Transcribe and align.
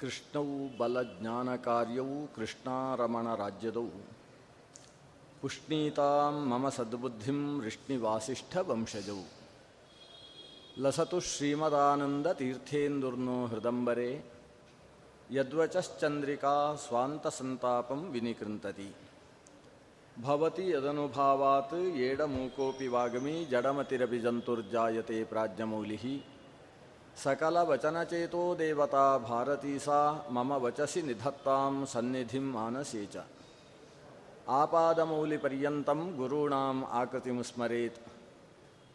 ಕೃಷ್ಣವು 0.00 0.76
ಬಲ 0.78 1.02
ಜ್ಞಾನ 1.02 1.56
ಕಾರ್ಯವು 1.56 2.18
ಕೃಷ್ಣಾರಮಣ 2.36 3.34
ರಾಜ್ಯದವು 3.34 4.00
ಪುಷ್ಣೀತಾಂ 5.40 6.36
ಮಮ 6.50 6.68
ಸದ್ಬುದ್ಧಿಂ 6.68 7.40
ರಿಷ್ಣಿವಾಸಿಷ್ಠ 7.64 8.56
ವಂಶಜವು 8.68 9.26
ಲಸತು 10.80 11.20
ಶ್ರೀಮದಾನಂದ 11.20 12.26
ತೀರ್ಥೇಂದುರ್ನೋ 12.26 13.46
ಹೃದಂಬರೆ, 13.46 14.10
ಯದ್ವಚಶ್ಚಂದ್ರಿಕಾ 15.30 16.74
ಸ್ವಾಂತಸಂತಾಪಂ 16.74 18.00
ವಿನಿಕೃಂತತಿ. 18.10 18.90
ಭವತಿ 20.22 20.66
ಯದನುಭಾವಾತ್ 20.70 21.78
ಏಡಮೂಕೋಪಿ 21.96 22.86
ವಾಗಮಿ 22.86 23.36
ಜಡಮತಿರಪಿ 23.44 24.20
ಜಂತುರ್ಜಾಯತೆ 24.20 25.24
ಪ್ರಾಜ್ಞಮೌಲಿಃ 25.24 26.04
सकलवचनचेतो 27.23 28.43
देवता 28.59 29.05
भारती 29.29 29.77
सा 29.79 29.99
मम 30.35 30.53
वचसि 30.63 31.01
निधत्तां 31.07 31.85
सन्निधिं 31.93 32.45
मानसे 32.53 33.05
च 33.13 33.23
आपादमौलिपर्यन्तं 34.61 35.99
गुरूणाम् 36.17 36.83
आकृतिं 37.01 37.41
स्मरेत् 37.49 37.99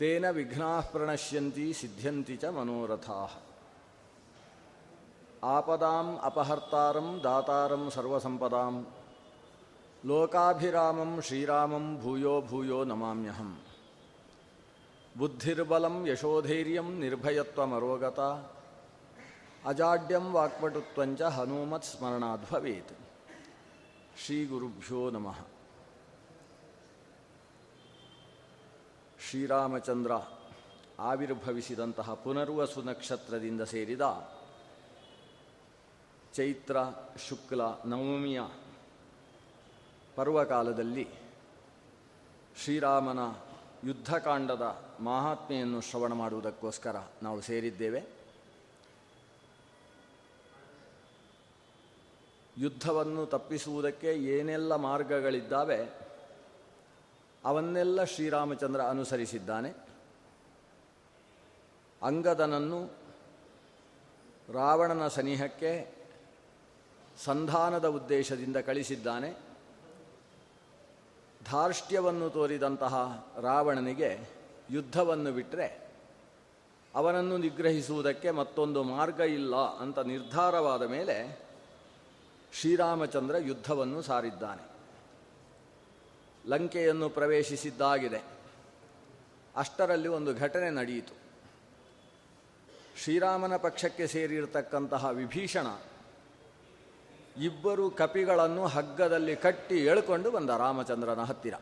तेन 0.01 0.27
विघ्नाः 0.39 0.81
प्रणश्यन्ति 0.95 1.73
सिद्ध्यन्ति 1.81 2.37
च 2.43 2.53
मनोरथाः 2.57 3.33
आपदाम् 5.55 6.17
अपहर्तारं 6.29 7.09
दातारं 7.25 7.89
सर्वसम्पदां 7.97 8.73
लोकाभिरामं 10.11 11.21
श्रीरामं 11.29 11.87
भूयो 12.03 12.41
भूयो 12.51 12.85
नमाम्यहम् 12.91 13.55
ಬುದ್ಧಿರ್ಬಲಂ 15.18 16.08
ಯಶೋಧೈರ್ಯಂ 16.08 17.00
ನಿರ್ಭಯತ್ವಮರೋಗತ. 17.00 18.20
ಅಜಾಡ್ಯಂ 19.66 20.32
ವಾಕ್ಪಟುತ್ವಂಚ 20.34 21.22
ಹನುಮತ್ 21.22 21.84
ಸ್ಮರಣಾದ್ 21.84 22.52
ಭವೇತ್. 22.52 22.98
ಶ್ರೀ 24.26 24.46
ಗುರುಭ್ಯೋ 24.46 25.10
ನಮಃ. 25.10 25.40
ಶ್ರೀರಾಮಚಂದ್ರ 29.30 30.12
ಆವಿರ್ಭವಿಸಿದಂತಹ 31.00 32.14
ಪುನರ್ವಸು 32.14 32.82
ನಕ್ಷತ್ರದಿಂದ 32.82 33.62
ಸೇರಿದ 33.62 34.02
ಚೈತ್ರ, 36.34 36.78
ಶುಕ್ಲ, 37.30 37.62
ನವಮಿಯ 37.86 38.42
ಪರ್ವಕಾಲದಲ್ಲಿ 40.16 41.08
ಶ್ರೀರಾಮನ 42.64 43.20
ಯುದ್ಧಕಾಂಡದ 43.88 44.93
ಮಹಾತ್ಮೆಯನ್ನು 45.04 45.82
ಶ್ರವಣ 45.82 46.14
ಮಾಡುವುದಕ್ಕೋಸ್ಕರ 46.14 46.96
ನಾವು 47.24 47.42
ಸೇರಿದ್ದೇವೆ. 47.42 48.04
ಯುದ್ಧವನ್ನು 52.58 53.26
ತಪ್ಪಿಸುವುದಕ್ಕೆ 53.26 54.14
ಏನೆಲ್ಲ 54.14 54.76
ಮಾರ್ಗಗಳಿದ್ದಾವೆ 54.76 55.90
ಅವನ್ನೆಲ್ಲ 57.46 58.04
ಶ್ರೀರಾಮಚಂದ್ರ 58.04 58.82
ಅನುಸರಿಸಿದ್ದಾನೆ. 58.82 59.74
ಅಂಗದನನ್ನು 62.02 62.86
ರಾವಣನ 64.54 65.08
ಸನಿಹಕ್ಕೆ 65.08 65.96
ಸಂಧಾನದ 67.18 67.88
ಉದ್ದೇಶದಿಂದ 67.88 68.58
ಕಳಿಸಿದ್ದಾನೆ. 68.58 69.38
ಧಾರ್ಷ್ಟ್ಯವನ್ನು 71.52 72.30
ತೋರಿದಂತಹ 72.30 73.28
ರಾವಣನಿಗೆ 73.42 74.43
ಯುದ್ಧವನ್ನು 74.74 75.32
ಬಿಟ್ಟರೆ 75.32 75.84
ಅವನನ್ನು 76.96 77.38
ನಿಗ್ರಹಿಸುವುದಕ್ಕೆ 77.38 78.32
ಮತ್ತೊಂದು 78.32 78.84
ಮಾರ್ಗ 78.84 79.20
ಇಲ್ಲ 79.20 79.56
ಅಂತ 79.56 80.00
ನಿರ್ಧಾರವಾದ 80.00 80.82
ಮೇಲೆ 80.82 81.44
ಶ್ರೀರಾಮಚಂದ್ರ 82.54 83.36
ಯುದ್ಧವನ್ನು 83.36 84.02
ಸಾರಿದ್ದಾನೆ. 84.02 84.74
ಲಂಕೆಯನ್ನು 86.48 87.10
ಪ್ರವೇಶಿಸಿದ್ದಾಗಿದೆ. 87.10 88.22
ಅಷ್ಟರಲ್ಲಿ 89.56 90.08
ಒಂದು 90.08 90.36
ಘಟನೆ 90.36 90.70
ನಡೆಯಿತು. 90.70 91.14
ಶ್ರೀರಾಮನ 93.04 93.58
ಪಕ್ಷಕ್ಕೆ 93.58 94.08
ಸೇರಿರತಕ್ಕಂತಹ 94.08 95.10
ವಿಭೀಷಣ 95.10 95.68
ಇಬ್ಬರು 97.42 97.92
ಕಪಿಗಳನ್ನು 97.92 98.68
ಹಗ್ಗದಲ್ಲಿ 98.68 99.36
ಕಟ್ಟಿ 99.36 99.76
ಎಳ್ಕೊಂಡು 99.76 100.32
ಬಂದ 100.32 100.50
ರಾಮಚಂದ್ರನ 100.50 101.20
ಹತ್ತಿರ. 101.20 101.54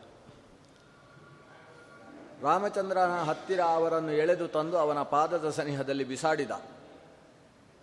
ರಾಮಚಂದ್ರನ 2.42 3.22
ಹತ್ತಿರ 3.22 3.60
ಅವರನ್ನು 3.60 4.12
ಎಳೆದು 4.12 4.48
ತಂದು 4.48 4.78
ಅವನ 4.78 5.02
ಪಾದದ 5.02 5.50
ಸನಿಹದಲ್ಲಿ 5.50 6.04
ಬಿಸಾಡಿದ. 6.04 6.50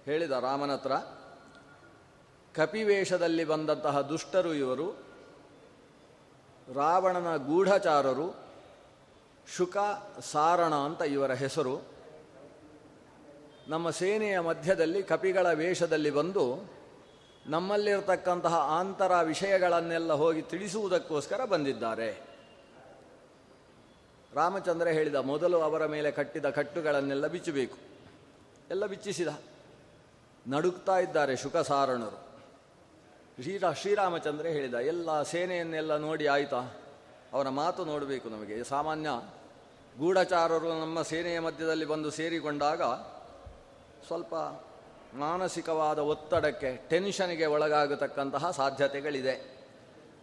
ಹೇಳಿದ 0.05 0.31
ರಾಮನತ್ರ 0.31 0.91
ಕಪಿವೇಷದಲ್ಲಿ 2.55 3.43
ಬಂದಂತಹ 3.43 4.01
ದುಷ್ಟರು 4.01 4.53
ಇವರು, 4.53 4.97
ರಾವಣನ 6.73 7.37
ಗೂಢಚಾರರು, 7.37 8.35
ಶುಕ 9.57 9.77
ಸಾರಣ 10.31 10.73
ಅಂತ 10.73 11.01
ಇವರ 11.01 11.31
ಹೆಸರು. 11.31 11.85
ನಮ್ಮ 13.67 13.89
ಸೇನೆಯ 13.89 14.39
ಮಧ್ಯದಲ್ಲಿ 14.39 15.03
ಕಪಿಗಳ 15.03 15.51
ವೇಷದಲ್ಲಿ 15.53 16.09
ಬಂದು 16.09 16.71
ನಮ್ಮಲ್ಲಿರತಕ್ಕಂತಹ 17.47 18.53
ಆಂತರ 18.53 19.21
ವಿಷಯಗಳನ್ನೆಲ್ಲ 19.23 20.13
ಹೋಗಿ 20.13 20.41
ತಿಳಿಸುವುದಕ್ಕೋಸ್ಕರ 20.41 21.45
ಬಂದಿದ್ದಾರೆ. 21.45 22.28
ರಾಮಚಂದ್ರ 24.33 24.87
ಹೇಳಿದ 24.87 25.15
ಮೊದಲು 25.15 25.61
ಅವರ 25.61 25.85
ಮೇಲೆ 25.85 26.11
ಕಟ್ಟಿದ 26.11 26.49
ಕಟ್ಟುಗಳನ್ನೆಲ್ಲ 26.49 27.27
ಬಿಚ್ಚಬೇಕು. 27.27 27.77
ಎಲ್ಲ 28.69 28.85
ಬಿಚ್ಚಿಸಿದ. 28.85 29.27
ನಡುಕ್ತಾ 30.47 30.99
ಇದ್ದಾರೆ 30.99 31.35
ಶುಕಸಾರಣರು 31.35 32.29
ಶ್ರೀರಾ 33.41 33.73
ಶ್ರೀರಾಮಚಂದ್ರ 33.73 34.45
ಹೇಳಿದ 34.45 34.73
ಎಲ್ಲ 34.73 35.23
ಸೇನೆಯನ್ನೆಲ್ಲ 35.23 35.97
ನೋಡಿ 35.97 36.27
ಆಯಿತಾ? 36.27 36.57
ಅವರ 37.33 37.49
ಮಾತು 37.49 37.85
ನೋಡಬೇಕು 37.85 38.29
ನಮಗೆ. 38.29 38.63
ಸಾಮಾನ್ಯ 38.63 39.09
ಗೂಢಚಾರರು 39.99 40.69
ನಮ್ಮ 40.69 41.01
ಸೇನೆಯ 41.01 41.39
ಮಧ್ಯದಲ್ಲಿ 41.39 41.85
ಬಂದು 41.85 42.11
ಸೇರಿಕೊಂಡಾಗ 42.11 42.81
ಸ್ವಲ್ಪ 44.07 44.35
ಮಾನಸಿಕವಾದ 45.13 45.99
ಒತ್ತಡಕ್ಕೆ 45.99 46.81
ಟೆನ್ಷನ್ಗೆ 46.89 47.45
ಒಳಗಾಗತಕ್ಕಂತಹ 47.45 48.51
ಸಾಧ್ಯತೆಗಳಿದೆ. 48.51 49.58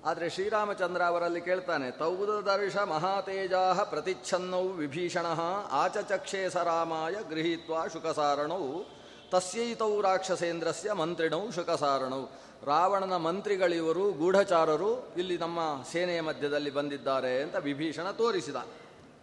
ಆದರೆ 0.04 0.30
ಶ್ರೀರಾಮಚಂದ್ರ 0.30 1.02
ಅವರಲ್ಲಿ 1.02 1.40
ಕೇಳ್ತಾನೆ 1.40 1.90
ತೌದರ್ಶ 1.90 2.76
ಮಹಾತೇಜಾ 2.76 3.74
ಪ್ರತಿಚ್ಛನ್ನೌ 3.74 4.62
ವಿಭೀಷಣ 4.62 5.26
ಆಚಚಕ್ಷೇ 5.70 6.48
ಸರಾಮಾಯ 6.48 7.12
ಗೃಹೀತ್ವ 7.30 7.88
ಶುಕಸಾರಣೌ, 7.88 8.82
ತಸ್ಯೈತೌ 9.30 10.00
ರಾಕ್ಷಸೇಂದ್ರಸ್ಯ 10.00 10.92
ಮಂತ್ರಿಣೌ 10.92 11.50
ಶುಕಸಾರಣೌ. 11.50 12.24
ರಾವಣನ 12.64 13.16
ಮಂತ್ರಿಗಳಿವರು, 13.16 14.12
ಗೂಢಚಾರರು 14.12 15.14
ಇಲ್ಲಿ 15.16 15.38
ನಮ್ಮ 15.38 15.60
ಸೇನೆಯ 15.92 16.20
ಮಧ್ಯದಲ್ಲಿ 16.20 16.70
ಬಂದಿದ್ದಾರೆ 16.70 17.42
ಅಂತ 17.42 17.56
ವಿಭೀಷಣ 17.56 18.10
ತೋರಿಸಿದ. 18.10 18.56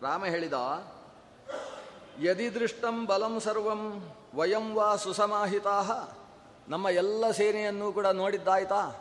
ರಾಮ 0.01 0.25
ಹೇಳಿದ 0.25 0.53
ಯದಿ 2.21 2.53
ದೃಷ್ಟಂ 2.53 3.05
ಬಲಂ 3.05 3.39
ಸರ್ವಂ 3.39 4.11
ವಯಂ 4.35 4.73
ವಾ 4.73 4.95
ಸುಸಮಾಹಿತಾ 4.95 6.17
ನಮ್ಮ 6.69 6.89
ಎಲ್ಲ 6.89 7.31
ಸೇನೆಯನ್ನೂ 7.31 7.91
ಕೂಡ 7.91 8.07
ನೋಡಿದ್ದಾಯ್ತಾ? 8.07 8.99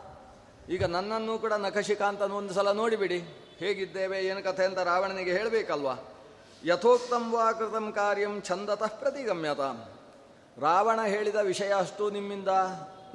ಈಗ 0.69 0.83
ನನ್ನನ್ನು 0.83 1.37
ಕೂಡ 1.37 1.53
ನಖಶಿಕಾಂತನು 1.53 2.35
ಒಂದು 2.35 2.53
ಸಲ 2.53 2.71
ನೋಡಿಬಿಡಿ. 2.71 3.19
ಹೇಗಿದ್ದೇವೆ, 3.59 4.25
ಏನು 4.25 4.43
ಕಥೆ 4.43 4.65
ಅಂತ 4.65 4.79
ರಾವಣನಿಗೆ 4.79 5.33
ಹೇಳಬೇಕಲ್ವಾ? 5.33 5.95
ಯಥೋಕ್ತಂ 6.65 7.31
ವಾ 7.31 7.51
ಕೃತಂ 7.51 7.91
ಕಾರ್ಯಂ 7.91 8.41
ಛಂದತಃ 8.41 8.87
ಪ್ರತಿಗಮ್ಯತ. 8.87 9.59
ರಾವಣ 10.61 10.99
ಹೇಳಿದ 11.05 11.35
ವಿಷಯ 11.35 11.73
ಅಷ್ಟು 11.73 12.09
ನಿಮ್ಮಿಂದ 12.09 12.47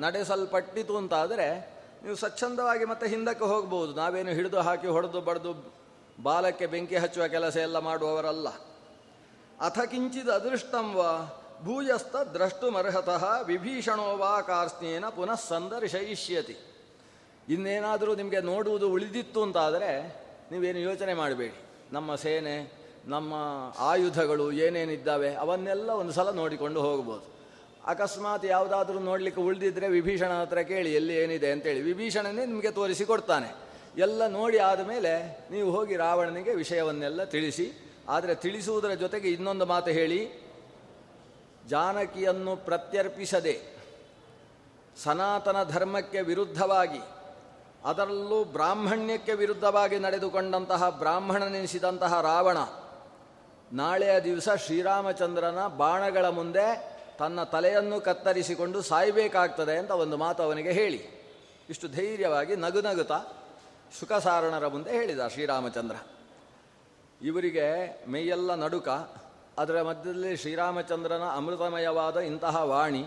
ನಡೆಸಲ್ಪಟ್ಟಿತು 0.00 0.96
ಅಂತಾದರೆ 0.96 1.78
ನೀವು 2.02 2.16
ಸ್ವಚ್ಛಂದವಾಗಿ 2.16 2.84
ಮತ್ತೆ 2.84 3.08
ಹಿಂದಕ್ಕೆ 3.08 3.44
ಹೋಗ್ಬೋದು. 3.44 3.94
ನಾವೇನು 3.94 4.30
ಹಿಡಿದು 4.30 4.60
ಹಾಕಿ 4.60 4.86
ಹೊಡೆದು 4.86 5.20
ಬಡಿದು 5.20 5.74
ಬಾಲಕ್ಕೆ 6.22 6.66
ಬೆಂಕಿ 6.66 6.96
ಹಚ್ಚುವ 6.96 7.26
ಕೆಲಸ 7.26 7.56
ಎಲ್ಲ 7.56 7.78
ಮಾಡುವವರಲ್ಲ. 7.78 8.48
ಅಥ 9.60 9.78
ಕಿಂಚಿದ 9.78 10.28
ಅದೃಷ್ಟಂ 10.28 10.94
ವಾ 10.94 11.10
ಭೂಯಸ್ಥ 11.64 12.16
ದ್ರಷ್ಟುಮರ್ಹತಃ 12.16 13.40
ವಿಭೀಷಣೋ 13.42 14.16
ವಾ 14.16 14.40
ಕಾರ್ಸ್ನೇನ 14.40 15.08
ಪುನಃ 15.08 15.34
ಸಂದರ್ಶಯಿಷ್ಯತಿ. 15.34 16.56
ಇನ್ನೇನಾದರೂ 17.54 18.12
ನಿಮಗೆ 18.20 18.40
ನೋಡುವುದು 18.50 18.86
ಉಳಿದಿತ್ತು 18.94 19.40
ಅಂತಾದರೆ 19.46 19.90
ನೀವೇನು 20.50 20.80
ಯೋಚನೆ 20.88 21.14
ಮಾಡಬೇಡಿ. 21.14 21.58
ನಮ್ಮ 21.92 22.14
ಸೇನೆ, 22.24 22.56
ನಮ್ಮ 23.14 23.34
ಆಯುಧಗಳು 23.90 24.46
ಏನೇನಿದ್ದಾವೆ 24.64 25.30
ಅವನ್ನೆಲ್ಲ 25.44 25.88
ಒಂದು 26.00 26.12
ಸಲ 26.12 26.30
ನೋಡಿಕೊಂಡು 26.40 26.80
ಹೋಗ್ಬೋದು. 26.86 27.24
ಅಕಸ್ಮಾತ್ 27.92 28.44
ಯಾವುದಾದ್ರೂ 28.44 28.98
ನೋಡಲಿಕ್ಕೆ 29.00 29.40
ಉಳಿದಿದ್ರೆ 29.40 29.86
ವಿಭೀಷಣ 29.88 30.32
ಹತ್ರ 30.40 30.62
ಕೇಳಿ 30.70 30.90
ಎಲ್ಲಿ 30.94 31.14
ಏನಿದೆ 31.22 31.50
ಅಂತೇಳಿ 31.52 31.82
ವಿಭೀಷಣನೇ 31.82 32.42
ನಿಮಗೆ 32.52 32.70
ತೋರಿಸಿ 32.78 33.04
ಕೊಡ್ತಾನೆ. 33.04 33.48
ಎಲ್ಲ 34.06 34.22
ನೋಡಿ 34.38 34.58
ಆದಮೇಲೆ 34.70 35.12
ನೀವು 35.50 35.68
ಹೋಗಿ 35.76 35.94
ರಾವಣನಿಗೆ 35.96 36.52
ವಿಷಯವನ್ನೆಲ್ಲ 36.54 37.24
ತಿಳಿಸಿ, 37.34 37.66
ಆದರೆ 38.08 38.34
ತಿಳಿಸುವುದರ 38.44 38.92
ಜೊತೆಗೆ 39.04 39.28
ಇನ್ನೊಂದು 39.36 39.66
ಮಾತು 39.66 39.90
ಹೇಳಿ. 39.98 40.20
ಜಾನಕಿಯನ್ನು 41.68 42.52
ಪ್ರತ್ಯರ್ಪಿಸದೆ 42.68 43.54
ಸನಾತನ 45.04 45.58
ಧರ್ಮಕ್ಕೆ 45.74 46.20
ವಿರುದ್ಧವಾಗಿ 46.30 47.00
ಅದರಲ್ಲೂ 47.84 48.44
ಬ್ರಾಹ್ಮಣ್ಯಕ್ಕೆ 48.44 49.34
ವಿರುದ್ಧವಾಗಿ 49.34 49.98
ನಡೆದುಕೊಂಡಂತಹ 49.98 50.88
ಬ್ರಾಹ್ಮಣನೆನಿಸಿದಂತಹ 50.88 52.20
ರಾವಣ, 52.20 52.56
ನಾಳೆಯ 53.72 54.20
ದಿವಸ 54.20 54.48
ಶ್ರೀರಾಮಚಂದ್ರನ 54.48 55.66
ಬಾಣಗಳ 55.66 56.28
ಮುಂದೆ 56.28 56.98
ತನ್ನ 57.18 57.42
ತಲೆಯನ್ನು 57.42 58.00
ಕತ್ತರಿಸಿಕೊಂಡು 58.00 58.82
ಸಾಯಬೇಕಾಗ್ತದೆ 58.82 59.78
ಅಂತ 59.78 59.90
ಒಂದು 59.90 60.16
ಮಾತು 60.16 60.42
ಅವನಿಗೆ 60.42 60.72
ಹೇಳಿ. 60.72 61.18
ಇಷ್ಟು 61.70 61.88
ಧೈರ್ಯವಾಗಿ 61.88 62.56
ನಗು 62.56 62.80
ನಗುತ್ತಾ 62.80 63.18
ಸುಖಸಾರಣರ 64.00 64.66
ಮುಂದೆ 64.66 64.92
ಹೇಳಿದ 64.92 65.28
ಶ್ರೀರಾಮಚಂದ್ರ. 65.28 65.96
ಇವರಿಗೆ 67.22 67.66
ಮೈಯೆಲ್ಲ 68.12 68.54
ನಡುಕ, 68.54 68.88
ಅದರ 69.58 69.82
ಮಧ್ಯದಲ್ಲಿ 69.82 70.36
ಶ್ರೀರಾಮಚಂದ್ರನ 70.36 71.22
ಅಮೃತಮಯವಾದ 71.22 72.16
ಇಂತಹ 72.16 72.56
ವಾಣಿ 72.56 73.06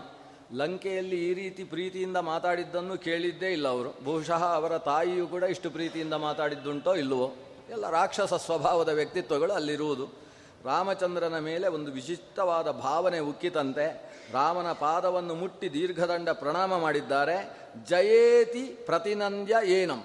ಲಂಕೆಯಲ್ಲಿ 0.54 1.30
ಈ 1.30 1.34
ರೀತಿ 1.34 1.64
ಪ್ರೀತಿಯಿಂದ 1.64 2.16
ಮಾತಾಡಿದ್ದನ್ನು 2.16 2.98
ಕೇಳಿದ್ದೇ 2.98 3.46
ಇಲ್ಲ 3.46 3.68
ಅವರು. 3.68 4.04
ಬಹುಶಃ 4.04 4.44
ಅವರ 4.44 4.78
ತಾಯಿಯೂ 4.78 5.26
ಕೂಡ 5.26 5.42
ಇಷ್ಟು 5.42 5.70
ಪ್ರೀತಿಯಿಂದ 5.70 6.14
ಮಾತಾಡಿದ್ದುಂಟೋ 6.14 6.94
ಇಲ್ಲವೋ? 6.94 7.34
ಎಲ್ಲ 7.70 7.90
ರಾಕ್ಷಸ 7.90 8.34
ಸ್ವಭಾವದ 8.34 8.88
ವ್ಯಕ್ತಿತ್ವಗಳು 8.88 9.52
ಅಲ್ಲಿರುವುದು. 9.52 10.08
ರಾಮಚಂದ್ರನ 10.64 11.38
ಮೇಲೆ 11.38 11.68
ಒಂದು 11.68 11.92
ವಿಶಿಷ್ಟವಾದ 11.92 12.70
ಭಾವನೆ 12.70 13.18
ಉಕ್ಕಿತಂತೆ. 13.18 14.12
ರಾಮನ 14.32 14.72
ಪಾದವನ್ನು 14.72 15.34
ಮುಟ್ಟಿ 15.34 15.72
ದೀರ್ಘದಂಡ 15.72 16.28
ಪ್ರಣಾಮ 16.28 16.78
ಮಾಡಿದ್ದಾರೆ. 16.78 17.58
ಜಯೇತಿ 17.88 18.62
ಪ್ರತಿನಂದ್ಯ 18.62 19.56
ಏನಂ. 19.64 20.04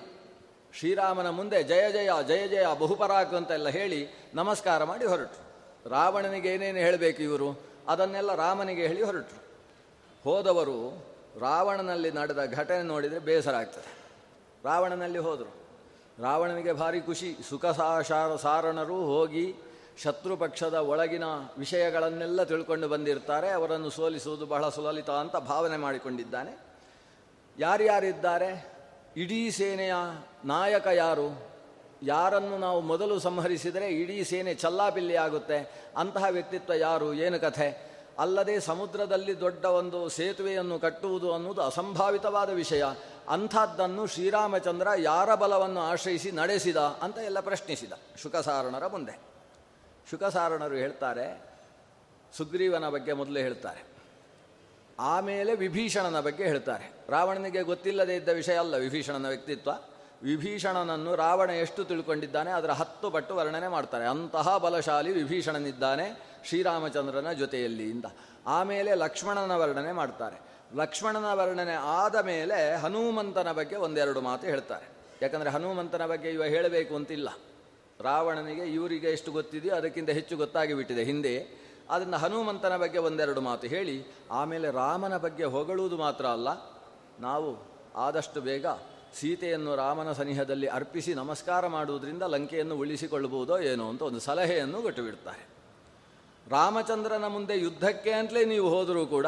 ಶ್ರೀರಾಮನ 0.79 1.29
ಮುಂದೆ 1.29 1.63
ಜಯ 1.63 1.91
ಜಯ 1.91 2.09
ಜಯ 2.27 2.47
ಜಯ 2.47 2.65
ಬಹುಪರಾಕ್ 2.79 3.33
ಅಂತೆಲ್ಲ 3.33 3.69
ಹೇಳಿ 3.69 4.07
ನಮಸ್ಕಾರ 4.33 4.83
ಮಾಡಿ 4.83 5.05
ಹೊರಟರು. 5.05 5.89
ರಾವಣನಿಗೆ 5.89 6.49
ಏನೇನು 6.49 6.77
ಹೇಳಬೇಕು 6.77 7.23
ಇವರು? 7.23 7.61
ಅದನ್ನೆಲ್ಲ 7.88 8.35
ರಾಮನಿಗೆ 8.35 8.88
ಹೇಳಿ 8.88 9.03
ಹೊರಟರು. 9.03 9.46
ಹೋದವರು 10.23 11.05
ರಾವಣನಲ್ಲಿ 11.39 12.11
ನಡೆದ 12.11 12.39
ಘಟನೆ 12.55 12.83
ನೋಡಿದರೆ 12.83 13.19
ಬೇಸರ 13.19 13.55
ಆಗ್ತದೆ. 13.55 13.93
ರಾವಣನಲ್ಲಿ 14.65 15.17
ಹೋದರು. 15.17 15.53
ರಾವಣನಿಗೆ 16.23 16.73
ಭಾರಿ 16.73 17.01
ಖುಷಿ. 17.01 17.37
ಸುಖ 17.49 17.65
ಸಾಶಾರ 17.65 18.35
ಸಾರಣರು 18.35 19.05
ಹೋಗಿ 19.05 19.55
ಶತ್ರು 20.03 20.37
ಪಕ್ಷದ 20.37 20.73
ಒಳಗಿನ 20.73 21.23
ವಿಷಯಗಳನ್ನೆಲ್ಲ 21.57 22.43
ತಿಳ್ಕೊಂಡು 22.43 22.87
ಬಂದಿರ್ತಾರೆ. 22.87 23.49
ಅವರನ್ನು 23.49 23.89
ಸೋಲಿಸುವುದು 23.89 24.45
ಬಹಳ 24.45 24.69
ಸುಲಲಿತ 24.69 25.09
ಅಂತ 25.09 25.35
ಭಾವನೆ 25.35 25.77
ಮಾಡಿಕೊಂಡಿದ್ದಾನೆ. 25.77 26.57
ಯಾರ್ಯಾರಿದ್ದಾರೆ? 27.59 28.77
ಇಡೀ 29.17 29.51
ಸೇನೆಯ 29.51 29.93
ನಾಯಕ 30.45 30.87
ಯಾರು? 30.87 31.47
ಯಾರನ್ನು 32.03 32.57
ನಾವು 32.57 32.81
ಮೊದಲು 32.81 33.19
ಸಂಹರಿಸಿದರೆ 33.19 33.87
ಇಡೀ 33.87 34.23
ಸೇನೆ 34.23 34.53
ಚಲ್ಲಾಪಿಲ್ಲಿ 34.53 35.15
ಆಗುತ್ತೆ 35.15 35.87
ಅಂತಹ 35.97 36.25
ವ್ಯಕ್ತಿತ್ವ 36.29 36.73
ಯಾರು? 36.73 37.13
ಏನು 37.13 37.39
ಕಥೆ? 37.39 37.86
ಅಲ್ಲದೆ 38.19 38.59
ಸಮುದ್ರದಲ್ಲಿ 38.59 39.39
ದೊಡ್ಡ 39.39 39.65
ಒಂದು 39.65 40.09
ಸೇತುವೆಯನ್ನು 40.09 40.79
ಕಟ್ಟುವುದು 40.79 41.33
ಅನ್ನುವುದು 41.33 41.61
ಅಸಂಭಾವಿತವಾದ 41.61 42.49
ವಿಷಯ. 42.49 42.83
ಅಂಥದ್ದನ್ನು 43.29 44.07
ಶ್ರೀರಾಮಚಂದ್ರ 44.07 44.87
ಯಾರ 44.97 45.35
ಬಲವನ್ನು 45.35 45.81
ಆಶ್ರಯಿಸಿ 45.81 46.31
ನಡೆಸಿದ 46.31 46.77
ಅಂತ 46.77 47.17
ಎಲ್ಲ 47.17 47.39
ಪ್ರಶ್ನಿಸಿದ 47.39 47.93
ಶುಕಸಾರಣರ 48.23 48.87
ಮುಂದೆ. 48.87 49.15
ಶುಕಸಾರಣರು 50.11 50.75
ಹೇಳ್ತಾರೆ, 50.75 51.25
ಸುಗ್ರೀವನ 52.37 52.89
ಬಗ್ಗೆ 52.89 53.13
ಮೊದಲು 53.13 53.39
ಹೇಳ್ತಾರೆ. 53.39 53.81
ಆಮೇಲೆ 54.99 55.55
ವಿಭೀಷಣನ 55.55 56.19
ಬಗ್ಗೆ 56.19 56.43
ಹೇಳ್ತಾರೆ. 56.43 56.85
ರಾವಣನಿಗೆ 57.09 57.61
ಗೊತ್ತಿಲ್ಲದೆ 57.61 58.15
ಇದ್ದ 58.15 58.29
ವಿಷಯ 58.29 58.57
ಅಲ್ಲ 58.57 58.75
ವಿಭೀಷಣನ 58.75 59.27
ವ್ಯಕ್ತಿತ್ವ. 59.27 59.71
ವಿಭೀಷಣನನ್ನು 60.23 61.15
ರಾವಣ 61.15 61.49
ಎಷ್ಟು 61.49 61.83
ತಿಳ್ಕೊಂಡಿದ್ದಾನೆ, 61.83 62.51
ಅದರ 62.51 62.71
ಹತ್ತು 62.71 63.11
ಪಟ್ಟು 63.11 63.35
ವರ್ಣನೆ 63.35 63.67
ಮಾಡ್ತಾರೆ. 63.67 64.05
ಅಂತಹ 64.07 64.57
ಬಲಶಾಲಿ 64.57 65.11
ವಿಭೀಷಣನಿದ್ದಾನೆ. 65.13 66.26
ಶ್ರೀರಾಮಚಂದ್ರನ 66.45 67.31
ಜೊತೆಯಲ್ಲಿ 67.31 67.89
ಇಂದ 67.89 68.05
ಆಮೇಲೆ 68.47 68.95
ಲಕ್ಷ್ಮಣನ 68.95 69.55
ವರ್ಣನೆ 69.55 69.91
ಮಾಡ್ತಾರೆ. 69.91 70.41
ಲಕ್ಷ್ಮಣನ 70.75 71.33
ವರ್ಣನೆ 71.33 71.73
ಆದ 71.73 72.15
ಮೇಲೆ 72.15 72.75
ಹನುಮಂತನ 72.75 73.51
ಬಗ್ಗೆ 73.51 73.75
ಒಂದೆರಡು 73.75 74.21
ಮಾತು 74.21 74.47
ಹೇಳ್ತಾರೆ. 74.47 74.87
ಯಾಕಂದರೆ 75.21 75.49
ಹನುಮಂತನ 75.49 76.05
ಬಗ್ಗೆ 76.05 76.29
ಇವ 76.29 76.43
ಹೇಳಬೇಕು 76.43 76.95
ಅಂತಿಲ್ಲ. 76.95 77.29
ರಾವಣನಿಗೆ 78.01 78.61
ಇವರಿಗೆ 78.61 79.07
ಎಷ್ಟು 79.07 79.31
ಗೊತ್ತಿದೆಯೋ 79.31 79.75
ಅದಕ್ಕಿಂತ 79.75 80.09
ಹೆಚ್ಚು 80.09 80.37
ಗೊತ್ತಾಗಿ 80.37 80.73
ಬಿಟ್ಟಿದೆ 80.73 81.03
ಹಿಂದೆ. 81.03 81.67
ಅದನ್ನು 81.89 82.17
ಹನುಮಂತನ 82.17 82.77
ಬಗ್ಗೆ 82.77 82.97
ಒಂದೆರಡು 82.97 83.41
ಮಾತು 83.41 83.67
ಹೇಳಿ, 83.67 84.07
ಆಮೇಲೆ 84.31 84.71
ರಾಮನ 84.71 85.17
ಬಗ್ಗೆ 85.17 85.43
ಹೊಗಳುವುದು 85.43 85.97
ಮಾತ್ರ 85.97 86.25
ಅಲ್ಲ. 86.25 86.47
ನಾವು 87.19 87.63
ಆದಷ್ಟು 87.95 88.41
ಬೇಗ 88.41 88.65
ಸೀತೆಯನ್ನು 89.19 89.75
ರಾಮನ 89.75 90.11
ಸನಿಹದಲ್ಲಿ 90.11 90.67
ಅರ್ಪಿಸಿ 90.67 91.13
ನಮಸ್ಕಾರ 91.13 91.67
ಮಾಡುವುದರಿಂದ 91.67 92.23
ಲಂಕೆಯನ್ನು 92.23 92.75
ಉಳಿಸಿಕೊಳ್ಳಬಹುದೋ 92.75 93.59
ಏನೋ 93.59 93.89
ಅಂತ 93.89 94.01
ಒಂದು 94.01 94.19
ಸಲಹೆಯನ್ನು 94.19 94.81
ಕೊಟ್ಟು 94.81 95.03
ರಾಮಚಂದ್ರನ 96.51 97.27
ಮುಂದೆ 97.27 97.57
ಯುದ್ಧಕ್ಕೆ 97.57 98.11
ಅಂತಲೇ 98.11 98.45
ನೀವು 98.45 98.69
ಹೋದರೂ 98.69 99.05
ಕೂಡ 99.05 99.25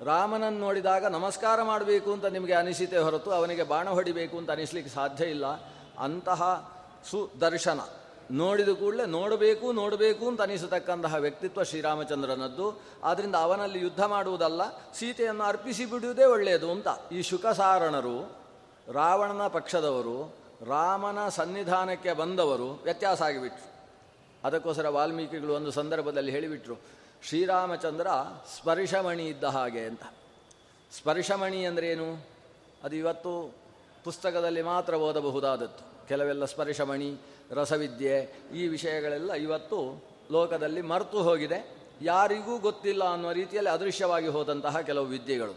ರಾಮನನ್ನು 0.00 0.60
ನೋಡಿದಾಗ 0.60 1.06
ನಮಸ್ಕಾರ 1.06 1.62
ಮಾಡಬೇಕು 1.62 2.12
ಅಂತ 2.12 2.24
ನಿಮಗೆ 2.24 2.52
ಅನಿಸಿತೆ 2.52 2.98
ಹೊರತು 2.98 3.30
ಅವನಿಗೆ 3.30 3.62
ಬಾಣ 3.62 3.88
ಹೊಡಿಬೇಕು 3.88 4.38
ಅಂತ 4.38 4.50
ಅನಿಸ್ಲಿಕ್ಕೆ 4.50 4.94
ಸಾಧ್ಯ 4.94 5.24
ಇಲ್ಲ. 5.24 5.46
ಅಂತಹ 5.98 6.72
ಸುದರ್ಶನ 7.10 7.80
ನೋಡಿದ 8.30 8.68
ಕೂಡಲೇ 8.68 9.06
ನೋಡಬೇಕು 9.06 9.72
ನೋಡಬೇಕು 9.72 10.28
ಅಂತ 10.28 10.42
ಅನಿಸತಕ್ಕಂತಹ 10.42 11.14
ವ್ಯಕ್ತಿತ್ವ 11.14 11.62
ಶ್ರೀರಾಮಚಂದ್ರನದ್ದು. 11.62 12.82
ಆದ್ದರಿಂದ 13.04 13.34
ಅವನಲ್ಲಿ 13.34 13.78
ಯುದ್ಧ 13.78 14.04
ಮಾಡುವುದಲ್ಲ, 14.04 14.60
ಸೀತೆಯನ್ನು 14.94 15.44
ಅರ್ಪಿಸಿ 15.44 15.84
ಬಿಡುವುದೇ 15.84 16.24
ಒಳ್ಳೆಯದು 16.24 16.70
ಅಂತ 16.70 16.88
ಈ 17.12 17.22
ಶುಕಸಾರಣರು, 17.22 18.36
ರಾವಣನ 18.92 19.46
ಪಕ್ಷದವರು, 19.46 20.34
ರಾಮನ 20.66 21.28
ಸನ್ನಿಧಾನಕ್ಕೆ 21.28 22.12
ಬಂದವರು 22.12 22.80
ವ್ಯತ್ಯಾಸ 22.84 23.22
ಆಗಿಬಿಟ್ರು. 23.22 23.73
ಅದಕ್ಕೋಸ್ಕರ 24.44 24.88
ವಾಲ್ಮೀಕಿಗಳು 24.88 25.52
ಒಂದು 25.54 25.70
ಸಂದರ್ಭದಲ್ಲಿ 25.70 26.30
ಹೇಳಿಬಿಟ್ರು, 26.30 26.76
ಶ್ರೀರಾಮಚಂದ್ರ 27.28 28.06
ಸ್ಪರ್ಶಮಣಿ 28.56 29.26
ಇದ್ದ 29.26 29.44
ಹಾಗೆ 29.44 29.80
ಅಂತ. 29.80 30.02
ಸ್ಪರ್ಶಮಣಿ 30.98 31.62
ಏನು? 31.62 32.26
ಅದು 32.84 32.96
ಇವತ್ತು 32.96 33.54
ಪುಸ್ತಕದಲ್ಲಿ 34.04 34.62
ಮಾತ್ರ 34.62 34.94
ಓದಬಹುದಾದದ್ದು. 34.94 36.08
ಕೆಲವೆಲ್ಲ 36.08 36.44
ಸ್ಪರ್ಶಮಣಿ, 36.44 37.16
ರಸವಿದ್ಯೆ, 37.50 38.34
ಈ 38.54 38.68
ವಿಷಯಗಳೆಲ್ಲ 38.68 39.32
ಇವತ್ತು 39.32 40.04
ಲೋಕದಲ್ಲಿ 40.30 40.82
ಮರೆತು 40.82 41.22
ಹೋಗಿದೆ. 41.22 41.76
ಯಾರಿಗೂ 42.02 42.58
ಗೊತ್ತಿಲ್ಲ 42.58 43.04
ಅನ್ನುವ 43.04 43.32
ರೀತಿಯಲ್ಲಿ 43.32 43.70
ಅದೃಶ್ಯವಾಗಿ 43.70 44.26
ಹೋದಂತಹ 44.26 44.80
ಕೆಲವು 44.80 45.06
ವಿದ್ಯೆಗಳು. 45.06 45.54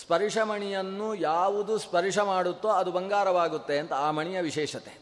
ಸ್ಪರ್ಶಮಣಿಯನ್ನು 0.00 1.14
ಯಾವುದು 1.14 1.78
ಸ್ಪರ್ಶ 1.78 2.18
ಮಾಡುತ್ತೋ 2.18 2.68
ಅದು 2.68 2.92
ಬಂಗಾರವಾಗುತ್ತೆ 2.92 3.78
ಅಂತ 3.78 3.92
ಆ 3.92 4.10
ಮಣಿಯ 4.10 4.40
ವಿಶೇಷತೆ. 4.40 4.98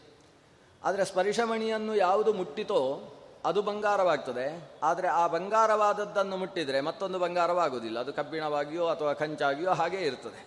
ಆದರೆ 0.83 1.05
ಸ್ಪರ್ಶಮಣಿಯನ್ನು 1.05 1.95
ಯಾವುದು 1.95 2.33
ಮುಟ್ಟಿತೋ 2.33 3.01
ಅದು 3.45 3.61
ಬಂಗಾರವಾಗ್ತದೆ, 3.61 4.45
ಆದರೆ 4.83 5.07
ಆ 5.07 5.27
ಬಂಗಾರವಾದದ್ದನ್ನು 5.27 6.37
ಮುಟ್ಟಿದರೆ 6.37 6.81
ಮತ್ತೊಂದು 6.81 7.19
ಬಂಗಾರವಾಗುವುದಿಲ್ಲ. 7.19 7.97
ಅದು 7.99 8.13
ಕಬ್ಬಿಣವಾಗಿಯೋ 8.13 8.85
ಅಥವಾ 8.87 9.13
ಕಂಚಾಗಿಯೋ 9.13 9.71
ಹಾಗೇ 9.73 10.01
ಇರ್ತದೆ. 10.01 10.41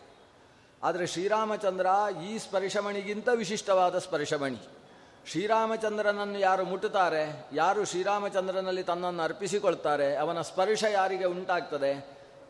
ಆದರೆ 0.82 1.06
ಶ್ರೀರಾಮಚಂದ್ರ 1.06 1.86
ಈ 2.22 2.38
ಸ್ಪರ್ಶಮಣಿಗಿಂತ 2.38 3.28
ವಿಶಿಷ್ಟವಾದ 3.34 3.98
ಸ್ಪರ್ಶಮಣಿ. 3.98 4.60
ಶ್ರೀರಾಮಚಂದ್ರನನ್ನು 5.26 6.38
ಯಾರು 6.38 6.64
ಮುಟ್ಟುತ್ತಾರೆ, 6.64 7.24
ಯಾರು 7.52 7.84
ಶ್ರೀರಾಮಚಂದ್ರನಲ್ಲಿ 7.84 8.82
ತನ್ನನ್ನು 8.82 9.22
ಅರ್ಪಿಸಿಕೊಳ್ತಾರೆ, 9.22 10.16
ಅವನ 10.16 10.40
ಸ್ಪರ್ಶ 10.40 10.84
ಯಾರಿಗೆ 10.92 11.24
ಉಂಟಾಗ್ತದೆ, 11.24 11.92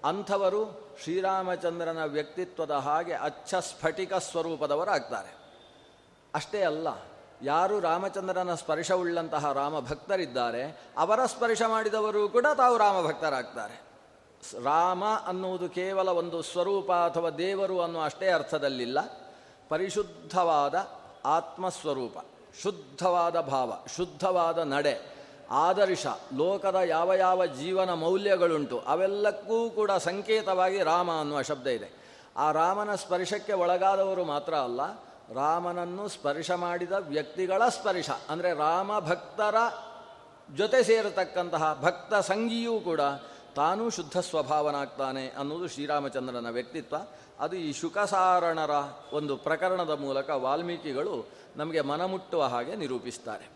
ಅಂಥವರು 0.05 0.61
ಶ್ರೀರಾಮಚಂದ್ರನ 1.03 2.05
ವ್ಯಕ್ತಿತ್ವದ 2.05 2.71
ಹಾಗೆ 2.71 3.13
ಅಚ್ಚ 3.13 3.55
ಸ್ಫಟಿಕ 3.55 4.13
ಸ್ವರೂಪದವರಾಗ್ತಾರೆ. 4.15 5.33
ಅಷ್ಟೇ 6.35 6.63
ಅಲ್ಲ 6.63 6.89
ಯಾರು 7.43 7.81
ರಾಮಚಂದ್ರನ 7.81 8.55
ಸ್ಪರ್ಶವುಳ್ಳಂತಹ 8.55 9.53
ರಾಮ 9.53 9.81
ಭಕ್ತರಿದ್ದಾರೆ 9.81 10.81
ಅವರ 10.97 11.27
ಸ್ಪರ್ಶ 11.27 11.63
ಮಾಡಿದವರು 11.69 12.29
ಕೂಡ 12.29 12.47
ತಾವು 12.57 12.79
ರಾಮ 12.79 13.07
ಭಕ್ತರಾಗ್ತಾರೆ 13.07 13.91
ರಾಮ 14.65 15.05
ಅನ್ನುವುದು 15.27 15.69
ಕೇವಲ 15.69 16.09
ಒಂದು 16.09 16.43
ಸ್ವರೂಪ 16.43 16.93
ಅಥವಾ 16.93 17.31
ದೇವರು 17.31 17.81
ಅನ್ನೋ 17.81 18.01
ಅಷ್ಟೇ 18.01 18.31
ಅರ್ಥದಲ್ಲಿಲ್ಲ. 18.31 18.99
ಪರಿಶುದ್ಧವಾದ 19.69 20.75
ಆತ್ಮಸ್ವರೂಪ, 21.25 22.19
ಶುದ್ಧವಾದ 22.63 23.41
ಭಾವ, 23.41 23.73
ಶುದ್ಧವಾದ 23.97 24.59
ನಡೆ, 24.59 25.17
ಆದರ್ಶ, 25.51 26.07
ಲೋಕದ 26.37 26.75
ಯಾವ 26.75 27.15
ಯಾವ 27.15 27.47
ಜೀವನ 27.47 27.93
ಮೌಲ್ಯಗಳುಂಟು, 27.93 28.79
ಅವೆಲ್ಲಕ್ಕೂ 28.79 29.71
ಕೂಡ 29.71 29.91
ಸಂಕೇತವಾಗಿ 29.91 30.83
ರಾಮ 30.83 31.11
ಅನ್ನುವ 31.21 31.43
ಶಬ್ದ 31.43 31.67
ಇದೆ. 31.67 31.93
ಆ 32.37 32.53
ರಾಮನ 32.53 32.95
ಸ್ಪರ್ಶಕ್ಕೆ 32.95 33.53
ಒಳಗಾದವರು 33.53 34.25
ಮಾತ್ರ 34.25 34.55
ಅಲ್ಲ 34.55 34.81
ರಾಮನನ್ನು 35.35 36.09
ಸ್ಪರ್ಶ 36.09 36.51
ಮಾಡಿದ 36.51 36.93
ವ್ಯಕ್ತಿಗಳ 36.93 37.69
ಸ್ಪರ್ಶ. 37.69 38.11
ಅಂದರೆ 38.29 38.55
ರಾಮ 38.55 38.99
ಭಕ್ತರ 38.99 39.55
ಜೊತೆ 40.57 40.83
ಸೇರತಕ್ಕಂತಹ 40.83 41.79
ಭಕ್ತ 41.83 42.15
ಸಂಗಿಯೂ 42.15 42.81
ಕೂಡ 42.81 43.01
ತಾನೂ 43.57 43.91
ಶುದ್ಧ 43.91 44.19
ಸ್ವಭಾವನಾಗ್ತಾನೆ 44.19 45.29
ಅನ್ನೋದು 45.29 45.69
ಶ್ರೀರಾಮಚಂದ್ರನ 45.69 46.51
ವ್ಯಕ್ತಿತ್ವ. 46.51 46.97
ಅದು 47.41 47.57
ಈ 47.57 47.73
ಶುಕಸಾರಣರ 47.73 48.71
ಒಂದು 49.13 49.37
ಪ್ರಕರಣದ 49.37 49.91
ಮೂಲಕ 49.91 50.31
ವಾಲ್ಮೀಕಿಗಳು 50.31 51.29
ನಮಗೆ 51.57 51.81
ಮನಮುಟ್ಟುವ 51.81 52.45
ಹಾಗೆ 52.45 52.77
ನಿರೂಪಿಸ್ತಾರೆ. 52.77 53.49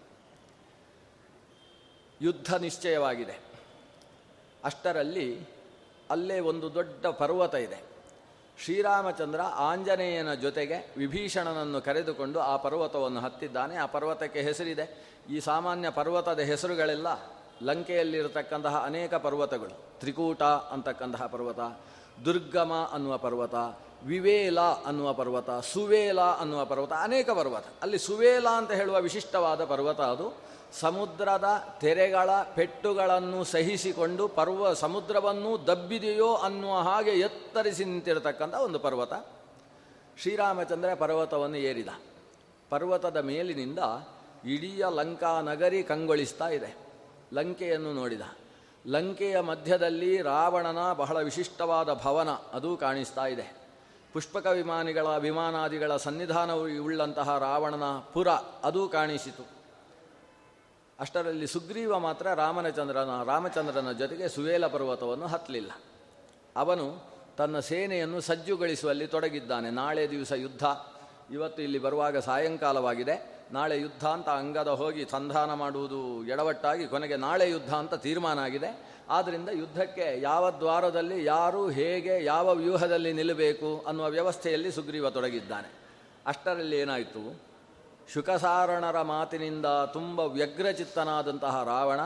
ಯುದ್ಧ 2.22 2.54
ನಿಶ್ಚಯವಾಗಿದೆ. 2.54 3.38
ಅಷ್ಟರಲ್ಲಿ 4.64 5.40
ಅಲ್ಲೇ 6.10 6.40
ಒಂದು 6.40 6.74
ದೊಡ್ಡ 6.74 7.06
ಪರ್ವತ 7.06 7.54
ಇದೆ. 7.54 7.93
ಶ್ರೀರಾಮಚಂದ್ರ 8.62 9.40
ಆಂಜನೇಯನ 9.40 10.34
ಜೊತೆಗೆ 10.34 10.94
ವಿಭೀಷಣನನ್ನು 10.96 11.80
ಕರೆದುಕೊಂಡು 11.80 12.40
ಆ 12.40 12.56
ಪರ್ವತವನ್ನು 12.56 13.20
ಹತ್ತಿದ್ದಾನೆ. 13.20 13.76
ಆ 13.76 13.86
ಪರ್ವತಕ್ಕೆ 13.86 14.42
ಹೆಸರಿದೆ. 14.42 15.14
ಈ 15.30 15.40
ಸಾಮಾನ್ಯ 15.40 15.90
ಪರ್ವತದ 15.90 16.38
ಹೆಸರುಗಳೆಲ್ಲ. 16.38 17.06
ಲಂಕೆಯಲ್ಲಿರತಕ್ಕಂತಹ 17.62 18.82
ಅನೇಕ 18.84 19.14
ಪರ್ವತಗಳು. 19.14 20.00
ತ್ರಿಕೂಟ 20.00 20.42
ಅಂತಕ್ಕಂತಹ 20.42 21.26
ಪರ್ವತ, 21.26 21.58
ದುರ್ಗಮ 22.24 22.90
ಅನ್ನುವ 22.92 23.18
ಪರ್ವತ, 23.18 23.54
ವಿವೇಲ 24.04 24.60
ಅನ್ನುವ 24.60 25.12
ಪರ್ವತ, 25.12 25.50
ಸುವೇಲ 25.50 26.20
ಅನ್ನುವ 26.20 26.64
ಪರ್ವತ, 26.64 26.92
ಅನೇಕ 26.92 27.30
ಪರ್ವತ. 27.30 27.64
ಅಲ್ಲಿ 27.82 27.98
ಸುವೇಲ 27.98 28.48
ಅಂತ 28.48 28.72
ಹೇಳುವ 28.72 29.00
ವಿಶಿಷ್ಟವಾದ 29.00 29.64
ಪರ್ವತ 29.64 30.00
ಅದು. 30.00 30.53
ಸಮುದ್ರದ 30.72 31.44
ತೆರೆಗಳ 31.80 32.30
ಪೆಟ್ಟುಗಳನ್ನು 32.54 33.44
ಸಹಿಸಿಕೊಂಡು 33.44 34.28
ಪರ್ವ 34.28 34.72
ಸಮುದ್ರವನ್ನು 34.72 35.66
ದಬ್ಬಿದೆಯೋ 35.66 36.34
ಅನ್ನುವ 36.34 36.78
ಹಾಗೆ 36.78 37.10
ಎತ್ತರಿಸಿ 37.10 37.84
ನಿಂತಿರತಕ್ಕಂಥ 37.84 38.54
ಒಂದು 38.54 38.78
ಪರ್ವತ. 38.78 39.12
ಶ್ರೀರಾಮಚಂದ್ರ 40.18 40.94
ಪರ್ವತವನ್ನು 40.94 41.56
ಏರಿದ. 41.56 41.88
ಪರ್ವತದ 42.70 43.16
ಮೇಲಿನಿಂದ 43.16 43.78
ಇಡೀ 44.44 44.82
ಲಂಕಾ 44.88 45.40
ನಗರಿ 45.40 45.82
ಕಂಗೊಳಿಸ್ತಾ 45.82 46.48
ಇದೆ. 46.48 46.76
ಲಂಕೆಯನ್ನು 47.32 47.92
ನೋಡಿದ. 47.92 48.20
ಲಂಕೆಯ 48.86 49.40
ಮಧ್ಯದಲ್ಲಿ 49.40 50.22
ರಾವಣನ 50.22 50.92
ಬಹಳ 50.92 51.22
ವಿಶಿಷ್ಟವಾದ 51.22 51.94
ಭವನ 51.94 52.28
ಅದು 52.30 52.76
ಕಾಣಿಸ್ತಾ 52.76 53.26
ಇದೆ. 53.26 53.64
ಪುಷ್ಪಕ 54.12 54.46
ವಿಮಾನಿಗಳ 54.46 55.16
ವಿಮಾನಾದಿಗಳ 55.16 55.96
ಸನ್ನಿಧಾನವು 55.96 56.84
ಉಳ್ಳಂತಹ 56.84 57.38
ರಾವಣನ 57.38 57.82
ಪುರ 58.12 58.28
ಅದು 58.64 58.88
ಕಾಣಿಸಿತು. 58.88 59.53
ಅಷ್ಟರಲ್ಲಿ 61.00 61.46
ಸುಗ್ರೀವ 61.46 61.98
ಮಾತ್ರ 61.98 62.34
ರಾಮನಚಂದ್ರನ, 62.34 63.22
ರಾಮಚಂದ್ರನ 63.24 63.92
ಜೊತೆಗೆ 63.92 64.28
ಸುವೇಲ 64.28 64.66
ಪರ್ವತವನ್ನು 64.66 65.26
ಹತ್ತಲಿಲ್ಲ. 65.26 65.70
ಅವನು 66.56 67.14
ತನ್ನ 67.36 67.58
ಸೇನೆಯನ್ನು 67.58 68.20
ಸಜ್ಜುಗೊಳಿಸುವಲ್ಲಿ 68.20 69.06
ತೊಡಗಿದ್ದಾನೆ. 69.06 69.70
ನಾಳೆ 69.70 70.10
ದಿವಸ 70.10 70.32
ಯುದ್ಧ. 70.32 70.64
ಇವತ್ತು 71.32 71.62
ಇಲ್ಲಿ 71.62 71.78
ಬರುವಾಗ 71.78 72.18
ಸಾಯಂಕಾಲವಾಗಿದೆ. 72.18 73.34
ನಾಳೆ 73.52 73.80
ಯುದ್ಧ 73.80 74.06
ಅಂತ 74.06 74.28
ಅಂಗದ 74.28 74.68
ಹೋಗಿ 74.68 75.04
ಸಂಧಾನ 75.10 75.52
ಮಾಡುವುದು 75.52 76.24
ಎಡವಟ್ಟಾಗಿ 76.24 76.86
ಕೊನೆಗೆ 76.86 77.16
ನಾಳೆ 77.16 77.50
ಯುದ್ಧ 77.50 77.74
ಅಂತ 77.74 77.94
ತೀರ್ಮಾನ 77.94 78.38
ಆಗಿದೆ. 78.38 78.94
ಆದ್ದರಿಂದ 79.08 79.48
ಯುದ್ಧಕ್ಕೆ 79.52 80.20
ಯಾವ 80.20 80.50
ದ್ವಾರದಲ್ಲಿ, 80.50 81.24
ಯಾರು, 81.24 81.68
ಹೇಗೆ, 81.68 82.24
ಯಾವ 82.24 82.54
ವ್ಯೂಹದಲ್ಲಿ 82.54 83.12
ನಿಲ್ಲಬೇಕು 83.12 83.84
ಅನ್ನುವ 83.88 84.06
ವ್ಯವಸ್ಥೆಯಲ್ಲಿ 84.06 84.72
ಸುಗ್ರೀವ 84.72 85.10
ತೊಡಗಿದ್ದಾನೆ. 85.10 85.72
ಅಷ್ಟರಲ್ಲಿ 86.26 86.76
ಏನಾಯಿತು? 86.78 87.53
ಶುಕಸಾರಣರ 88.12 89.02
ಮಾತಿನಿಂದ 89.02 89.66
ತುಂಬ 89.92 90.20
ವ್ಯಗ್ರಚಿತ್ತನಾದಂತಹ 90.20 91.64
ರಾವಣ 91.64 92.00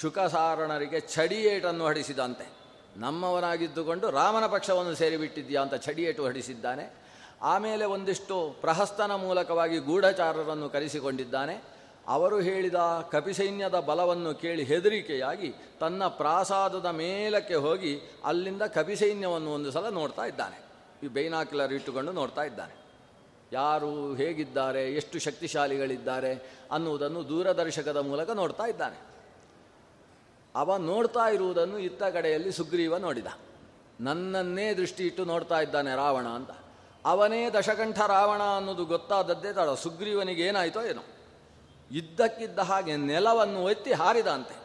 ಶುಕಸಾರಣರಿಗೆ 0.00 1.00
ಚಡಿಯೇಟನ್ನು 1.00 1.86
ಹಡಿಸಿದಂತೆ. 1.86 2.50
ನಮ್ಮವನಾಗಿದ್ದುಕೊಂಡು 2.96 4.10
ರಾಮನ 4.10 4.46
ಪಕ್ಷವನ್ನು 4.46 4.94
ಸೇರಿಬಿಟ್ಟಿದ್ಯಾ 4.94 5.62
ಅಂತ 5.62 5.74
ಛಡಿಯೇಟು 5.74 6.26
ಹಡಿಸಿದ್ದಾನೆ. 6.26 6.94
ಆಮೇಲೆ 7.42 7.84
ಒಂದಿಷ್ಟು 7.84 8.56
ಪ್ರಹಸ್ತನ 8.60 9.14
ಮೂಲಕವಾಗಿ 9.14 9.78
ಗೂಢಚಾರರನ್ನು 9.78 10.68
ಕರೆಸಿಕೊಂಡಿದ್ದಾನೆ. 10.68 11.78
ಅವರು 12.06 12.40
ಹೇಳಿದ 12.40 12.74
ಕಪಿಸೈನ್ಯದ 13.10 13.80
ಬಲವನ್ನು 13.80 14.34
ಕೇಳಿ 14.34 14.64
ಹೆದರಿಕೆಯಾಗಿ 14.64 15.54
ತನ್ನ 15.80 16.06
ಪ್ರಾಸಾದದ 16.06 16.86
ಮೇಲಕ್ಕೆ 16.86 17.54
ಹೋಗಿ 17.54 18.00
ಅಲ್ಲಿಂದ 18.24 18.62
ಕಪಿಸೈನ್ಯವನ್ನು 18.62 19.54
ಒಂದು 19.54 19.70
ಸಲ 19.70 19.88
ನೋಡ್ತಾ 19.88 20.24
ಇದ್ದಾನೆ. 20.24 20.62
ಈ 21.02 21.08
ಬೈನಾಕ್ಯುಲರ್ 21.08 21.72
ಇಟ್ಟುಕೊಂಡು 21.72 22.12
ನೋಡ್ತಾ 22.12 22.42
ಇದ್ದಾನೆ. 22.42 22.77
ಯಾರು 23.52 24.14
ಹೇಗಿದ್ದಾರೆ, 24.14 24.94
ಎಷ್ಟು 24.94 25.18
ಶಕ್ತಿಶಾಲಿಗಳಿದ್ದಾರೆ 25.18 26.60
ಅನ್ನುವುದನ್ನು 26.72 27.28
ದೂರದರ್ಶಕದ 27.28 27.96
ಮೂಲಕ 27.96 28.30
ನೋಡ್ತಾ 28.30 28.64
ಇದ್ದಾನೆ. 28.64 29.00
ಅವ 30.54 30.76
ನೋಡ್ತಾ 30.76 31.28
ಇರುವುದನ್ನು 31.28 31.78
ಇತ್ತ 31.78 32.02
ಕಡೆಯಲ್ಲಿ 32.02 32.52
ಸುಗ್ರೀವ 32.52 32.96
ನೋಡಿದ. 32.96 33.26
ನನ್ನನ್ನೇ 34.00 34.74
ದೃಷ್ಟಿ 34.74 35.06
ಇಟ್ಟು 35.06 35.24
ನೋಡ್ತಾ 35.24 35.60
ಇದ್ದಾನೆ 35.60 35.96
ರಾವಣ 35.96 36.26
ಅಂತ. 36.26 36.50
ಅವನೇ 37.04 37.50
ದಶಕಂಠ 37.50 38.00
ರಾವಣ 38.00 38.42
ಅನ್ನೋದು 38.42 38.84
ಗೊತ್ತಾದದ್ದೇ 38.84 39.52
ತಡ 39.52 39.70
ಸುಗ್ರೀವನಿಗೆ 39.70 40.42
ಏನಾಯಿತೋ 40.42 40.82
ಏನೋ. 40.82 41.02
ಇದ್ದಕ್ಕಿದ್ದ 41.90 42.58
ಹಾಗೆ 42.58 42.96
ನೆಲವನ್ನು 42.96 43.64
ಒತ್ತಿ 43.64 43.92
ಹಾರಿದಂತೆ. 43.92 44.56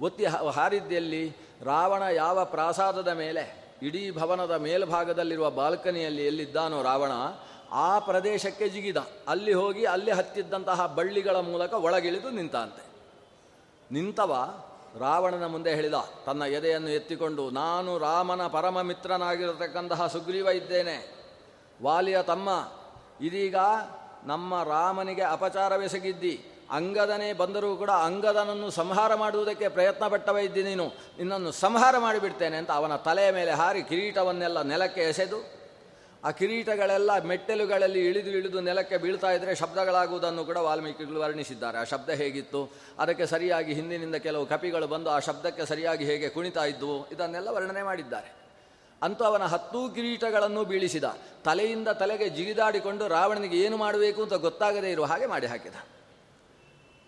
ಒತ್ತಿ 0.00 0.24
ಹಾರಿದ್ದಲ್ಲಿ 0.24 1.36
ರಾವಣ 1.62 2.02
ಯಾವ 2.02 2.44
ಪ್ರಾಸಾದದ 2.44 3.08
ಮೇಲೆ, 3.08 3.64
ಇಡೀ 3.82 4.10
ಭವನದ 4.10 4.50
ಮೇಲ್ಭಾಗದಲ್ಲಿರುವ 4.50 5.50
ಬಾಲ್ಕನಿಯಲ್ಲಿ 5.50 6.26
ಎಲ್ಲಿದ್ದಾನೋ 6.26 6.82
ರಾವಣ 6.82 7.10
ಆ 7.74 7.98
ಪ್ರದೇಶಕ್ಕೆ 7.98 8.68
ಜಿಗಿದ. 8.68 8.96
ಅಲ್ಲಿ 9.28 9.52
ಹೋಗಿ 9.52 9.84
ಅಲ್ಲಿ 9.84 10.10
ಹತ್ತಿದ್ದಂತಹ 10.10 10.86
ಬಳ್ಳಿಗಳ 10.86 11.36
ಮೂಲಕ 11.36 11.72
ಒಳಗಿಳಿದು 11.86 12.30
ನಿಂತಂತೆ 12.30 12.84
ನಿಂತವ 13.90 14.32
ರಾವಣನ 15.00 15.46
ಮುಂದೆ 15.46 15.74
ಹೇಳಿದ, 15.74 15.94
ತನ್ನ 16.26 16.42
ಎದೆಯನ್ನು 16.42 16.90
ಎತ್ತಿಕೊಂಡು, 16.90 17.50
ನಾನು 17.50 17.98
ರಾಮನ 17.98 18.42
ಪರಮ 18.46 18.82
ಮಿತ್ರನಾಗಿರತಕ್ಕಂತಹ 18.82 20.06
ಸುಗ್ರೀವ 20.06 20.46
ಇದ್ದೇನೆ. 20.48 20.96
ವಾಲಿಯ 21.82 22.22
ತಮ್ಮ, 22.22 22.48
ಇದೀಗ 23.20 23.56
ನಮ್ಮ 24.24 24.62
ರಾಮನಿಗೆ 24.62 25.22
ಅಪಚಾರವೆಸಗಿದ್ದಿ 25.22 26.34
ಅಂಗದನೇ 26.70 27.32
ಬಂದರೂ 27.32 27.76
ಕೂಡ 27.76 27.90
ಅಂಗದನನ್ನು 27.90 28.70
ಸಂಹಾರ 28.70 29.14
ಮಾಡುವುದಕ್ಕೆ 29.14 29.68
ಪ್ರಯತ್ನ 29.68 30.08
ಪಟ್ಟವ 30.08 30.38
ಇದ್ದಿ 30.38 30.62
ನೀನು. 30.62 30.86
ನಿನ್ನನ್ನು 31.18 31.52
ಸಂಹಾರ 31.52 31.98
ಮಾಡಿಬಿಡ್ತೇನೆ 31.98 32.56
ಅಂತ 32.56 32.70
ಅವನ 32.70 32.96
ತಲೆಯ 32.96 33.30
ಮೇಲೆ 33.30 33.50
ಹಾರಿ 33.50 33.82
ಕಿರೀಟವನ್ನೆಲ್ಲ 33.82 34.62
ನೆಲಕ್ಕೆ 34.62 35.00
ಎಸೆದು 35.00 35.63
ಆ 36.24 36.30
ಕಿರೀಟಗಳೆಲ್ಲ 36.30 37.22
ಮೆಟ್ಟಲುಗಳಲ್ಲಿ 37.22 38.06
ಇಳಿದು 38.06 38.30
ಇಳಿದು 38.30 38.60
ನೆಲಕ್ಕೆ 38.60 38.96
ಬೀಳ್ತಾ 38.96 39.32
ಇದ್ದರೆ 39.32 39.54
ಶಬ್ದಗಳಾಗುವುದನ್ನು 39.54 40.44
ಕೂಡ 40.44 40.56
ವಾಲ್ಮೀಕಿಗಳು 40.56 41.20
ವರ್ಣಿಸಿದ್ದಾರೆ. 41.20 41.78
ಆ 41.78 41.84
ಶಬ್ದ 41.84 42.10
ಹೇಗಿತ್ತು? 42.10 42.72
ಅದಕ್ಕೆ 42.98 43.26
ಸರಿಯಾಗಿ 43.26 43.74
ಹಿಂದಿನಿಂದ 43.74 44.14
ಕೆಲವು 44.14 44.46
ಕಪಿಗಳು 44.46 44.86
ಬಂದು 44.86 45.10
ಆ 45.10 45.18
ಶಬ್ದಕ್ಕೆ 45.18 45.66
ಸರಿಯಾಗಿ 45.66 46.04
ಹೇಗೆ 46.04 46.28
ಕುಣಿತಾ 46.28 46.64
ಇದ್ವು? 46.64 47.10
ಇದನ್ನೆಲ್ಲ 47.10 47.48
ವರ್ಣನೆ 47.48 47.82
ಮಾಡಿದ್ದಾರೆ. 47.82 48.34
ಅಂತೂ 49.02 49.24
ಅವನ 49.24 49.42
ಹತ್ತೂ 49.42 49.88
ಕಿರೀಟಗಳನ್ನು 49.88 50.64
ಬೀಳಿಸಿದ. 50.64 51.04
ತಲೆಯಿಂದ 51.44 51.88
ತಲೆಗೆ 51.88 52.28
ಜಿಗಿದಾಡಿಕೊಂಡು 52.28 53.08
ರಾವಣನಿಗೆ 53.08 53.56
ಏನು 53.56 53.76
ಮಾಡಬೇಕು 53.76 54.22
ಅಂತ 54.22 54.34
ಗೊತ್ತಾಗದೇ 54.34 54.90
ಇರುವ 54.90 55.04
ಹಾಗೆ 55.04 55.26
ಮಾಡಿ 55.26 55.46
ಹಾಕಿದ. 55.46 55.74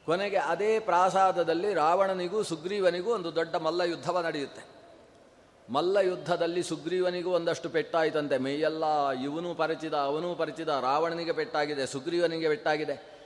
ಕೊನೆಗೆ 0.04 0.36
ಅದೇ 0.36 0.78
ಪ್ರಾಸಾದದಲ್ಲಿ 0.78 1.74
ರಾವಣನಿಗೂ 1.74 2.42
ಸುಗ್ರೀವನಿಗೂ 2.42 3.14
ಒಂದು 3.14 3.34
ದೊಡ್ಡ 3.34 3.56
ಮಲ್ಲ 3.56 3.80
ಯುದ್ಧವ 3.80 4.20
ನಡೆಯುತ್ತೆ. 4.20 4.75
ಮಲ್ಲ 5.70 5.96
ಯುದ್ಧದಲ್ಲಿ 5.96 6.62
ಸುಗ್ರೀವನಿಗೂ 6.62 7.30
ಒಂದಷ್ಟು 7.30 7.68
ಪೆಟ್ಟಾಯಿತಂತೆ. 7.68 8.38
ಮೈಯೆಲ್ಲ, 8.38 9.10
ಇವನು 9.10 9.54
ಪರಿಚಿದ 9.54 9.94
ಅವನೂ 9.94 10.34
ಪರಿಚಿದ 10.34 10.68
ರಾವಣನಿಗೆ 10.68 11.32
ಪೆಟ್ಟಾಗಿದೆ, 11.32 11.86
ಸುಗ್ರೀವನಿಗೆ 11.86 12.48
ಪೆಟ್ಟಾಗಿದೆ. 12.48 13.16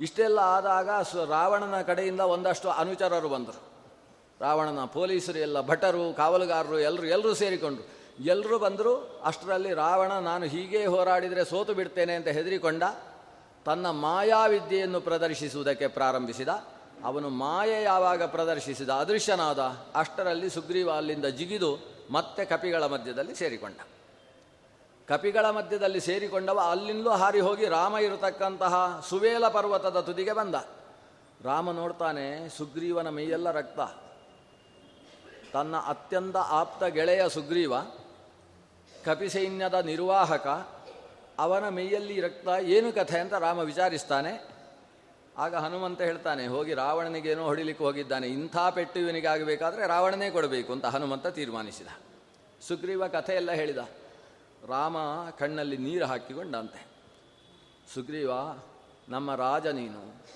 ಇಷ್ಟೆಲ್ಲ 0.00 0.38
ಆದಾಗ 0.38 1.02
ಸು, 1.02 1.24
ರಾವಣನ 1.24 1.82
ಕಡೆಯಿಂದ 1.82 2.20
ಒಂದಷ್ಟು 2.20 2.68
ಅನುಚರರು 2.70 3.28
ಬಂದರು. 3.28 3.60
ರಾವಣನ 4.40 4.84
ಪೊಲೀಸರು 4.84 5.38
ಎಲ್ಲ, 5.38 5.60
ಭಟರು, 5.60 6.12
ಕಾವಲುಗಾರರು 6.12 6.78
ಎಲ್ಲರೂ 6.78 7.06
ಎಲ್ಲರೂ 7.06 7.34
ಸೇರಿಕೊಂಡ್ರು 7.34 7.84
ಎಲ್ಲರೂ 8.24 8.58
ಬಂದರು, 8.58 9.20
ಅಷ್ಟರಲ್ಲಿ 9.24 9.74
ರಾವಣ, 9.74 10.12
ನಾನು 10.12 10.46
ಹೀಗೆ 10.46 10.86
ಹೋರಾಡಿದರೆ 10.86 11.44
ಸೋತು 11.44 11.74
ಬಿಡ್ತೇನೆ 11.74 12.14
ಅಂತ 12.14 12.28
ಹೆದರಿಕೊಂಡ, 12.28 12.82
ತನ್ನ 13.64 13.90
ಮಾಯಾವಿದ್ಯೆಯನ್ನು 13.90 15.00
ಪ್ರದರ್ಶಿಸುವುದಕ್ಕೆ 15.00 15.86
ಪ್ರಾರಂಭಿಸಿದ. 15.86 16.48
ಅವನು 17.04 17.28
ಮಾಯ 17.28 17.82
ಯಾವಾಗ 17.82 18.22
ಪ್ರದರ್ಶಿಸಿದ 18.22 18.88
ಅದೃಶ್ಯನಾದ 18.88 19.58
ಅಷ್ಟರಲ್ಲಿ 19.94 20.50
ಸುಗ್ರೀವ 20.50 20.92
ಅಲ್ಲಿಂದ 20.92 21.24
ಜಿಗಿದು 21.24 21.78
ಮತ್ತೆ 22.10 22.44
ಕಪಿಗಳ 22.44 22.86
ಮಧ್ಯದಲ್ಲಿ 22.86 23.34
ಸೇರಿಕೊಂಡ. 23.34 23.76
ಕಪಿಗಳ 25.08 25.50
ಮಧ್ಯದಲ್ಲಿ 25.50 26.00
ಸೇರಿಕೊಂಡವ 26.00 26.60
ಅಲ್ಲಿಂದಲೂ 26.70 27.10
ಹಾರಿ 27.10 27.40
ಹೋಗಿ 27.40 27.68
ರಾಮ 27.68 27.96
ಇರತಕ್ಕಂತಹ 27.96 29.06
ಸುವೇಲ 29.08 29.48
ಪರ್ವತದ 29.48 30.00
ತುದಿಗೆ 30.00 30.32
ಬಂದ. 30.32 30.54
ರಾಮ 31.44 31.70
ನೋಡ್ತಾನೆ 31.70 32.48
ಸುಗ್ರೀವನ 32.48 33.08
ಮೈಯೆಲ್ಲ 33.08 33.50
ರಕ್ತ. 33.50 33.80
ತನ್ನ 35.52 35.76
ಅತ್ಯಂತ 35.76 36.36
ಆಪ್ತ 36.36 36.84
ಗೆಳೆಯ 36.84 37.28
ಸುಗ್ರೀವ 37.28 37.80
ಕಪಿಸೈನ್ಯದ 39.04 39.74
ನಿರ್ವಾಹಕ, 39.74 40.46
ಅವನ 41.38 41.68
ಮೈಯಲ್ಲಿ 41.68 42.20
ರಕ್ತ 42.20 42.48
ಏನು 42.62 42.92
ಕಥೆ 42.92 43.18
ಅಂತ 43.18 43.34
ರಾಮ 43.34 43.58
ವಿಚಾರಿಸ್ತಾನೆ. 43.58 44.53
ಆಗ 45.38 45.54
ಹನುಮಂತ 45.54 46.00
ಹೇಳ್ತಾನೆ, 46.00 46.46
ಹೋಗಿ 46.46 46.74
ರಾವಣನಿಗೇನೋ 46.74 47.44
ಹೊಡಿಲಿಕ್ಕೆ 47.44 47.84
ಹೋಗಿದ್ದಾನೆ, 47.84 48.26
ಇಂಥ 48.26 48.56
ಪೆಟ್ಟು 48.70 49.00
ಇವನಿಗೆ 49.00 49.26
ಆಗಬೇಕಾದ್ರೆ 49.26 49.86
ರಾವಣನೇ 49.86 50.30
ಕೊಡಬೇಕು 50.30 50.72
ಅಂತ 50.72 50.86
ಹನುಮಂತ 50.86 51.26
ತೀರ್ಮಾನಿಸಿದ. 51.26 51.86
ಸುಗ್ರೀವ 52.68 53.06
ಕಥೆ 53.06 53.34
ಎಲ್ಲ 53.34 53.52
ಹೇಳಿದ. 53.52 53.78
ರಾಮ 54.68 54.96
ಕಣ್ಣಲ್ಲಿ 55.38 55.76
ನೀರು 55.76 56.06
ಹಾಕಿಕೊಂಡಂತೆ. 56.06 56.86
ಸುಗ್ರೀವ, 57.94 58.30
ನಮ್ಮ 59.08 59.34
ರಾಜ 59.34 59.66
ನೀನು. 59.66 60.26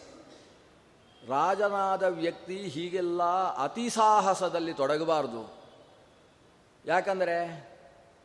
ರಾಜನಾದ 1.28 2.02
ವ್ಯಕ್ತಿ 2.02 2.56
ಹೀಗೆಲ್ಲ 2.56 3.22
ಅತಿಸಾಹಸದಲ್ಲಿ 3.56 4.74
ತೊಡಗಬಾರ್ದು. 4.74 5.58
ಯಾಕಂದರೆ 6.84 7.68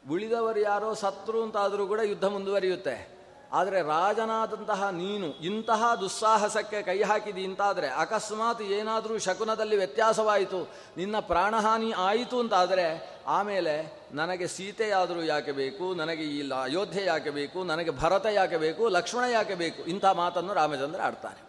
ಉಳಿದವರು 0.09 0.59
ಯಾರೋ 0.59 0.93
ಸತ್ರು 0.93 1.43
ಅಂತಾದರೂ 1.43 1.87
ಕೂಡ 1.87 1.99
ಯುದ್ಧ 1.99 2.25
ಮುಂದುವರಿಯುತ್ತೆ. 2.25 3.12
ಆದರೆ 3.53 3.79
ರಾಜನಾದಂತಹ 3.87 4.89
ನೀನು 4.89 5.27
ಇಂತಹ 5.49 5.81
ದುಸ್ಸಾಹಸಕ್ಕೆ 6.01 6.79
ಕೈ 6.87 6.97
ಹಾಕಿದಿ 7.09 7.43
ಅಂತಾದರೆ 7.49 7.87
ಅಕಸ್ಮಾತ್ 8.03 8.63
ಏನಾದರೂ 8.77 9.15
ಶಕುನದಲ್ಲಿ 9.25 9.75
ವ್ಯತ್ಯಾಸವಾಯಿತು, 9.81 10.61
ನಿನ್ನ 10.97 11.15
ಪ್ರಾಣಹಾನಿ 11.19 11.91
ಆಯಿತು 11.91 12.39
ಅಂತಾದರೆ 12.39 12.87
ಆಮೇಲೆ 13.27 13.75
ನನಗೆ 14.13 14.47
ಸೀತೆಯಾದರೂ 14.47 15.21
ಯಾಕೆ 15.23 15.51
ಬೇಕು, 15.51 15.93
ನನಗೆ 15.93 16.23
ಈ 16.23 16.39
ಅಯೋಧ್ಯೆ 16.61 17.05
ಯಾಕೆ 17.05 17.29
ಬೇಕು, 17.29 17.63
ನನಗೆ 17.63 17.91
ಭರತ 18.01 18.25
ಯಾಕೆ 18.39 18.57
ಬೇಕು, 18.57 18.89
ಲಕ್ಷ್ಮಣ 18.97 19.25
ಯಾಕೆ 19.31 19.55
ಬೇಕು, 19.55 19.83
ಇಂಥ 19.83 20.05
ಮಾತನ್ನು 20.05 20.53
ರಾಮಚಂದ್ರ 20.53 21.01
ಆಡ್ತಾರೆ. 21.01 21.41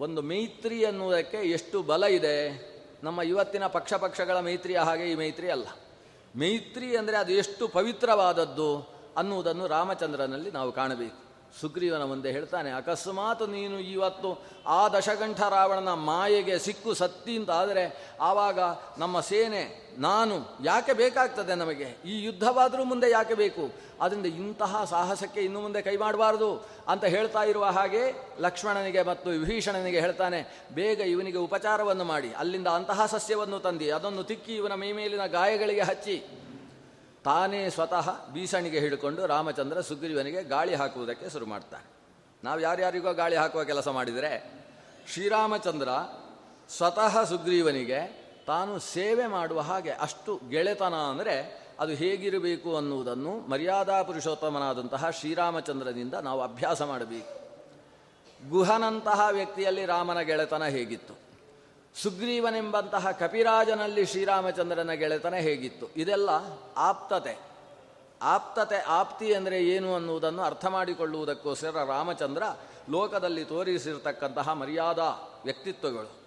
ಒಂದು 0.00 0.22
ಮೈತ್ರಿ 0.22 0.84
ಅನ್ನುವುದಕ್ಕೆ 0.84 1.40
ಎಷ್ಟು 1.56 1.78
ಬಲ 1.82 2.04
ಇದೆ, 2.18 2.36
ನಮ್ಮ 3.02 3.20
ಇವತ್ತಿನ 3.22 3.66
ಪಕ್ಷ 3.66 3.92
ಪಕ್ಷಗಳ 4.06 4.38
ಮೈತ್ರಿಯ 4.40 4.78
ಹಾಗೆ 4.78 5.04
ಈ 5.12 5.14
ಮೈತ್ರಿ 5.14 5.50
ಅಲ್ಲ. 5.50 5.68
ಮೈತ್ರಿ 6.40 6.96
ಅಂದರೆ 6.96 7.16
ಅದು 7.16 7.32
ಎಷ್ಟು 7.32 7.64
ಪವಿತ್ರವಾದದ್ದು 7.68 8.70
ಅನ್ನುವುದನ್ನು 9.18 9.66
ರಾಮಚಂದ್ರನಲ್ಲಿ 9.66 10.50
ನಾವು 10.50 10.72
ಕಾಣಬೇಕು. 10.72 11.18
ಸುಗ್ರೀವನ 11.60 12.04
ಮುಂದೆ 12.10 12.30
ಹೇಳ್ತಾನೆ, 12.32 12.70
ಅಕಸ್ಮಾತ್ 12.70 13.42
ನೀನು 13.54 13.76
ಇವತ್ತು 13.78 14.28
ಆ 14.66 14.88
ದಶಗಂಠ 14.88 15.40
ರಾವಣನ 15.54 15.92
ಮಾಯೆಗೆ 16.08 16.56
ಸಿಕ್ಕು 16.58 16.90
ಸತ್ತಿ 16.94 17.34
ಅಂತ 17.36 17.50
ಆದರೆ 17.50 17.84
ಆವಾಗ 18.20 18.58
ನಮ್ಮ 18.98 19.20
ಸೇನೆ, 19.20 19.62
ನಾನು 19.98 20.34
ಯಾಕೆ 20.64 20.92
ಬೇಕಾಗ್ತದೆ 20.92 21.54
ನಮಗೆ? 21.54 21.88
ಈ 22.04 22.14
ಯುದ್ಧವಾದರೂ 22.26 22.82
ಮುಂದೆ 22.84 23.10
ಯಾಕೆ 23.10 23.34
ಬೇಕು? 23.34 23.64
ಅದರಿಂದ 24.00 24.28
ಇಂತಹ 24.42 24.84
ಸಾಹಸಕ್ಕೆ 24.90 25.40
ಇನ್ನು 25.40 25.60
ಮುಂದೆ 25.60 25.82
ಕೈ 25.82 25.96
ಮಾಡಬಾರ್ದು 25.96 26.50
ಅಂತ 26.88 27.04
ಹೇಳ್ತಾ 27.04 27.42
ಇರುವ 27.42 27.64
ಹಾಗೆ 27.78 28.02
ಲಕ್ಷ್ಮಣನಿಗೆ 28.40 29.02
ಮತ್ತು 29.02 29.30
ವಿಭೀಷಣನಿಗೆ 29.30 30.00
ಹೇಳ್ತಾನೆ, 30.00 30.40
ಬೇಗ 30.74 31.00
ಇವನಿಗೆ 31.00 31.38
ಉಪಚಾರವನ್ನು 31.38 32.04
ಮಾಡಿ, 32.04 32.32
ಅಲ್ಲಿಂದ 32.34 32.68
ಅಂತಹ 32.68 33.06
ಸಸ್ಯವನ್ನು 33.06 33.58
ತಂದಿ, 33.58 33.90
ಅದನ್ನು 33.90 34.24
ತಿಕ್ಕಿ 34.24 34.56
ಇವನ 34.56 34.74
ಮೈಮೇಲಿನ 34.74 35.26
ಗಾಯಗಳಿಗೆ 35.26 35.80
ಹಚ್ಚಿ. 35.80 36.16
ತಾನೇ 37.24 37.70
ಸ್ವತಃ 37.70 38.28
ಬೀಸಣಿಗೆ 38.28 38.80
ಹಿಡ್ಕೊಂಡು 38.80 39.26
ರಾಮಚಂದ್ರ 39.26 39.80
ಸುಗ್ರೀವನಿಗೆ 39.80 40.42
ಗಾಳಿ 40.44 40.74
ಹಾಕುವುದಕ್ಕೆ 40.74 41.30
ಶುರು 41.30 41.46
ಮಾಡ್ತಾನೆ. 41.46 41.84
ನಾವು 42.44 42.60
ಯಾರ್ಯಾರಿಗೋ 42.60 43.12
ಗಾಳಿ 43.12 43.36
ಹಾಕುವ 43.36 43.64
ಕೆಲಸ 43.64 43.88
ಮಾಡಿದರೆ 43.88 44.60
ಶ್ರೀರಾಮಚಂದ್ರ 45.12 45.88
ಸ್ವತಃ 46.70 47.24
ಸುಗ್ರೀವನಿಗೆ 47.24 48.30
ತಾನು 48.46 48.78
ಸೇವೆ 48.78 49.26
ಮಾಡುವ 49.26 49.60
ಹಾಗೆ 49.60 49.90
ಅಷ್ಟು 49.90 50.40
ಗೆಳೆತನ 50.48 50.94
ಅಂದರೆ 50.94 51.60
ಅದು 51.80 51.92
ಹೇಗಿರಬೇಕು 51.92 52.76
ಅನ್ನುವುದನ್ನು 52.76 53.50
ಮರ್ಯಾದಾ 53.50 54.02
ಪುರುಷೋತ್ತಮನಾದಂತಹ 54.02 55.10
ಶ್ರೀರಾಮಚಂದ್ರನಿಂದ 55.10 56.14
ನಾವು 56.14 56.40
ಅಭ್ಯಾಸ 56.42 56.82
ಮಾಡಬೇಕು. 56.82 57.40
ಗುಹನಂತಹ 58.50 59.28
ವ್ಯಕ್ತಿಯಲ್ಲಿ 59.32 59.86
ರಾಮನ 59.86 60.20
ಗೆಳೆತನ 60.20 60.64
ಹೇಗಿತ್ತು? 60.64 61.29
ಸುಗ್ರೀವನೆಂಬಂತಹ 61.94 63.10
ಕಪಿರಾಜನಲ್ಲಿ 63.10 64.06
ಶ್ರೀರಾಮಚಂದ್ರನ 64.06 64.92
ಗೆಳೆತನ 64.92 65.34
ಹೇಗಿತ್ತು? 65.34 65.90
ಇದೆಲ್ಲ 65.96 66.30
ಆಪ್ತತೆ. 66.76 67.38
ಆಪ್ತತೆ, 68.22 68.76
ಆಪ್ತಿ 68.76 69.34
ಅಂದರೆ 69.34 69.64
ಏನು 69.64 69.94
ಅನ್ನುವುದನ್ನು 69.94 70.42
ಅರ್ಥ 70.42 70.66
ಮಾಡಿಕೊಳ್ಳುವುದಕ್ಕೋಸ್ಕರ 70.66 71.84
ರಾಮಚಂದ್ರ 71.84 72.42
ಲೋಕದಲ್ಲಿ 72.90 73.44
ತೋರಿಸಿರ್ತಕ್ಕಂತಹ 73.44 74.52
ಮರ್ಯಾದಾ 74.52 75.40
ವ್ಯಕ್ತಿತ್ವಗಳು. 75.44 76.20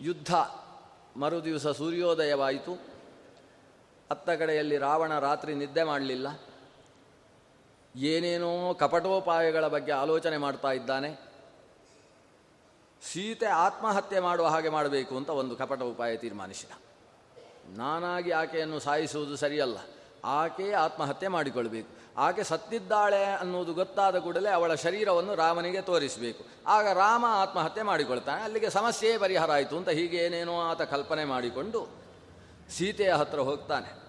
ಯುದ್ಧ, 0.00 0.34
ಮರುದಿವಸ 1.16 1.66
ಸೂರ್ಯೋದಯವಾಯಿತು. 1.66 2.94
ಅತ್ತ 4.10 4.30
ಕಡೆಯಲ್ಲಿ 4.30 4.78
ರಾವಣ 4.78 5.18
ರಾತ್ರಿ 5.18 5.54
ನಿದ್ದೆ 5.54 5.82
ಮಾಡಲಿಲ್ಲ. 5.82 6.40
ಏನೇನೋ 7.96 8.74
ಕಪಟೋಪಾಯಗಳ 8.74 9.66
ಬಗ್ಗೆ 9.66 9.92
ಆಲೋಚನೆ 9.92 10.36
ಮಾಡ್ತಾ 10.36 10.72
ಇದ್ದಾನೆ. 10.72 11.33
ಸೀತೆ 13.12 13.46
ಆತ್ಮಹತ್ಯೆ 13.46 14.20
ಮಾಡುವ 14.20 14.46
ಹಾಗೆ 14.46 14.68
ಮಾಡಬೇಕು 14.68 15.16
ಅಂತ 15.16 15.28
ಒಂದು 15.28 15.56
ಕಪಟ 15.56 15.82
ಉಪಾಯ 15.82 16.16
ತೀರ್ಮಾನಿಸಿದ. 16.16 16.70
ನಾನಾಗಿ 17.78 18.30
ಆಕೆಯನ್ನು 18.30 18.78
ಸಾಯಿಸುವುದು 18.78 19.36
ಸರಿಯಲ್ಲ. 19.36 19.78
ಆಕೆ 20.24 20.72
ಆತ್ಮಹತ್ಯೆ 20.72 21.28
ಮಾಡಿಕೊಳ್ಬೇಕು. 21.28 21.88
ಆಕೆ 22.16 22.42
ಸತ್ತಿದ್ದಾಳೆ 22.42 23.24
ಅನ್ನುವುದು 23.24 23.74
ಗೊತ್ತಾದ 23.74 24.18
ಕೂಡಲೇ 24.18 24.50
ಅವಳ 24.50 24.74
ಶರೀರವನ್ನು 24.74 25.34
ರಾಮನಿಗೆ 25.34 25.80
ತೋರಿಸಬೇಕು. 25.80 26.44
ಆಗ 26.66 26.88
ರಾಮ 26.88 27.24
ಆತ್ಮಹತ್ಯೆ 27.28 27.82
ಮಾಡಿಕೊಳ್ತಾನೆ. 27.82 28.42
ಅಲ್ಲಿಗೆ 28.42 28.70
ಸಮಸ್ಯೆಯೇ 28.70 29.18
ಪರಿಹಾರ 29.18 29.52
ಆಯಿತು 29.52 29.76
ಅಂತ 29.76 29.88
ಹೀಗೆ 29.88 30.16
ಏನೇನೋ 30.16 30.60
ಆತ 30.60 30.82
ಕಲ್ಪನೆ 30.82 31.24
ಮಾಡಿಕೊಂಡು 31.24 31.88
ಸೀತೆಯ 32.70 33.12
ಹತ್ರ 33.12 33.38
ಹೋಗ್ತಾನೆ. 33.38 34.04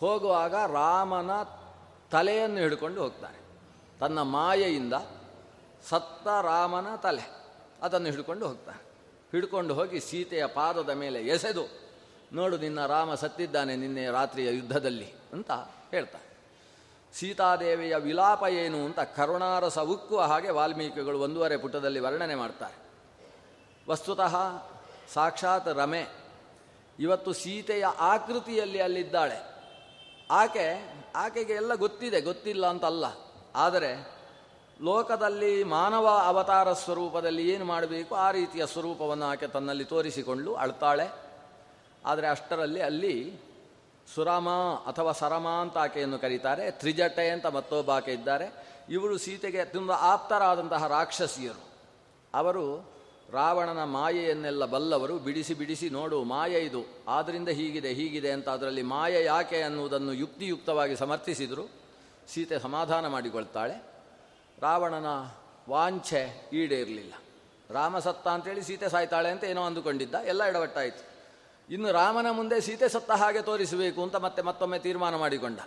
ಹೋಗುವಾಗ 0.00 0.54
ರಾಮನ 0.54 1.30
ತಲೆಯನ್ನು 2.10 2.58
ಹಿಡ್ಕೊಂಡು 2.58 3.02
ಹೋಗ್ತಾನೆ. 3.02 3.40
ತನ್ನ 4.00 4.22
ಮಾಯೆಯಿಂದ 4.22 4.92
ಸತ್ತ 5.88 6.28
ರಾಮನ 6.28 6.96
ತಲೆ. 6.96 7.39
ಅದನ್ನು 7.82 8.08
ಹಿಡ್ಕೊಂಡು 8.10 8.44
ಹೋಗ್ತಾನೆ 8.46 8.80
ಹಿಡ್ಕೊಂಡು 9.32 9.74
ಹೋಗಿ 9.74 9.98
ಸೀತೆಯ 10.00 10.46
ಪಾದದ 10.46 10.92
ಮೇಲೆ 11.02 11.18
ಎಸೆದು, 11.26 11.64
ನೋಡು 12.32 12.56
ನಿನ್ನ 12.58 12.80
ರಾಮ 12.86 13.14
ಸತ್ತಿದ್ದಾನೆ 13.14 13.76
ನಿನ್ನೆ 13.76 14.04
ರಾತ್ರಿಯ 14.10 14.48
ಯುದ್ಧದಲ್ಲಿ 14.50 15.08
ಅಂತ 15.32 15.50
ಹೇಳ್ತಾನೆ 15.90 16.26
ಸೀತಾದೇವಿಯ 17.14 17.94
ವಿಲಾಪ 17.96 18.42
ಏನು 18.50 18.84
ಅಂತ 18.84 19.00
ಕರುಣಾರಸ 19.00 19.78
ಉಕ್ಕುವ 19.78 20.20
ಹಾಗೆ 20.20 20.50
ವಾಲ್ಮೀಕಿಗಳು 20.50 21.18
ಒಂದೂವರೆ 21.20 21.56
ಪುಟದಲ್ಲಿ 21.56 22.00
ವರ್ಣನೆ 22.00 22.34
ಮಾಡ್ತಾರೆ. 22.34 22.76
ವಸ್ತುತಃ 23.88 24.34
ಸಾಕ್ಷಾತ್ 25.14 25.68
ರಮೆ, 25.68 26.04
ಇವತ್ತು 26.98 27.32
ಸೀತೆಯ 27.32 27.84
ಆಕೃತಿಯಲ್ಲಿ 27.84 28.80
ಅಲ್ಲಿದ್ದಾಳೆ. 28.80 29.38
ಆಕೆ, 30.30 30.66
ಆಕೆಗೆ 31.16 31.52
ಎಲ್ಲ 31.52 31.74
ಗೊತ್ತಿದೆ, 31.74 32.20
ಗೊತ್ತಿಲ್ಲ 32.20 32.66
ಅಂತಲ್ಲ. 32.66 33.04
ಆದರೆ 33.56 34.19
ಲೋಕದಲ್ಲಿ 34.80 35.64
ಮಾನವ 35.64 36.08
ಅವತಾರ 36.24 36.72
ಸ್ವರೂಪದಲ್ಲಿ 36.72 37.50
ಏನು 37.50 37.64
ಮಾಡಬೇಕು, 37.64 38.14
ಆ 38.14 38.30
ರೀತಿಯ 38.30 38.66
ಸ್ವರೂಪವನ್ನು 38.66 39.24
ಆಕೆ 39.24 39.46
ತನ್ನಲ್ಲಿ 39.46 39.84
ತೋರಿಸಿಕೊಂಡು 39.84 40.54
ಅಳ್ತಾಳೆ. 40.54 41.10
ಆದರೆ 42.04 42.26
ಅಷ್ಟರಲ್ಲಿ 42.26 42.80
ಅಲ್ಲಿ 42.80 43.40
ಸುರಾಮ 44.14 44.48
ಅಥವಾ 44.86 45.12
ಸರಮ 45.12 45.48
ಅಂತ 45.48 45.78
ಆಕೆಯನ್ನು 45.78 46.18
ಕರೀತಾರೆ, 46.18 46.70
ತ್ರಿಜಟೆ 46.70 47.28
ಅಂತ 47.28 47.46
ಮತ್ತೊಬ್ಬ 47.46 47.90
ಆಕೆ 47.90 48.12
ಇದ್ದಾರೆ. 48.12 48.52
ಇವರು 48.88 49.18
ಸೀತೆಗೆ 49.18 49.64
ತುಂಬ 49.64 49.92
ಆಪ್ತರಾದಂತಹ 49.92 50.86
ರಾಕ್ಷಸಿಯರು. 50.86 51.70
ಅವರು 52.34 52.92
ರಾವಣನ 53.32 53.84
ಮಾಯೆಯನ್ನೆಲ್ಲ 53.84 54.64
ಬಲ್ಲವರು, 54.64 55.18
ಬಿಡಿಸಿ 55.18 55.54
ಬಿಡಿಸಿ 55.54 55.90
ನೋಡು, 55.90 56.24
ಮಾಯೆ 56.24 56.60
ಇದು 56.60 56.86
ಆದ್ದರಿಂದ 57.08 57.48
ಹೀಗಿದೆ 57.48 57.92
ಹೀಗಿದೆ 57.92 58.30
ಅಂತ 58.30 58.48
ಅದರಲ್ಲಿ 58.48 58.82
ಮಾಯೆ 58.82 59.24
ಯಾಕೆ 59.24 59.62
ಅನ್ನುವುದನ್ನು 59.62 60.12
ಯುಕ್ತಿಯುಕ್ತವಾಗಿ 60.12 60.96
ಸಮರ್ಥಿಸಿದರು. 60.96 61.70
ಸೀತೆ 62.28 62.58
ಸಮಾಧಾನ 62.58 63.06
ಮಾಡಿಕೊಳ್ತಾಳೆ. 63.06 63.89
ರಾವಣನ 64.62 65.06
ವಾಂಛೆ 65.68 66.50
ಈಡೇರಲಿಲ್ಲ. 66.52 67.14
ರಾಮ 67.70 67.98
ಸತ್ತ 67.98 68.28
ಅಂತೇಳಿ 68.28 68.62
ಸೀತೆ 68.62 68.88
ಸಾಯ್ತಾಳೆ 68.88 69.30
ಅಂತ 69.30 69.44
ಏನೋ 69.44 69.62
ಅಂದುಕೊಂಡಿದ್ದ, 69.62 70.14
ಎಲ್ಲ 70.14 70.44
ಎಡವಟ್ಟಾಯಿತು. 70.44 71.10
ಇನ್ನು 71.70 71.92
ರಾಮನ 71.92 72.30
ಮುಂದೆ 72.30 72.60
ಸೀತೆ 72.60 72.88
ಸತ್ತ 72.88 73.10
ಹಾಗೆ 73.10 73.42
ತೋರಿಸಬೇಕು 73.42 74.02
ಅಂತ 74.02 74.16
ಮತ್ತೆ 74.16 74.42
ಮತ್ತೊಮ್ಮೆ 74.42 74.78
ತೀರ್ಮಾನ 74.78 75.16
ಮಾಡಿಕೊಂಡ. 75.16 75.60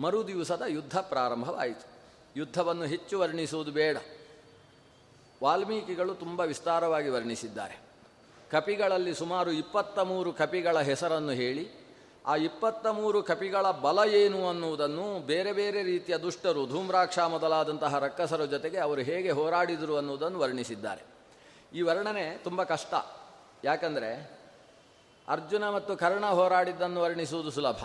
ಮರುದಿವಸದ 0.00 0.62
ಯುದ್ಧ 0.68 0.98
ಪ್ರಾರಂಭವಾಯಿತು. 0.98 1.88
ಯುದ್ಧವನ್ನು 2.36 2.84
ಹೆಚ್ಚು 2.84 3.18
ವರ್ಣಿಸುವುದು 3.18 3.70
ಬೇಡ. 3.70 3.96
ವಾಲ್ಮೀಕಿಗಳು 5.42 6.14
ತುಂಬ 6.14 6.40
ವಿಸ್ತಾರವಾಗಿ 6.40 7.08
ವರ್ಣಿಸಿದ್ದಾರೆ. 7.08 7.78
ಕಪಿಗಳಲ್ಲಿ 8.50 9.14
ಸುಮಾರು 9.14 9.50
ಇಪ್ಪತ್ತ 9.50 9.98
ಮೂರು 9.98 10.32
ಕಪಿಗಳ 10.32 10.80
ಹೆಸರನ್ನು 10.80 11.30
ಹೇಳಿ 11.30 11.85
ಆ 12.26 12.36
ಇಪ್ಪತ್ತ 12.36 12.86
ಮೂರು 12.86 13.22
ಕಪಿಗಳ 13.22 13.70
ಬಲ 13.70 14.08
ಏನು 14.08 14.48
ಅನ್ನುವುದನ್ನು 14.48 15.26
ಬೇರೆ 15.26 15.52
ಬೇರೆ 15.52 15.82
ರೀತಿಯ 15.82 16.16
ದುಷ್ಟರು 16.16 16.66
ಧೂಮ್ರಾಕ್ಷ 16.66 17.18
ಮೊದಲಾದಂತಹ 17.18 17.98
ರಕ್ಕಸರ 17.98 18.44
ಜೊತೆಗೆ 18.44 18.78
ಅವರು 18.78 19.00
ಹೇಗೆ 19.00 19.30
ಹೋರಾಡಿದರು 19.30 19.96
ಅನ್ನುವುದನ್ನು 19.96 20.38
ವರ್ಣಿಸಿದ್ದಾರೆ. 20.38 21.02
ಈ 21.74 21.82
ವರ್ಣನೆ 21.82 22.38
ತುಂಬ 22.44 22.62
ಕಷ್ಟ. 22.62 22.94
ಯಾಕಂದರೆ 23.64 24.30
ಅರ್ಜುನ 25.28 25.70
ಮತ್ತು 25.70 25.96
ಕರ್ಣ 25.96 26.26
ಹೋರಾಡಿದ್ದನ್ನು 26.26 27.00
ವರ್ಣಿಸುವುದು 27.00 27.50
ಸುಲಭ. 27.50 27.84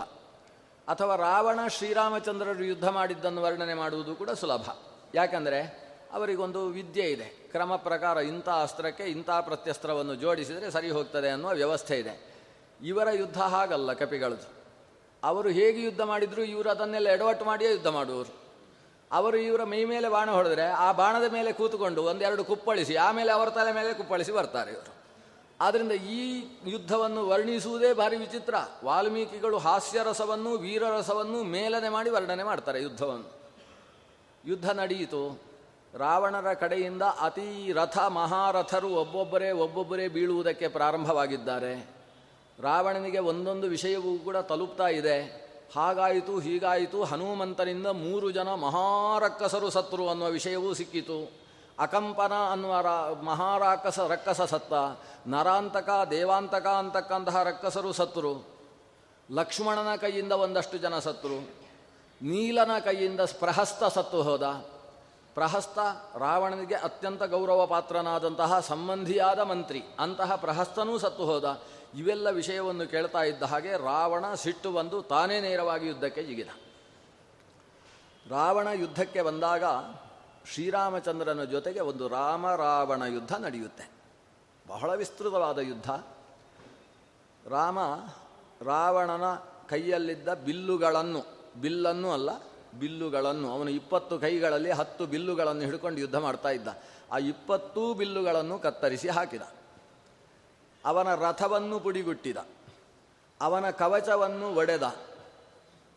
ಅಥವಾ 0.88 1.16
ರಾವಣ 1.16 1.66
ಶ್ರೀರಾಮಚಂದ್ರರು 1.68 2.64
ಯುದ್ಧ 2.64 2.88
ಮಾಡಿದ್ದನ್ನು 2.88 3.42
ವರ್ಣನೆ 3.42 3.74
ಮಾಡುವುದು 3.74 4.14
ಕೂಡ 4.14 4.30
ಸುಲಭ. 4.30 4.68
ಯಾಕಂದರೆ 5.14 5.92
ಅವರಿಗೊಂದು 6.12 6.66
ವಿದ್ಯೆ 6.66 7.04
ಇದೆ. 7.04 7.24
ಕ್ರಮ 7.24 7.76
ಪ್ರಕಾರ 7.76 8.16
ಇಂಥ 8.16 8.48
ಅಸ್ತ್ರಕ್ಕೆ 8.48 9.04
ಇಂಥ 9.04 9.30
ಪ್ರತ್ಯಸ್ತ್ರವನ್ನು 9.30 10.14
ಜೋಡಿಸಿದರೆ 10.14 10.70
ಸರಿ 10.70 10.90
ಹೋಗ್ತದೆ 10.90 11.30
ಅನ್ನುವ 11.30 11.50
ವ್ಯವಸ್ಥೆ 11.50 11.98
ಇದೆ. 11.98 12.31
ಇವರ 12.82 13.08
ಯುದ್ಧ 13.10 13.40
ಹಾಗಲ್ಲ 13.40 13.92
ಕಪಿಗಳದು. 13.92 14.48
ಅವರು 15.24 15.48
ಹೇಗೆ 15.48 15.82
ಯುದ್ಧ 15.82 16.00
ಮಾಡಿದ್ರು, 16.00 16.42
ಇವರು 16.42 16.70
ಅದನ್ನೆಲ್ಲ 16.70 17.08
ಎಡವಟ್ಟು 17.08 17.44
ಮಾಡಿಯೇ 17.44 17.70
ಯುದ್ಧ 17.70 17.86
ಮಾಡುವರು 17.86 18.42
ಅವರು 19.12 19.36
ಇವರ 19.36 19.64
ಮೈ 19.64 19.84
ಮೇಲೆ 19.84 20.08
ಬಾಣ 20.08 20.30
ಹೊಡೆದ್ರೆ 20.30 20.66
ಆ 20.66 20.92
ಬಾಣದ 20.92 21.32
ಮೇಲೆ 21.32 21.52
ಕೂತುಕೊಂಡು 21.52 22.02
ಒಂದೆರಡು 22.02 22.44
ಕುಪ್ಪಳಿಸಿ 22.44 22.94
ಆಮೇಲೆ 22.96 23.32
ಅವರ 23.32 23.50
ತಲೆ 23.50 23.72
ಮೇಲೆ 23.72 23.94
ಕುಪ್ಪಳಿಸಿ 23.94 24.32
ಬರ್ತಾರೆ 24.32 24.70
ಇವರು. 24.70 24.94
ಆದ್ದರಿಂದ 25.60 25.92
ಈ 25.92 26.44
ಯುದ್ಧವನ್ನು 26.64 27.28
ವರ್ಣಿಸುವುದೇ 27.28 27.92
ಭಾರಿ 27.92 28.16
ವಿಚಿತ್ರ. 28.16 28.54
ವಾಲ್ಮೀಕಿಗಳು 28.84 29.58
ಹಾಸ್ಯರಸವನ್ನು, 29.58 30.56
ವೀರರಸವನ್ನು 30.56 31.44
ಮೇಲನೆ 31.44 31.88
ಮಾಡಿ 31.88 32.10
ವರ್ಣನೆ 32.10 32.42
ಮಾಡ್ತಾರೆ 32.42 32.82
ಯುದ್ಧವನ್ನು. 32.82 33.32
ಯುದ್ಧ 34.44 34.70
ನಡೆಯಿತು 34.70 35.40
ರಾವಣರ 35.94 36.52
ಕಡೆಯಿಂದ 36.52 37.02
ಅತಿ 37.02 37.72
ರಥ 37.72 37.98
ಮಹಾರಥರು 37.98 38.88
ಒಬ್ಬೊಬ್ಬರೇ 38.88 39.50
ಒಬ್ಬೊಬ್ಬರೇ 39.50 40.08
ಬೀಳುವುದಕ್ಕೆ 40.08 40.68
ಪ್ರಾರಂಭವಾಗಿದ್ದಾರೆ. 40.68 42.01
ರಾವಣನಿಗೆ 42.58 43.18
ಒಂದೊಂದು 43.18 43.66
ವಿಷಯವೂ 43.66 44.18
ಕೂಡ 44.18 44.36
ತಲುಪ್ತಾ 44.36 44.88
ಇದೆ. 44.88 45.42
ಹಾಗಾಯಿತು, 45.76 46.38
ಹೀಗಾಯಿತು, 46.38 47.04
ಹನುಮಂತನಿಂದ 47.04 47.86
ಮೂರು 47.86 48.30
ಜನ 48.30 48.54
ಮಹಾರಕ್ಕಸರು 48.54 49.70
ಸತ್ರು 49.70 50.08
ಅನ್ನುವ 50.08 50.28
ವಿಷಯವೂ 50.28 50.74
ಸಿಕ್ಕಿತು. 50.74 51.42
ಅಕಂಪನ 51.78 52.32
ಅನ್ನುವ 52.50 52.80
ರಾ, 52.80 53.08
ಮಹಾರಾಕಸ, 53.22 53.98
ರಕ್ಕಸ 53.98 54.40
ಸತ್ತ, 54.40 54.72
ನರಾಂತಕ, 55.26 55.88
ದೇವಾಂತಕ 56.10 56.66
ಅಂತಕ್ಕಂತಹ 56.66 57.42
ರಕ್ಕಸರು 57.42 57.92
ಸತ್ರು, 57.92 58.46
ಲಕ್ಷ್ಮಣನ 59.32 59.96
ಕೈಯಿಂದ 59.96 60.32
ಒಂದಷ್ಟು 60.32 60.78
ಜನ 60.78 60.98
ಸತ್ರು, 60.98 61.38
ನೀಲನ 62.22 62.78
ಕೈಯಿಂದ 62.84 63.20
ಪ್ರಹಸ್ತ 63.20 63.84
ಸತ್ತು 63.84 64.22
ಹೋದ. 64.22 64.42
ಪ್ರಹಸ್ತ 65.34 65.78
ರಾವಣನಿಗೆ 66.18 66.74
ಅತ್ಯಂತ 66.74 67.22
ಗೌರವ 67.22 67.66
ಪಾತ್ರನಾದಂತಹ 67.66 68.60
ಸಂಬಂಧಿಯಾದ 68.60 69.40
ಮಂತ್ರಿ, 69.40 69.80
ಅಂತಹ 69.98 70.36
ಪ್ರಹಸ್ತನೂ 70.36 70.98
ಸತ್ತು 70.98 71.24
ಹೋದ. 71.24 71.62
ಇವೆಲ್ಲ 71.94 72.30
ವಿಷಯವನ್ನು 72.30 72.90
ಕೇಳ್ತಾ 72.90 73.22
ಇದ್ದ 73.22 73.42
ಹಾಗೆ 73.42 73.72
ರಾವಣ 73.76 74.34
ಸಿಟ್ಟು 74.34 74.72
ಬಂದು 74.72 75.02
ತಾನೇ 75.02 75.40
ನೇರವಾಗಿ 75.40 75.86
ಯುದ್ಧಕ್ಕೆ 75.86 76.22
ಜಿಗಿದ. 76.22 76.48
ರಾವಣ 78.30 78.68
ಯುದ್ಧಕ್ಕೆ 78.74 79.22
ಬಂದಾಗ 79.22 79.64
ಶ್ರೀರಾಮಚಂದ್ರನ 80.52 81.44
ಜೊತೆಗೆ 81.44 81.80
ಒಂದು 81.80 82.08
ರಾಮ 82.08 82.54
ರಾವಣ 82.54 83.02
ಯುದ್ಧ 83.02 83.34
ನಡೆಯುತ್ತೆ. 83.34 83.90
ಬಹಳ 84.68 84.94
ವಿಸ್ತೃತವಾದ 84.94 85.58
ಯುದ್ಧ. 85.58 85.90
ರಾಮ 87.48 87.78
ರಾವಣನ 88.66 89.34
ಕೈಯಲ್ಲಿದ್ದ 89.68 90.34
ಬಿಲ್ಲುಗಳನ್ನು, 90.34 91.26
ಬಿಲ್ಲನ್ನು 91.60 92.12
ಅಲ್ಲ, 92.12 92.30
ಬಿಲ್ಲುಗಳನ್ನು, 92.78 93.52
ಅವನು 93.52 93.70
ಇಪ್ಪತ್ತು 93.70 94.18
ಕೈಗಳಲ್ಲಿ 94.18 94.70
ಹತ್ತು 94.70 95.06
ಬಿಲ್ಲುಗಳನ್ನು 95.06 95.62
ಹಿಡ್ಕೊಂಡು 95.62 96.00
ಯುದ್ಧ 96.00 96.14
ಮಾಡ್ತಾ 96.14 96.48
ಇದ್ದ. 96.48 96.68
ಆ 97.12 97.18
ಇಪ್ಪತ್ತೂ 97.18 97.94
ಬಿಲ್ಲುಗಳನ್ನು 97.94 98.58
ಕತ್ತರಿಸಿ 98.58 99.08
ಹಾಕಿದ. 99.08 99.42
ಅವನ 100.84 101.08
ರಥವನ್ನು 101.24 101.76
ಪುಡಿಗುಟ್ಟಿದ, 101.80 102.38
ಅವನ 103.40 103.66
ಕವಚವನ್ನು 103.80 104.48
ಒಡೆದ, 104.60 104.86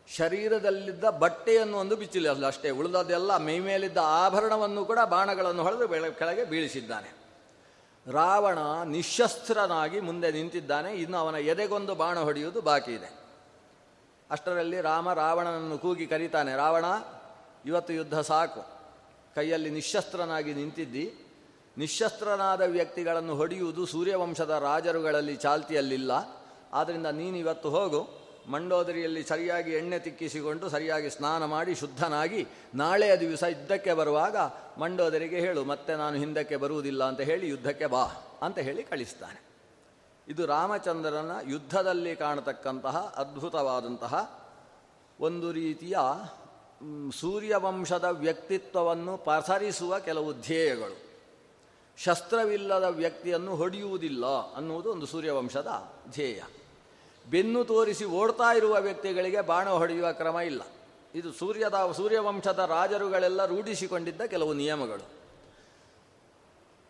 ಶರೀರದಲ್ಲಿದ್ದ 0.08 1.04
ಬಟ್ಟೆಯನ್ನು 1.22 1.76
ಒಂದು 1.78 1.94
ಬಿಚ್ಚಿಲ್ಲ, 1.96 2.46
ಅಷ್ಟೇ 2.46 2.70
ಉಳಿದದ್ದೆಲ್ಲ 2.70 3.32
ಮೈ 3.46 3.58
ಮೇಲಿದ್ದ 3.58 4.00
ಆಭರಣವನ್ನು 4.24 4.82
ಕೂಡ 4.84 5.00
ಬಾಣಗಳನ್ನು 5.14 5.62
ಹೊಡೆದು 5.62 5.88
ಕೆಳಗೆ 6.20 6.44
ಬೀಳಿಸಿದ್ದಾನೆ. 6.44 7.10
ರಾವಣ 8.06 8.58
ನಿಶಸ್ತ್ರನಾಗಿ 8.86 10.00
ಮುಂದೆ 10.00 10.28
ನಿಂತಿದ್ದಾನೆ, 10.30 10.90
ಇನ್ನು 10.94 11.16
ಅವನ 11.18 11.36
ಎದೆಗೊಂದು 11.52 11.94
ಬಾಣ 11.94 12.16
ಹೊಡೆಯುವುದು 12.18 12.60
ಬಾಕಿ 12.60 12.92
ಇದೆ. 12.94 13.10
ಅಷ್ಟರಲ್ಲಿ 14.30 14.78
ರಾಮ 14.80 15.12
ರಾವಣನನ್ನು 15.12 15.78
ಕೂಗಿ 15.78 16.06
ಕರೀತಾನೆ, 16.06 16.52
ರಾವಣ, 16.56 16.86
ಇವತ್ತು 17.66 17.92
ಯುದ್ಧ 17.92 18.18
ಸಾಕು. 18.20 18.62
ಕೈಯಲ್ಲಿ 19.34 19.70
ನಿಶಸ್ತ್ರನಾಗಿ 19.70 20.52
ನಿಂತಿದ್ದಿ 20.54 21.04
ನಿಶಸ್ತ್ರನಾದ 21.78 22.60
ವ್ಯಕ್ತಿಗಳನ್ನು 22.60 23.34
ಹೊಡೆಯುವುದು 23.36 23.86
ಸೂರ್ಯವಂಶದ 23.86 24.50
ರಾಜರುಗಳಲ್ಲಿ 24.50 25.36
ಚಾಲ್ತಿಯಲ್ಲಿಲ್ಲ. 25.36 26.12
ಆದ್ದರಿಂದ 26.72 27.06
ನೀನಿವತ್ತು 27.06 27.70
ಹೋಗು. 27.70 28.00
ಮಂಡೋದರಿಯಲ್ಲಿ 28.50 29.22
ಸರಿಯಾಗಿ 29.22 29.70
ಎಣ್ಣೆ 29.72 29.98
ತಿಕ್ಕಿಸಿಕೊಂಡು 29.98 30.68
ಸರಿಯಾಗಿ 30.68 31.10
ಸ್ನಾನ 31.10 31.44
ಮಾಡಿ 31.44 31.74
ಶುದ್ಧನಾಗಿ 31.74 32.46
ನಾಳೆಯ 32.74 33.16
ದಿವಸ 33.16 33.42
ಯುದ್ಧಕ್ಕೆ 33.42 33.92
ಬರುವಾಗ 33.92 34.36
ಮಂಡೋದರಿಗೆ 34.80 35.40
ಹೇಳು, 35.40 35.64
ಮತ್ತೆ 35.64 35.96
ನಾನು 35.96 36.16
ಹಿಂದಕ್ಕೆ 36.16 36.56
ಬರುವುದಿಲ್ಲ 36.56 37.04
ಅಂತ 37.04 37.20
ಹೇಳಿ 37.20 37.48
ಯುದ್ಧಕ್ಕೆ 37.48 37.86
ಬಾ 37.86 38.04
ಅಂತ 38.42 38.58
ಹೇಳಿ 38.58 38.82
ಕಳಿಸ್ತಾನೆ. 38.82 39.40
ಇದು 40.28 40.46
ರಾಮಚಂದ್ರನ 40.46 41.30
ಯುದ್ಧದಲ್ಲಿ 41.48 42.16
ಕಾಣತಕ್ಕಂತಹ 42.16 43.14
ಅದ್ಭುತವಾದಂತಹ 43.16 44.14
ಒಂದು 45.20 45.52
ರೀತಿಯ 45.52 45.96
ಸೂರ್ಯವಂಶದ 47.20 48.04
ವ್ಯಕ್ತಿತ್ವವನ್ನು 48.04 49.16
ಪಸರಿಸುವ 49.16 49.98
ಕೆಲವು 49.98 50.32
ಧ್ಯೇಯಗಳು. 50.32 51.05
ಶಸ್ತ್ರವಿಲ್ಲದ 51.96 52.84
ವ್ಯಕ್ತಿಯನ್ನು 52.84 53.56
ಹೊಡೆಯುವುದಿಲ್ಲ 53.56 54.26
ಅನ್ನುವುದು 54.26 54.92
ಒಂದು 54.92 55.06
ಸೂರ್ಯವಂಶದ 55.06 55.68
ಧ್ಯೇಯ. 56.10 56.42
ಬೆನ್ನು 57.30 57.64
ತೋರಿಸಿ 57.64 58.04
ಓಡ್ತಾ 58.04 58.54
ಇರುವ 58.54 58.76
ವ್ಯಕ್ತಿಗಳಿಗೆ 58.80 59.40
ಬಾಣ 59.40 59.68
ಹೊಡೆಯುವ 59.68 60.12
ಕ್ರಮ 60.12 60.36
ಇಲ್ಲ. 60.36 60.62
ಇದು 61.14 61.32
ಸೂರ್ಯದ, 61.32 61.92
ಸೂರ್ಯವಂಶದ 61.96 62.58
ರಾಜರುಗಳೆಲ್ಲ 62.58 63.44
ರೂಢಿಸಿಕೊಂಡಿದ್ದ 63.44 64.20
ಕೆಲವು 64.20 64.54
ನಿಯಮಗಳು. 64.54 65.16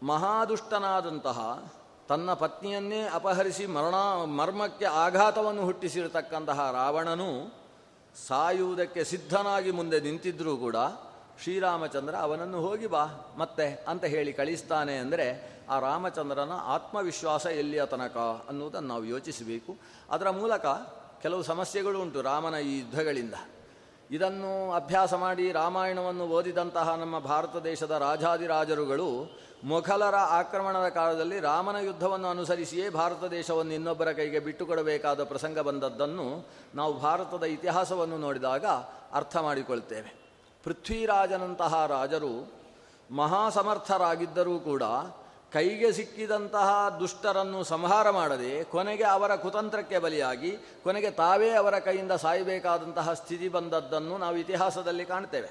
ಮಹಾದುಷ್ಟನಾದಂತಹ 0.07 1.73
ತನ್ನ 2.09 2.33
ಪತ್ನಿಯನ್ನೇ 2.33 3.09
ಅಪಹರಿಸಿ 3.09 3.67
ಮರಣ, 3.67 3.95
ಮರ್ಮಕ್ಕೆ 4.25 4.85
ಆಘಾತವನ್ನು 4.85 5.63
ಹುಟ್ಟಿಸಿರತಕ್ಕಂತಹ 5.63 6.71
ರಾವಣನು 6.73 7.55
ಸಾಯುವುದಕ್ಕೆ 8.27 9.05
ಸಿದ್ಧನಾಗಿ 9.05 9.71
ಮುಂದೆ 9.71 10.01
ನಿಂತಿದ್ದರೂ 10.01 10.57
ಕೂಡ 10.57 10.77
ಶ್ರೀರಾಮಚಂದ್ರ 11.43 12.15
ಅವನನ್ನು 12.27 12.61
ಹೋಗಿ 12.67 12.87
ಬಾ, 12.87 13.05
ಮತ್ತೆ 13.39 13.85
ಅಂತ 13.89 14.05
ಹೇಳಿ 14.05 14.33
ಕಳಿಸ್ತಾನೆ 14.33 14.95
ಅಂದರೆ 14.97 15.27
ಆ 15.71 15.79
ರಾಮಚಂದ್ರನ 15.79 16.55
ಆತ್ಮವಿಶ್ವಾಸ 16.75 17.47
ಎಲ್ಲಿಯ 17.47 17.85
ತನಕ 17.87 18.17
ಅನ್ನುವುದನ್ನು 18.49 18.89
ನಾವು 18.89 19.05
ಯೋಚಿಸಬೇಕು. 19.05 19.73
ಅದರ 20.11 20.31
ಮೂಲಕ 20.31 20.67
ಕೆಲವು 21.23 21.43
ಸಮಸ್ಯೆಗಳು 21.43 22.01
ಉಂಟು 22.01 22.23
ರಾಮನ 22.23 22.55
ಈ 22.55 22.73
ಯುದ್ಧಗಳಿಂದ. 22.79 23.37
ಇದನ್ನು 24.11 24.51
ಅಭ್ಯಾಸ 24.73 25.13
ಮಾಡಿ 25.15 25.53
ರಾಮಾಯಣವನ್ನು 25.53 26.25
ಓದಿದಂತಹ 26.25 26.89
ನಮ್ಮ 26.97 27.19
ಭಾರತ 27.19 27.57
ದೇಶದ 27.65 27.91
ರಾಜಾದಿರಾಜರುಗಳು 27.91 29.09
ಮೊಘಲರ 29.65 30.15
ಆಕ್ರಮಣದ 30.15 30.89
ಕಾಲದಲ್ಲಿ 30.89 31.39
ರಾಮನ 31.41 31.77
ಯುದ್ಧವನ್ನು 31.77 32.29
ಅನುಸರಿಸಿಯೇ 32.29 32.87
ಭಾರತ 32.89 33.25
ದೇಶವನ್ನು 33.31 33.75
ಇನ್ನೊಬ್ಬರ 33.75 34.13
ಕೈಗೆ 34.13 34.41
ಬಿಟ್ಟುಕೊಡಬೇಕಾದ 34.41 35.25
ಪ್ರಸಂಗ 35.25 35.59
ಬಂದದ್ದನ್ನು 35.59 36.29
ನಾವು 36.75 36.93
ಭಾರತದ 37.07 37.45
ಇತಿಹಾಸವನ್ನು 37.57 38.19
ನೋಡಿದಾಗ 38.19 38.67
ಅರ್ಥ 39.21 39.37
ಮಾಡಿಕೊಳ್ತೇವೆ. 39.37 40.26
ಪೃಥ್ವಿರಾಜನಂತಹ 40.67 41.87
ರಾಜರು 41.87 42.53
ಮಹಾಸಮರ್ಥರಾಗಿದ್ದರೂ 43.11 44.59
ಕೂಡ 44.59 44.83
ಕೈಗೆ 45.53 45.93
ಸಿಕ್ಕಿದಂತಹ 45.93 46.97
ದುಷ್ಟರನ್ನು 47.01 47.65
ಸಂಹಾರ 47.65 48.11
ಮಾಡದೆ 48.11 48.65
ಕೊನೆಗೆ 48.65 49.05
ಅವರ 49.05 49.37
ಕುತಂತ್ರಕ್ಕೆ 49.37 49.99
ಬಲಿಯಾಗಿ, 49.99 50.57
ಕೊನೆಗೆ 50.85 51.11
ತಾವೇ 51.11 51.51
ಅವರ 51.51 51.79
ಕೈಯಿಂದ 51.79 52.13
ಸಾಯಬೇಕಾದಂತಹ 52.13 53.13
ಸ್ಥಿತಿ 53.13 53.49
ಬಂದದ್ದನ್ನು 53.49 54.19
ನಾವು 54.19 54.37
ಇತಿಹಾಸದಲ್ಲಿ 54.37 55.05
ಕಾಣ್ತೇವೆ. 55.05 55.51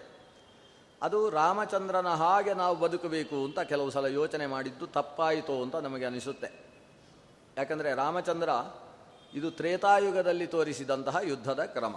ಅದು 1.01 1.30
ರಾಮಚಂದ್ರನ 1.30 2.08
ಹಾಗೆ 2.08 2.54
ನಾವು 2.54 2.75
ಬದುಕಬೇಕು 2.75 3.36
ಅಂತ 3.36 3.60
ಕೆಲವು 3.60 3.89
ಸಲ 3.91 4.06
ಯೋಚನೆ 4.06 4.45
ಮಾಡಿದ್ದು 4.45 4.88
ತಪ್ಪಾಯಿತು 4.88 5.62
ಅಂತ 5.62 5.75
ನಮಗೆ 5.75 6.06
ಅನಿಸುತ್ತೆ. 6.06 6.49
ಯಾಕಂದರೆ 7.58 7.93
ರಾಮಚಂದ್ರ 7.93 8.49
ಇದು 9.34 9.51
ತ್ರೇತಾಯುಗದಲ್ಲಿ 9.51 10.47
ತೋರಿಸಿದಂತಹ 10.47 11.17
ಯುದ್ಧದ 11.23 11.63
ಕ್ರಮ. 11.65 11.95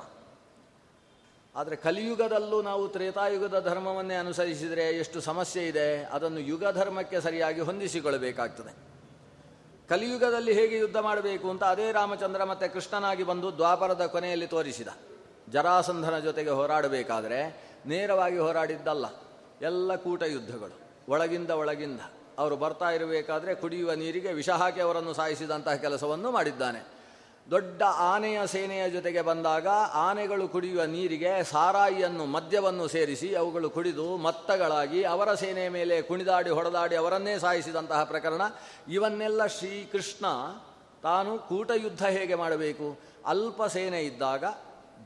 ಆದರೆ 1.59 1.77
ಕಲಿಯುಗದಲ್ಲೂ 1.77 2.59
ನಾವು 2.63 2.85
ತ್ರೇತಾಯುಗದ 2.89 3.59
ಧರ್ಮವನ್ನೇ 3.69 4.15
ಅನುಸರಿಸಿದರೆ 4.15 4.85
ಎಷ್ಟು 4.99 5.19
ಸಮಸ್ಯೆ 5.21 5.63
ಇದೆ, 5.67 5.87
ಅದನ್ನು 6.17 6.41
ಯುಗ 6.51 6.65
ಧರ್ಮಕ್ಕೆ 6.71 7.19
ಸರಿಯಾಗಿ 7.21 7.63
ಹೊಂದಿಸಿಕೊಳ್ಳಬೇಕಾಗ್ತದೆ. 7.69 8.73
ಕಲಿಯುಗದಲ್ಲಿ 9.89 10.53
ಹೇಗೆ 10.59 10.77
ಯುದ್ಧ 10.79 10.99
ಮಾಡಬೇಕು 10.99 11.47
ಅಂತ 11.51 11.65
ಅದೇ 11.65 11.87
ರಾಮಚಂದ್ರ 11.93 12.45
ಮತ್ತೆ 12.45 12.67
ಕೃಷ್ಣನಾಗಿ 12.69 13.25
ಬಂದು 13.31 13.49
ದ್ವಾಪರದ 13.57 14.05
ಕೊನೆಯಲ್ಲಿ 14.07 14.49
ತೋರಿಸಿದ. 14.55 14.91
ಜರಾಸಂಧನ 15.53 16.17
ಜೊತೆಗೆ 16.19 16.53
ಹೋರಾಡಬೇಕಾದರೆ 16.59 17.41
ನೇರವಾಗಿ 17.87 18.39
ಹೋರಾಡಿದ್ದಲ್ಲ, 18.39 19.07
ಎಲ್ಲ 19.63 19.91
ಕೂಟ 19.97 20.23
ಯುದ್ಧಗಳು. 20.35 20.77
ಒಳಗಿಂದ 21.09 21.51
ಒಳಗಿಂದ. 21.63 22.01
ಅವರು 22.39 22.57
ಬರ್ತಾ 22.57 22.89
ಇರಬೇಕಾದ್ರೆ 22.91 23.53
ಕುಡಿಯುವ 23.55 23.93
ನೀರಿಗೆ 24.03 24.33
ವಿಷ 24.33 24.51
ಹಾಕಿ 24.63 24.81
ಅವರನ್ನು 24.81 25.13
ಸಾಯಿಸಿದಂತಹ 25.15 25.77
ಕೆಲಸವನ್ನು 25.85 26.31
ಮಾಡಿದ್ದಾನೆ. 26.31 26.81
ದೊಡ್ಡ 27.51 27.83
ಆನೆಯ 27.83 28.47
ಸೇನೆಯ 28.47 28.91
ಜೊತೆಗೆ 28.91 29.23
ಬಂದಾಗ 29.23 29.67
ಆನೆಗಳು 29.93 30.49
ಕುಡಿಯುವ 30.49 30.85
ನೀರಿಗೆ 30.85 31.45
ಸಾರಾಯಿಯನ್ನು, 31.45 32.25
ಮದ್ಯವನ್ನು 32.25 32.89
ಸೇರಿಸಿ 32.89 33.35
ಅವುಗಳು 33.35 33.71
ಕುಡಿದು 33.71 34.17
ಮತ್ತಗಳಾಗಿ 34.17 35.03
ಅವರ 35.03 35.35
ಸೇನೆಯ 35.35 35.69
ಮೇಲೆ 35.69 36.03
ಕುಣಿದಾಡಿ 36.03 36.51
ಹೊಡೆದಾಡಿ 36.51 36.97
ಅವರನ್ನೇ 36.97 37.39
ಸಾಯಿಸಿದಂತಹ 37.39 38.05
ಪ್ರಕರಣ. 38.05 38.43
ಇವನ್ನೆಲ್ಲ 38.89 39.47
ಶ್ರೀಕೃಷ್ಣ 39.47 40.27
ತಾನು 41.03 41.39
ಕೂಟಯುದ್ಧ 41.39 42.05
ಹೇಗೆ 42.07 42.35
ಮಾಡಬೇಕು? 42.35 42.99
ಅಲ್ಪ 43.27 43.65
ಸೇನೆ 43.65 44.01
ಇದ್ದಾಗ, 44.01 44.45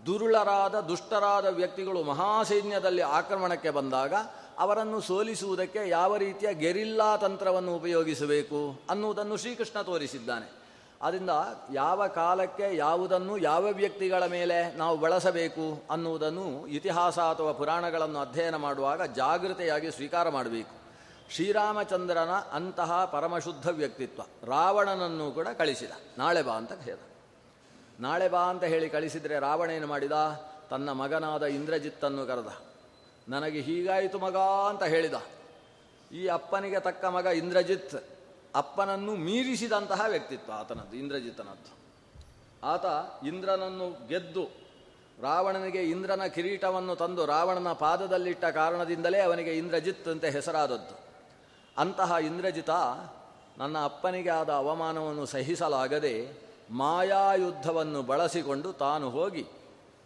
ದುರುಳರಾದ, 0.07 0.81
ದುಷ್ಟರಾದ 0.81 1.47
ವ್ಯಕ್ತಿಗಳು 1.47 2.03
ಮಹಾಸೈನ್ಯದಲ್ಲಿ 2.03 3.03
ಆಕ್ರಮಣಕ್ಕೆ 3.03 3.71
ಬಂದಾಗ 3.71 4.15
ಅವರನ್ನು 4.59 5.01
ಸೋಲಿಸುವುದಕ್ಕೆ 5.01 5.89
ಯಾವ 5.89 6.17
ರೀತಿಯ 6.17 6.55
ಗೆರಿಲ್ಲಾ 6.55 7.17
ತಂತ್ರವನ್ನು 7.17 7.77
ಉಪಯೋಗಿಸಬೇಕು 7.77 8.81
ಅನ್ನುವುದನ್ನು 8.91 9.37
ಶ್ರೀಕೃಷ್ಣ 9.37 9.83
ತೋರಿಸಿದ್ದಾನೆ. 9.83 10.62
ಆದ್ದರಿಂದ 11.03 11.31
ಯಾವ 11.73 12.07
ಕಾಲಕ್ಕೆ 12.07 12.77
ಯಾವುದನ್ನು 12.77 13.39
ಯಾವ 13.39 13.65
ವ್ಯಕ್ತಿಗಳ 13.65 14.27
ಮೇಲೆ 14.27 14.77
ನಾವು 14.77 14.97
ಬಳಸಬೇಕು 14.97 15.83
ಅನ್ನುವುದನ್ನು 15.91 16.67
ಇತಿಹಾಸ 16.67 17.19
ಅಥವಾ 17.19 17.53
ಪುರಾಣಗಳನ್ನು 17.53 18.19
ಅಧ್ಯಯನ 18.19 18.57
ಮಾಡುವಾಗ 18.57 19.03
ಜಾಗೃತೆಯಾಗಿ 19.03 19.91
ಸ್ವೀಕಾರ 19.91 20.29
ಮಾಡಬೇಕು. 20.29 20.83
ಶ್ರೀರಾಮಚಂದ್ರನ 21.31 22.31
ಅಂತಹ 22.31 23.05
ಪರಮಶುದ್ಧ 23.05 23.69
ವ್ಯಕ್ತಿತ್ವ, 23.69 24.23
ರಾವಣನನ್ನು 24.45 25.33
ಕೂಡ 25.33 25.49
ಕಳಿಸಿದ. 25.49 25.91
ನಾಳೆ 26.19 26.43
ಬಾ 26.43 26.53
ಅಂತ 26.53 26.73
ಹೇಳಿದ. 26.73 27.01
ನಾಳೆ 28.01 28.29
ಬಾ 28.29 28.39
ಅಂತ 28.39 28.65
ಹೇಳಿ 28.65 28.89
ಕಳಿಸಿದರೆ 28.89 29.39
ರಾವಣ 29.39 29.71
ಏನು 29.71 29.87
ಮಾಡಿದ? 29.87 30.13
ತನ್ನ 30.71 30.93
ಮಗನಾದ 30.93 31.43
ಇಂದ್ರಜಿತ್ತನ್ನು 31.43 32.27
ಕರೆದ. 32.27 32.57
ನನಗೆ 33.29 33.61
ಹೀಗಾಯಿತು 33.61 34.19
ಮಗ 34.19 34.37
ಅಂತ 34.37 34.83
ಹೇಳಿದ. 34.83 35.15
ಈ 36.13 36.27
ಅಪ್ಪನಿಗೆ 36.27 36.81
ತಕ್ಕ 36.81 37.05
ಮಗ 37.05 37.27
ಇಂದ್ರಜಿತ್. 37.27 37.95
ಅಪ್ಪನನ್ನು 38.55 39.17
ಮೀರಿಸಿದಂತಹ 39.17 40.05
ವ್ಯಕ್ತಿತ್ವ 40.09 40.53
ಆತನದ್ದು, 40.55 40.97
ಇಂದ್ರಜಿತನದ್ದು. 40.97 41.83
ಆತ 42.67 42.85
ಇಂದ್ರನನ್ನು 43.27 44.09
ಗೆದ್ದು 44.09 44.45
ರಾವಣನಿಗೆ 45.23 45.83
ಇಂದ್ರನ 45.83 46.25
ಕಿರೀಟವನ್ನು 46.25 46.97
ತಂದು 46.97 47.27
ರಾವಣನ 47.27 47.73
ಪಾದದಲ್ಲಿಟ್ಟ 47.73 48.45
ಕಾರಣದಿಂದಲೇ 48.45 49.21
ಅವನಿಗೆ 49.21 49.59
ಇಂದ್ರಜಿತ್ 49.59 50.09
ಅಂತ 50.09 50.25
ಹೆಸರಾದದ್ದು. 50.25 51.01
ಅಂತಹ 51.79 52.13
ಇಂದ್ರಜಿತ 52.23 52.71
ನನ್ನ 53.59 53.85
ಅಪ್ಪನಿಗೆ 53.85 54.29
ಆದ 54.29 54.51
ಅವಮಾನವನ್ನು 54.51 55.27
ಸಹಿಸಲಾಗದೆ 55.27 56.43
ಮಾಯಾಯುದ್ಧವನ್ನು 56.71 58.03
ಬಳಸಿಕೊಂಡು 58.03 58.73
ತಾನು 58.73 59.11
ಹೋಗಿ 59.11 59.47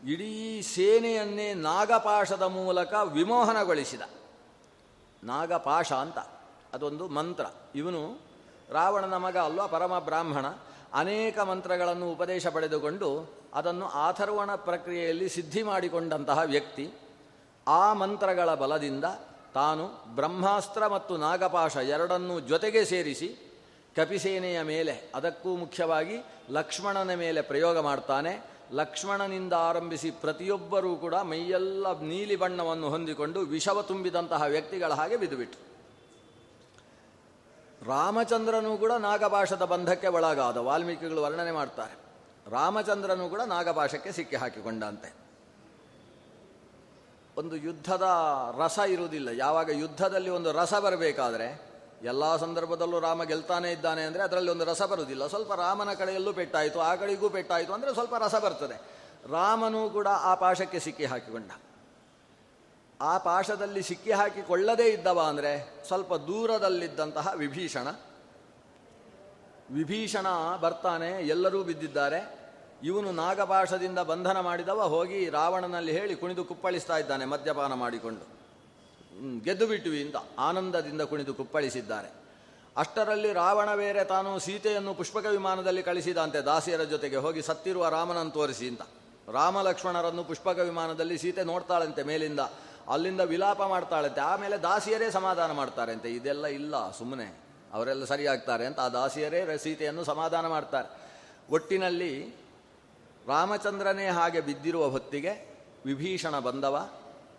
ಇಡೀ 0.04 0.62
ಸೇನೆಯನ್ನೇ 0.62 1.54
ನಾಗಪಾಶದ 1.54 2.42
ಮೂಲಕ 2.42 2.94
ವಿಮೋಹನಗೊಳಿಸಿದ. 3.04 4.02
ನಾಗಪಾಶ 5.24 5.92
ಅಂತ, 5.92 6.18
ಅದೊಂದು 6.74 7.08
ಮಂತ್ರ. 7.08 7.46
ಇವನು 7.74 8.25
ರಾವಣನ 8.70 9.16
ಮಗ 9.16 9.36
ಅಲ್ವಾ 9.36 9.66
ಪರಮ 9.66 9.98
ಬ್ರಾಹ್ಮಣ, 9.98 10.46
ಅನೇಕ 10.94 11.38
ಮಂತ್ರಗಳನ್ನು 11.38 12.12
ಉಪದೇಶ 12.12 12.46
ಪಡೆದುಕೊಂಡು 12.46 13.30
ಅದನ್ನು 13.54 13.86
ಆಥರ್ವಣ 13.86 14.54
ಪ್ರಕ್ರಿಯೆಯಲ್ಲಿ 14.54 15.28
ಸಿದ್ಧಿ 15.28 15.62
ಮಾಡಿಕೊಂಡಂತಹ 15.62 16.38
ವ್ಯಕ್ತಿ. 16.38 16.90
ಆ 17.68 17.92
ಮಂತ್ರಗಳ 17.92 18.54
ಬಲದಿಂದ 18.54 19.04
ತಾನು 19.54 20.04
ಬ್ರಹ್ಮಾಸ್ತ್ರ 20.14 20.86
ಮತ್ತು 20.86 21.16
ನಾಗಪಾಶ 21.16 21.76
ಎರಡನ್ನೂ 21.76 22.40
ಜೊತೆಗೆ 22.40 22.84
ಸೇರಿಸಿ 22.84 23.28
ಕಪಿಸೇನೆಯ 23.96 24.62
ಮೇಲೆ, 24.62 25.10
ಅದಕ್ಕೂ 25.14 25.56
ಮುಖ್ಯವಾಗಿ 25.56 26.24
ಲಕ್ಷ್ಮಣನ 26.50 27.14
ಮೇಲೆ 27.14 27.42
ಪ್ರಯೋಗ 27.42 27.78
ಮಾಡ್ತಾನೆ. 27.78 28.56
ಲಕ್ಷ್ಮಣನಿಂದ 28.72 29.52
ಆರಂಭಿಸಿ 29.52 30.10
ಪ್ರತಿಯೊಬ್ಬರೂ 30.10 30.96
ಕೂಡ 30.96 31.14
ಮೈಯೆಲ್ಲ 31.14 32.00
ನೀಲಿ 32.00 32.36
ಬಣ್ಣವನ್ನು 32.36 32.88
ಹೊಂದಿಕೊಂಡು 32.90 33.40
ವಿಷವ 33.40 33.82
ತುಂಬಿದಂತಹ 33.82 34.42
ವ್ಯಕ್ತಿಗಳ 34.42 34.92
ಹಾಗೆ 34.92 35.16
ಬಿದ್ದುಬಿಟ್ರು. 35.16 35.75
ರಾಮಚಂದ್ರನು 37.86 38.76
ಕೂಡ 38.76 38.92
ನಾಗಭಾಷದ 38.92 39.62
ಬಂಧಕ್ಕೆ 39.62 40.06
ಒಳಗಾದ, 40.06 40.56
ವಾಲ್ಮೀಕಿಗಳು 40.56 41.22
ವರ್ಣನೆ 41.22 41.50
ಮಾಡ್ತಾರೆ. 41.50 41.94
ರಾಮಚಂದ್ರನು 42.50 43.28
ಕೂಡ 43.28 43.40
ನಾಗಭಾಷಕ್ಕೆ 43.40 44.12
ಸಿಕ್ಕಿ 44.12 44.36
ಹಾಕಿಕೊಂಡಂತೆ. 44.36 45.14
ಒಂದು 47.36 47.56
ಯುದ್ಧದ 47.56 48.02
ರಸ 48.58 48.78
ಇರುವುದಿಲ್ಲ. 48.88 49.28
ಯಾವಾಗ 49.28 49.70
ಯುದ್ಧದಲ್ಲಿ 49.70 50.30
ಒಂದು 50.30 50.52
ರಸ 50.52 50.74
ಬರಬೇಕಾದ್ರೆ, 50.74 51.66
ಎಲ್ಲ 52.02 52.36
ಸಂದರ್ಭದಲ್ಲೂ 52.36 53.00
ರಾಮ 53.00 53.22
ಗೆಲ್ತಾನೆ 53.22 53.72
ಇದ್ದಾನೆ 53.72 54.02
ಅಂದರೆ 54.02 54.22
ಅದರಲ್ಲಿ 54.22 54.50
ಒಂದು 54.50 54.64
ರಸ 54.64 54.82
ಬರುವುದಿಲ್ಲ. 54.82 55.26
ಸ್ವಲ್ಪ 55.26 55.52
ರಾಮನ 55.52 55.92
ಕಡೆಯಲ್ಲೂ 55.92 56.32
ಪೆಟ್ಟಾಯಿತು, 56.32 56.80
ಆ 56.80 56.94
ಕಡೆಗೂ 56.94 57.28
ಪೆಟ್ಟಾಯಿತು 57.28 57.72
ಅಂದರೆ 57.72 57.94
ಸ್ವಲ್ಪ 57.94 58.14
ರಸ 58.14 58.34
ಬರ್ತದೆ. 58.34 58.80
ರಾಮನೂ 59.32 59.90
ಕೂಡ 59.90 60.08
ಆ 60.08 60.34
ಪಾಶಕ್ಕೆ 60.34 60.78
ಸಿಕ್ಕಿ 60.78 61.04
ಹಾಕಿಕೊಂಡ. 61.04 61.50
ಆ 63.00 63.18
ಪಾಶದಲ್ಲಿ 63.18 63.82
ಸಿಕ್ಕಿ 63.82 64.12
ಹಾಕಿಕೊಳ್ಳದೇ 64.12 64.86
ಇದ್ದವ 64.92 65.20
ಅಂದರೆ 65.30 65.52
ಸ್ವಲ್ಪ 65.88 66.14
ದೂರದಲ್ಲಿದ್ದಂತಹ 66.28 67.32
ವಿಭೀಷಣ. 67.36 67.88
ವಿಭೀಷಣ 69.70 70.26
ಬರ್ತಾನೆ, 70.60 71.10
ಎಲ್ಲರೂ 71.34 71.60
ಬಿದ್ದಿದ್ದಾರೆ. 71.64 72.20
ಇವನು 72.82 73.12
ನಾಗಪಾಶದಿಂದ 73.12 74.00
ಬಂಧನ 74.10 74.40
ಮಾಡಿದವ 74.40 74.82
ಹೋಗಿ 74.94 75.18
ರಾವಣನಲ್ಲಿ 75.30 75.92
ಹೇಳಿ 75.98 76.14
ಕುಣಿದು 76.14 76.42
ಕುಪ್ಪಳಿಸ್ತಾ 76.44 76.96
ಇದ್ದಾನೆ, 76.98 77.24
ಮದ್ಯಪಾನ 77.24 77.72
ಮಾಡಿಕೊಂಡು. 77.84 78.24
ಗೆದ್ದು 79.44 79.66
ಬಿಟ್ಟುವಿ 79.66 80.00
ಅಂತ 80.04 80.16
ಆನಂದದಿಂದ 80.48 81.02
ಕುಣಿದು 81.10 81.34
ಕುಪ್ಪಳಿಸಿದ್ದಾರೆ. 81.34 82.08
ಅಷ್ಟರಲ್ಲಿ 82.76 83.30
ರಾವಣ 83.32 83.70
ಬೇರೆ 83.74 84.04
ತಾನು 84.04 84.30
ಸೀತೆಯನ್ನು 84.46 84.92
ಪುಷ್ಪಕ 84.94 85.26
ವಿಮಾನದಲ್ಲಿ 85.36 85.82
ಕಳಿಸಿದಂತೆ 85.82 86.40
ದಾಸಿಯರ 86.50 86.84
ಜೊತೆಗೆ 86.84 87.16
ಹೋಗಿ 87.16 87.42
ಸತ್ತಿರುವ 87.42 87.88
ರಾಮನನ್ನು 87.88 88.32
ತೋರಿಸಿ 88.38 88.66
ಅಂತ. 88.68 88.82
ರಾಮ 89.34 89.60
ಲಕ್ಷ್ಮಣರನ್ನು 89.68 90.24
ಪುಷ್ಪಕ 90.24 90.58
ವಿಮಾನದಲ್ಲಿ 90.70 91.16
ಸೀತೆ 91.18 91.44
ನೋಡ್ತಾಳಂತೆ 91.52 92.02
ಮೇಲಿಂದ. 92.10 92.40
ಅಲ್ಲಿಂದ 92.88 93.20
ವಿಲಾಪ 93.20 93.62
ಮಾಡ್ತಾಳಂತೆ. 93.62 94.20
ಆಮೇಲೆ 94.20 94.58
ದಾಸಿಯರೇ 94.58 95.10
ಸಮಾಧಾನ 95.10 95.50
ಮಾಡ್ತಾರೆ 95.50 95.92
ಅಂತೆ 95.92 96.10
ಇದೆಲ್ಲ 96.14 96.46
ಇಲ್ಲ 96.46 96.90
ಸುಮ್ಮನೆ 96.90 97.40
ಅವರೆಲ್ಲ 97.72 98.04
ಸರಿಯಾಗ್ತಾರೆ 98.04 98.66
ಅಂತ 98.66 98.80
ಆ 98.80 98.88
ದಾಸಿಯರೇ 98.88 99.40
ರಸೀತೆಯನ್ನು 99.40 99.62
ಸೀತೆಯನ್ನು 99.62 100.04
ಸಮಾಧಾನ 100.04 100.46
ಮಾಡ್ತಾರೆ. 100.46 100.88
ಒಟ್ಟಿನಲ್ಲಿ 101.50 102.34
ರಾಮಚಂದ್ರನೇ 103.26 104.06
ಹಾಗೆ 104.06 104.40
ಬಿದ್ದಿರುವ 104.40 104.88
ಹೊತ್ತಿಗೆ 104.88 105.56
ವಿಭೀಷಣ 105.84 106.38
ಬಂದವ. 106.38 106.88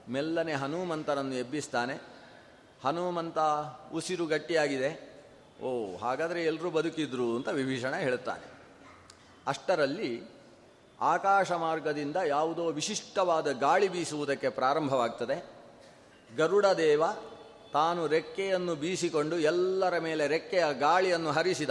ಮೆಲ್ಲನೆ 0.10 0.54
ಹನುಮಂತನನ್ನು 0.54 1.34
ಎಬ್ಬಿಸ್ತಾನೆ. 1.34 2.00
ಹನುಮಂತ 2.84 3.38
ಉಸಿರು 3.94 4.26
ಗಟ್ಟಿಯಾಗಿದೆ. 4.26 5.08
ಓ, 5.64 5.98
ಹಾಗಾದರೆ 5.98 6.44
ಎಲ್ಲರೂ 6.44 6.70
ಬದುಕಿದ್ರು 6.70 7.36
ಅಂತ 7.36 7.48
ವಿಭೀಷಣ 7.48 7.96
ಹೇಳ್ತಾನೆ. 7.96 8.52
ಅಷ್ಟರಲ್ಲಿ 9.48 10.37
ಆಕಾಶ 11.02 11.52
ಮಾರ್ಗದಿಂದ 11.52 12.16
ಯಾವುದೋ 12.16 12.66
ವಿಶಿಷ್ಟವಾದ 12.66 13.52
ಗಾಳಿ 13.52 13.88
ಬೀಸುವುದಕ್ಕೆ 13.88 14.50
ಪ್ರಾರಂಭವಾಗ್ತದೆ. 14.50 15.46
ಗರುಡ 16.36 16.66
ದೇವ 16.66 17.04
ತಾನು 17.74 18.08
ರೆಕ್ಕೆಯನ್ನು 18.08 18.76
ಬೀಸಿಕೊಂಡು 18.76 19.40
ಎಲ್ಲರ 19.40 19.98
ಮೇಲೆ 19.98 20.28
ರೆಕ್ಕೆಯ 20.28 20.64
ಗಾಳಿಯನ್ನು 20.80 21.32
ಹರಿಸಿದ. 21.32 21.70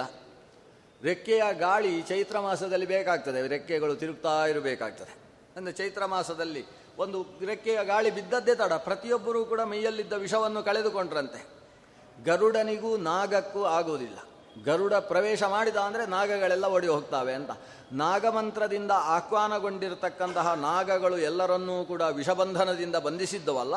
ರೆಕ್ಕೆಯ 1.02 1.42
ಗಾಳಿ 1.52 2.02
ಚೈತ್ರ 2.02 2.38
ಮಾಸದಲ್ಲಿ 2.38 2.86
ಬೇಕಾಗ್ತದೆ, 2.86 3.48
ರೆಕ್ಕೆಗಳು 3.48 3.96
ತಿರುಗ್ತಾ 3.96 4.46
ಇರಬೇಕಾಗ್ತದೆ. 4.46 5.14
ಅಂದರೆ 5.56 5.72
ಚೈತ್ರ 5.72 6.04
ಮಾಸದಲ್ಲಿ 6.04 6.66
ಒಂದು 6.98 7.46
ರೆಕ್ಕೆಯ 7.46 7.84
ಗಾಳಿ 7.84 8.10
ಬಿದ್ದದ್ದೇ 8.10 8.54
ತಡ, 8.54 8.72
ಪ್ರತಿಯೊಬ್ಬರೂ 8.72 9.44
ಕೂಡ 9.44 9.60
ಮೈಯಲ್ಲಿದ್ದ 9.60 10.12
ವಿಷವನ್ನು 10.12 10.62
ಕಳೆದುಕೊಂಡ್ರಂತೆ. 10.62 11.46
ಗರುಡನಿಗೂ 12.24 12.96
ನಾಗಕ್ಕೂ 12.96 13.64
ಆಗುವುದಿಲ್ಲ 13.64 14.18
ಗರುಡ 14.64 14.94
ಪ್ರವೇಶ 14.94 15.42
ಮಾಡಿದ 15.42 15.76
ಅಂದರೆ 15.76 16.06
ನಾಗಗಳೆಲ್ಲ 16.06 16.66
ಓಡಿ 16.66 16.86
ಹೋಗ್ತಾವೆ 16.86 17.34
ಅಂತ. 17.34 17.50
ನಾಗಮಂತ್ರದಿಂದ 17.92 18.90
ಆಹ್ವಾನಗೊಂಡಿರತಕ್ಕಂತಹ 18.90 20.52
ನಾಗಗಳು 20.52 21.18
ಎಲ್ಲರನ್ನೂ 21.18 21.84
ಕೂಡ 21.84 22.00
ವಿಷಬಂಧನದಿಂದ 22.00 22.96
ಬಂಧಿಸಿದ್ದವಲ್ಲ, 22.96 23.74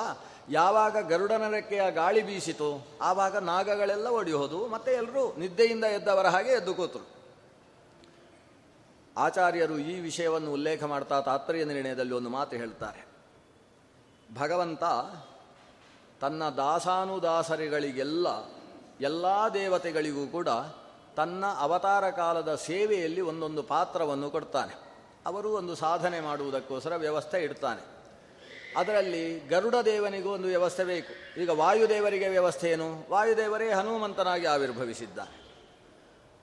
ಯಾವಾಗ 0.49 0.97
ಗರುಡನ 1.09 1.51
ರೆಕ್ಕೆಯ 1.51 1.91
ಗಾಳಿ 1.91 2.21
ಬೀಸಿತು, 2.21 2.69
ಆವಾಗ 3.01 3.35
ನಾಗಗಳೆಲ್ಲ 3.35 4.07
ಒಡಿ 4.07 4.31
ಹೋದವು, 4.31 4.67
ಮತ್ತೆ 4.67 4.93
ಎಲ್ಲರೂ 4.93 5.23
ನಿದ್ದೆಯಿಂದ 5.37 5.83
ಎದ್ದವರ 5.83 6.27
ಹಾಗೆ 6.27 6.51
ಎದ್ದು 6.51 6.73
ಕೂತರು. 6.73 7.05
ಆಚಾರ್ಯರು 9.17 9.77
ಈ 9.79 9.99
ವಿಷಯವನ್ನು 9.99 10.51
ಉಲ್ಲೇಖ 10.51 10.83
ಮಾಡ್ತಾ 10.83 11.21
ತಾತ್ಪರ್ಯ 11.21 11.65
ನಿರ್ಣಯದಲ್ಲಿ 11.65 12.13
ಒಂದು 12.13 12.29
ಮಾತು 12.29 12.55
ಹೇಳ್ತಾರೆ. 12.55 13.07
ಭಗವಂತ 14.37 14.83
ತನ್ನ 16.21 16.49
ದಾಸಾನುದಾಸರಿಗಳಿಗೆಲ್ಲ 16.49 18.27
ಎಲ್ಲ 19.01 19.25
ದೇವತೆಗಳಿಗೂ 19.53 20.27
ಕೂಡ 20.27 20.47
ತನ್ನ 21.15 21.45
ಅವತಾರ 21.57 22.09
ಕಾಲದ 22.09 22.55
ಸೇವೆಯಲ್ಲಿ 22.55 23.21
ಒಂದೊಂದು 23.21 23.63
ಪಾತ್ರವನ್ನು 23.63 24.29
ಕೊಡ್ತಾನೆ. 24.29 24.77
ಅವರು 25.25 25.49
ಒಂದು 25.49 25.75
ಸಾಧನೆ 25.75 26.19
ಮಾಡುವುದಕ್ಕೋಸ್ಕರ 26.19 26.95
ವ್ಯವಸ್ಥೆ 26.95 27.43
ಇಡ್ತಾನೆ. 27.43 27.99
ಅದರಲ್ಲಿ 28.77 29.39
ಗರುಡ 29.39 29.75
ದೇವನಿಗೂ 29.85 30.29
ಒಂದು 30.29 30.47
ವ್ಯವಸ್ಥೆ 30.47 30.83
ಬೇಕು. 30.83 31.41
ಈಗ 31.41 31.49
ವಾಯುದೇವರಿಗೆ 31.49 32.27
ವ್ಯವಸ್ಥೆ 32.27 32.69
ಏನು? 32.69 33.07
ವಾಯುದೇವರೇ 33.09 33.69
ಹನುಮಂತನಾಗಿ 33.69 34.45
ಆವಿರ್ಭವಿಸಿದ್ದಾನೆ. 34.45 35.39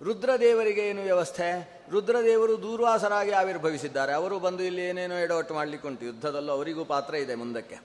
ರುದ್ರದೇವರಿಗೆ 0.05 0.88
ಏನು 0.88 1.03
ವ್ಯವಸ್ಥೆ? 1.03 1.83
ರುದ್ರದೇವರು 1.90 2.62
ದೂರ್ವಾಸರಾಗಿ 2.62 3.31
ಆವಿರ್ಭವಿಸಿದ್ದಾರೆ. 3.31 4.12
ಅವರು 4.12 4.38
ಬಂದು 4.38 4.62
ಇಲ್ಲಿ 4.62 4.83
ಏನೇನೋ 4.83 5.14
ಎಡವಟ್ಟು 5.14 5.55
ಮಾಡಲಿಕ್ಕುಂಟು. 5.55 6.05
ಯುದ್ಧದಲ್ಲೂ 6.05 6.53
ಅವರಿಗೂ 6.53 6.85
ಪಾತ್ರ 6.85 7.14
ಇದೆ 7.14 7.35
ಮುಂದಕ್ಕೆ. 7.35 7.79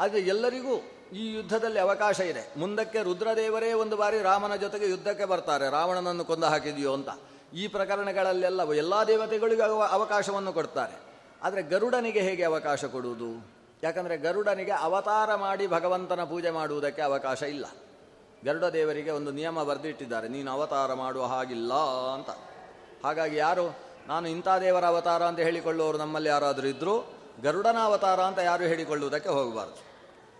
ಆದರೆ 0.00 0.20
ಎಲ್ಲರಿಗೂ 0.20 0.90
ಈ 1.12 1.34
ಯುದ್ಧದಲ್ಲಿ 1.34 1.78
ಅವಕಾಶ 1.78 2.20
ಇದೆ. 2.20 2.52
ಮುಂದಕ್ಕೆ 2.56 3.02
ರುದ್ರದೇವರೇ 3.02 3.72
ಒಂದು 3.72 3.96
ಬಾರಿ 3.96 4.22
ರಾಮನ 4.22 4.56
ಜೊತೆಗೆ 4.56 4.90
ಯುದ್ಧಕ್ಕೆ 4.90 5.24
ಬರ್ತಾರೆ. 5.24 5.70
ರಾವಣನನ್ನು 5.70 6.24
ಕೊಂದು 6.24 6.46
ಹಾಕಿದೆಯೋ 6.46 6.94
ಅಂತ. 6.94 7.08
ಈ 7.54 7.66
ಪ್ರಕರಣಗಳಲ್ಲೆಲ್ಲ 7.66 8.72
ಎಲ್ಲ 8.72 8.94
ದೇವತೆಗಳಿಗೂ 9.06 9.62
ಅವ- 9.62 9.90
ಅವಕಾಶವನ್ನು 9.90 10.52
ಕೊಡ್ತಾರೆ. 10.52 10.98
ಆದರೆ 11.42 11.62
ಗರುಡನಿಗೆ 11.62 12.20
ಹೇಗೆ 12.20 12.44
ಅವಕಾಶ 12.44 12.84
ಕೊಡುವುದು? 12.84 13.46
ಯಾಕಂದರೆ 13.82 14.16
ಗರುಡನಿಗೆ 14.16 14.70
ಅವತಾರ 14.70 15.34
ಮಾಡಿ 15.34 15.66
ಭಗವಂತನ 15.66 16.24
ಪೂಜೆ 16.24 16.50
ಮಾಡುವುದಕ್ಕೆ 16.50 17.02
ಅವಕಾಶ 17.02 17.42
ಇಲ್ಲ. 17.42 17.66
ಗರುಡ 18.44 18.64
ದೇವರಿಗೆ 18.64 19.10
ಒಂದು 19.10 19.30
ನಿಯಮ 19.30 19.62
ಬರೆದಿಟ್ಟಿದ್ದಾರೆ. 19.62 20.28
ನೀನು 20.28 20.50
ಅವತಾರ 20.50 20.92
ಮಾಡುವ 20.92 21.24
ಹಾಗಿಲ್ಲ 21.24 21.74
ಅಂತ. 22.14 22.30
ಹಾಗಾಗಿ 23.06 23.36
ಯಾರು? 23.36 23.76
ನಾನು 24.08 24.28
ಇಂಥ 24.28 24.48
ದೇವರ 24.60 24.84
ಅವತಾರ 24.84 25.22
ಅಂತ 25.22 25.38
ಹೇಳಿಕೊಳ್ಳುವವರು 25.38 25.98
ನಮ್ಮಲ್ಲಿ 25.98 26.28
ಯಾರಾದರೂ 26.28 26.66
ಇದ್ದರೂ 26.66 27.14
ಗರುಡನ 27.42 27.76
ಅವತಾರ 27.82 28.20
ಅಂತ 28.20 28.38
ಯಾರು 28.38 28.64
ಹೇಳಿಕೊಳ್ಳುವುದಕ್ಕೆ 28.64 29.28
ಹೋಗಬಾರ್ದು. 29.28 29.89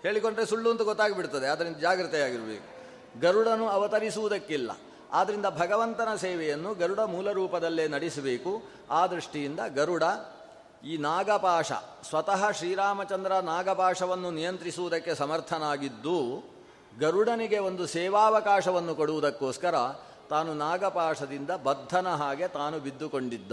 ಹೇಳಿಕೊಂಡ್ರೆ 0.02 0.46
ಸುಳ್ಳು 0.46 0.70
ಅಂತ 0.70 0.82
ಗೊತ್ತಾಗಿಬಿಡ್ತದೆ 0.82 1.46
ಅದರಿಂದ 1.46 1.76
ಜಾಗ್ರತೆಯಾಗಿರಬೇಕು. 1.76 2.80
ಗರುಡನು 3.20 3.68
ಅವತರಿಸುವುದಕ್ಕಿಲ್ಲ. 3.68 4.70
ಆದ್ದರಿಂದ 5.12 5.46
ಭಗವಂತನ 5.46 6.14
ಸೇವೆಯನ್ನು 6.14 6.74
ಗರುಡ 6.74 7.00
ಮೂಲ 7.00 7.32
ರೂಪದಲ್ಲೇ 7.32 7.88
ನಡೆಸಬೇಕು. 7.88 8.62
ಆ 8.90 9.06
ದೃಷ್ಟಿಯಿಂದ 9.06 9.60
ಗರುಡ 9.74 10.02
ಈ 10.84 10.96
ನಾಗಪಾಶ, 10.96 11.72
ಸ್ವತಃ 12.08 12.50
ಶ್ರೀರಾಮಚಂದ್ರ 12.50 13.32
ನಾಗಪಾಶವನ್ನು 13.32 14.30
ನಿಯಂತ್ರಿಸುವುದಕ್ಕೆ 14.30 15.14
ಸಮರ್ಥನಾಗಿದ್ದು, 15.14 16.44
ಗರುಡನಿಗೆ 17.00 17.58
ಒಂದು 17.58 17.86
ಸೇವಾವಕಾಶವನ್ನು 17.86 18.94
ಕೊಡುವುದಕ್ಕೋಸ್ಕರ 18.94 19.74
ತಾನು 20.30 20.54
ನಾಗಪಾಶದಿಂದ 20.54 21.50
ಬದ್ಧನ 21.50 22.08
ಹಾಗೆ 22.08 22.48
ತಾನು 22.48 22.78
ಬಿದ್ದುಕೊಂಡಿದ್ದ. 22.78 23.52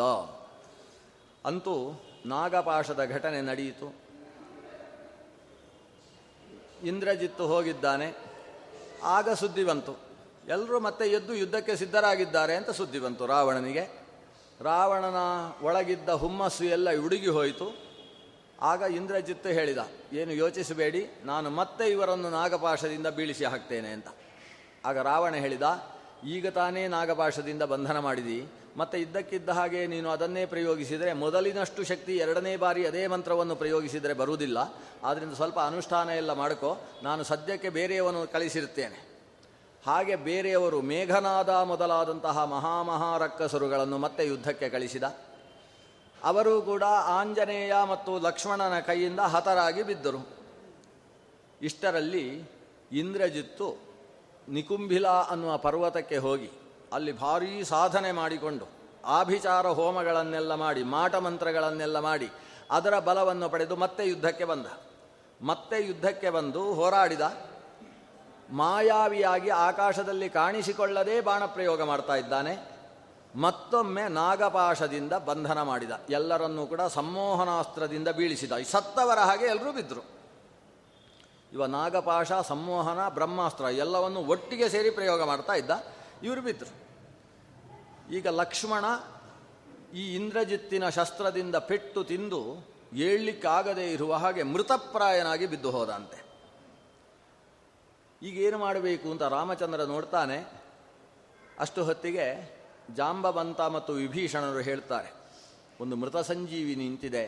ಅಂತೂ 1.45 2.01
ನಾಗಪಾಶದ 2.25 3.03
ಘಟನೆ 3.13 3.41
ನಡೆಯಿತು 3.41 4.06
ಇಂದ್ರಜಿತ್ತು 6.83 7.47
ಹೋಗಿದ್ದಾನೆ. 7.47 8.13
ಆಗ 9.03 9.29
ಸುದ್ದಿ 9.29 9.63
ಬಂತು. 9.63 9.93
ಎಲ್ಲರೂ 10.47 10.79
ಮತ್ತೆ 10.79 11.05
ಎದ್ದು 11.05 11.33
ಯುದ್ಧಕ್ಕೆ 11.33 11.75
ಸಿದ್ಧರಾಗಿದ್ದಾರೆ 11.75 12.55
ಅಂತ 12.55 12.69
ಸುದ್ದಿ 12.69 12.99
ಬಂತು 12.99 13.25
ರಾವಣನಿಗೆ. 13.25 14.07
ರಾವಣನ 14.61 15.19
ಒಳಗಿದ್ದ 15.61 16.09
ಹುಮ್ಮಸ್ಸು 16.09 16.63
ಎಲ್ಲ 16.63 16.89
ಉಡುಗಿ 17.05 17.27
ಹೋಯಿತು. 17.27 17.87
ಆಗ 18.61 18.81
ಇಂದ್ರಜಿತ್ತು 18.81 19.49
ಹೇಳಿದ, 19.49 19.77
ಏನು 20.13 20.31
ಯೋಚಿಸಬೇಡಿ, 20.31 21.07
ನಾನು 21.25 21.49
ಮತ್ತೆ 21.49 21.91
ಇವರನ್ನು 21.91 22.29
ನಾಗಪಾಶದಿಂದ 22.29 23.07
ಬೀಳಿಸಿ 23.07 23.45
ಹಾಕ್ತೇನೆ 23.45 23.87
ಅಂತ. 23.87 24.07
ಆಗ 24.85 24.97
ರಾವಣ 24.97 25.35
ಹೇಳಿದ, 25.35 25.63
ಈಗ 26.25 26.47
ತಾನೇ 26.47 26.87
ನಾಗಪಾಶದಿಂದ 26.87 27.63
ಬಂಧನ 27.63 27.99
ಮಾಡಿದಿ. 27.99 28.47
ಮತ್ತೆ 28.77 29.01
ಇದ್ದಕ್ಕಿದ್ದ 29.01 29.49
ಹಾಗೆ 29.49 29.87
ನೀನು 29.87 30.09
ಅದನ್ನೇ 30.09 30.45
ಪ್ರಯೋಗಿಸಿದರೆ 30.45 31.13
ಮೊದಲಿನಷ್ಟು 31.13 31.83
ಶಕ್ತಿ 31.83 32.17
ಎರಡನೇ 32.17 32.57
ಬಾರಿ 32.57 32.87
ಅದೇ 32.87 33.07
ಮಂತ್ರವನ್ನು 33.07 33.55
ಪ್ರಯೋಗಿಸಿದರೆ 33.55 34.13
ಬರುವುದಿಲ್ಲ. 34.13 34.57
ಆದ್ದರಿಂದ 35.03 35.33
ಸ್ವಲ್ಪ 35.33 35.59
ಅನುಷ್ಠಾನ 35.59 36.09
ಎಲ್ಲ 36.09 36.33
ಮಾಡ್ಕೋ. 36.33 36.77
ನಾನು 37.03 37.23
ಸದ್ಯಕ್ಕೆ 37.23 37.69
ಬೇರೆಯವನು 37.69 38.31
ಕಳಿಸಿರುತ್ತೇನೆ. 38.31 39.07
ಹಾಗೆ 39.87 40.15
ಬೇರೆಯವರು 40.15 40.81
ಮೇಘನಾದ 40.81 41.49
ಮೊದಲಾದಂತಹ 41.49 42.43
ಮಹಾಮಹಾರಕ್ಕಸರುಗಳನ್ನು 42.43 43.97
ಮತ್ತೆ 43.97 44.25
ಯುದ್ಧಕ್ಕೆ 44.25 44.69
ಕಳಿಸಿದ. 44.69 45.03
ಅವರು 46.23 46.61
ಕೂಡ 46.61 46.83
ಆಂಜನೇಯ 46.83 47.73
ಮತ್ತು 47.89 48.19
ಲಕ್ಷ್ಮಣನ 48.19 48.79
ಕೈಯಿಂದ 48.79 49.19
ಹತರಾಗಿ 49.19 49.83
ಬಿದ್ದರು. 49.83 50.27
ಇಷ್ಟರಲ್ಲಿ 51.61 52.43
ಇಂದ್ರಜಿತ್ತು 52.91 53.77
ನಿಕುಂಭಿಲಾ 54.49 55.21
ಅನ್ನುವ 55.21 55.57
ಪರ್ವತಕ್ಕೆ 55.57 56.17
ಹೋಗಿ. 56.17 56.49
ಅಲ್ಲಿ 56.93 57.11
ಭಾರೀ 57.11 57.63
ಸಾಧನೆ 57.63 58.11
ಮಾಡಿಕೊಂಡು 58.11 58.65
ಆಭಿಚಾರ 59.05 59.67
ಹೋಮಗಳನ್ನೆಲ್ಲ 59.67 60.55
ಮಾಡಿ, 60.55 60.83
ಮಾಟ 60.83 61.15
ಮಂತ್ರಗಳನ್ನೆಲ್ಲ 61.15 61.99
ಮಾಡಿ 61.99 62.29
ಅದರ 62.71 62.99
ಬಲವನ್ನು 62.99 63.49
ಪಡೆದು 63.49 63.75
ಮತ್ತೆ 63.75 64.07
ಯುದ್ಧಕ್ಕೆ 64.07 64.45
ಬಂದ. 64.45 64.65
ಮತ್ತೆ 65.41 65.85
ಯುದ್ಧಕ್ಕೆ 65.85 66.29
ಬಂದು 66.29 66.73
ಹೋರಾಡಿದ. 66.73 67.21
ಮಾಯಾವಿಯಾಗಿ 68.49 69.49
ಆಕಾಶದಲ್ಲಿ 69.49 70.29
ಕಾಣಿಸಿಕೊಳ್ಳದೇ 70.29 71.21
ಬಾಣಪ್ರಯೋಗ 71.21 71.83
ಮಾಡ್ತಾ 71.83 72.15
ಇದ್ದಾನೆ. 72.15 72.77
ಮತ್ತೊಮ್ಮೆ 73.35 74.07
ನಾಗಪಾಶದಿಂದ 74.07 75.13
ಬಂಧನ 75.13 75.61
ಮಾಡಿದ. 75.61 75.91
ಎಲ್ಲರನ್ನೂ 76.09 76.65
ಕೂಡ 76.65 76.81
ಸಮ್ಮೋಹನಾಸ್ತ್ರದಿಂದ 76.81 78.07
ಬೀಳಿಸಿದ. 78.07 78.51
ಸತ್ತವರ 78.71 79.19
ಹಾಗೆ 79.19 79.45
ಎಲ್ಲರೂ 79.45 79.71
ಬಿದ್ದರು 79.71 80.05
ಇವ 81.53 81.65
ನಾಗಪಾಶ, 81.65 82.31
ಸಂಮೋಹನ, 82.33 83.09
ಬ್ರಹ್ಮಾಸ್ತ್ರ 83.09 83.65
ಎಲ್ಲವನ್ನು 83.65 84.19
ಒಟ್ಟಿಗೆ 84.19 84.69
ಸೇರಿ 84.69 84.89
ಪ್ರಯೋಗ 84.89 85.23
ಮಾಡ್ತಾ 85.23 85.53
ಇದ್ದ. 85.53 85.71
ಇವರು 86.25 86.41
ಬಿದ್ದರು 86.41 86.73
ಈಗ 88.17 88.27
ಲಕ್ಷ್ಮಣ 88.27 88.85
ಈ 89.93 90.03
ಇಂದ್ರಜಿತ್ತಿನ 90.15 90.85
ಶಸ್ತ್ರದಿಂದ 90.89 91.55
ಪೆಟ್ಟು 91.55 92.03
ತಿಂದು 92.03 92.41
ಏಳಲಿಕ್ಕಾಗದೇ 92.93 93.85
ಇರುವ 93.91 94.13
ಹಾಗೆ 94.13 94.43
ಮೃತಪ್ರಾಯನಾಗಿ 94.43 95.47
ಬಿದ್ದು 95.47 95.71
ಹೋದಂತೆ. 95.71 96.19
ಈಗೇನು 98.21 98.57
ಮಾಡಬೇಕು 98.57 99.11
ಅಂತ 99.11 99.21
ರಾಮಚಂದ್ರ 99.21 99.83
ನೋಡ್ತಾನೆ. 99.83 100.37
ಅಷ್ಟು 101.59 101.83
ಹೊತ್ತಿಗೆ 101.83 102.27
ಜಾಂಬವಂತ 102.95 103.61
ಮತ್ತು 103.61 103.93
ವಿಭೀಷಣರು 103.93 104.59
ಹೇಳ್ತಾರೆ, 104.59 105.09
ಒಂದು 105.81 105.95
ಮೃತ 105.95 106.17
ಸಂಜೀವಿ 106.17 106.75
ನಿಂತಿದೆ, 106.75 107.25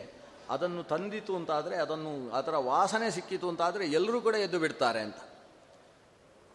ಅದನ್ನು 0.50 0.82
ತಂದಿತು 0.82 1.36
ಅಂತಾದರೆ 1.36 1.76
ಅದನ್ನು 1.76 2.12
ಅದರ 2.30 2.56
ವಾಸನೆ 2.70 3.08
ಸಿಕ್ಕಿತು 3.10 3.48
ಅಂತಾದರೆ 3.48 3.86
ಎಲ್ಲರೂ 3.86 4.20
ಕೂಡ 4.20 4.34
ಎದ್ದು 4.34 4.58
ಬಿಡ್ತಾರೆ 4.58 5.00
ಅಂತ. 5.00 5.20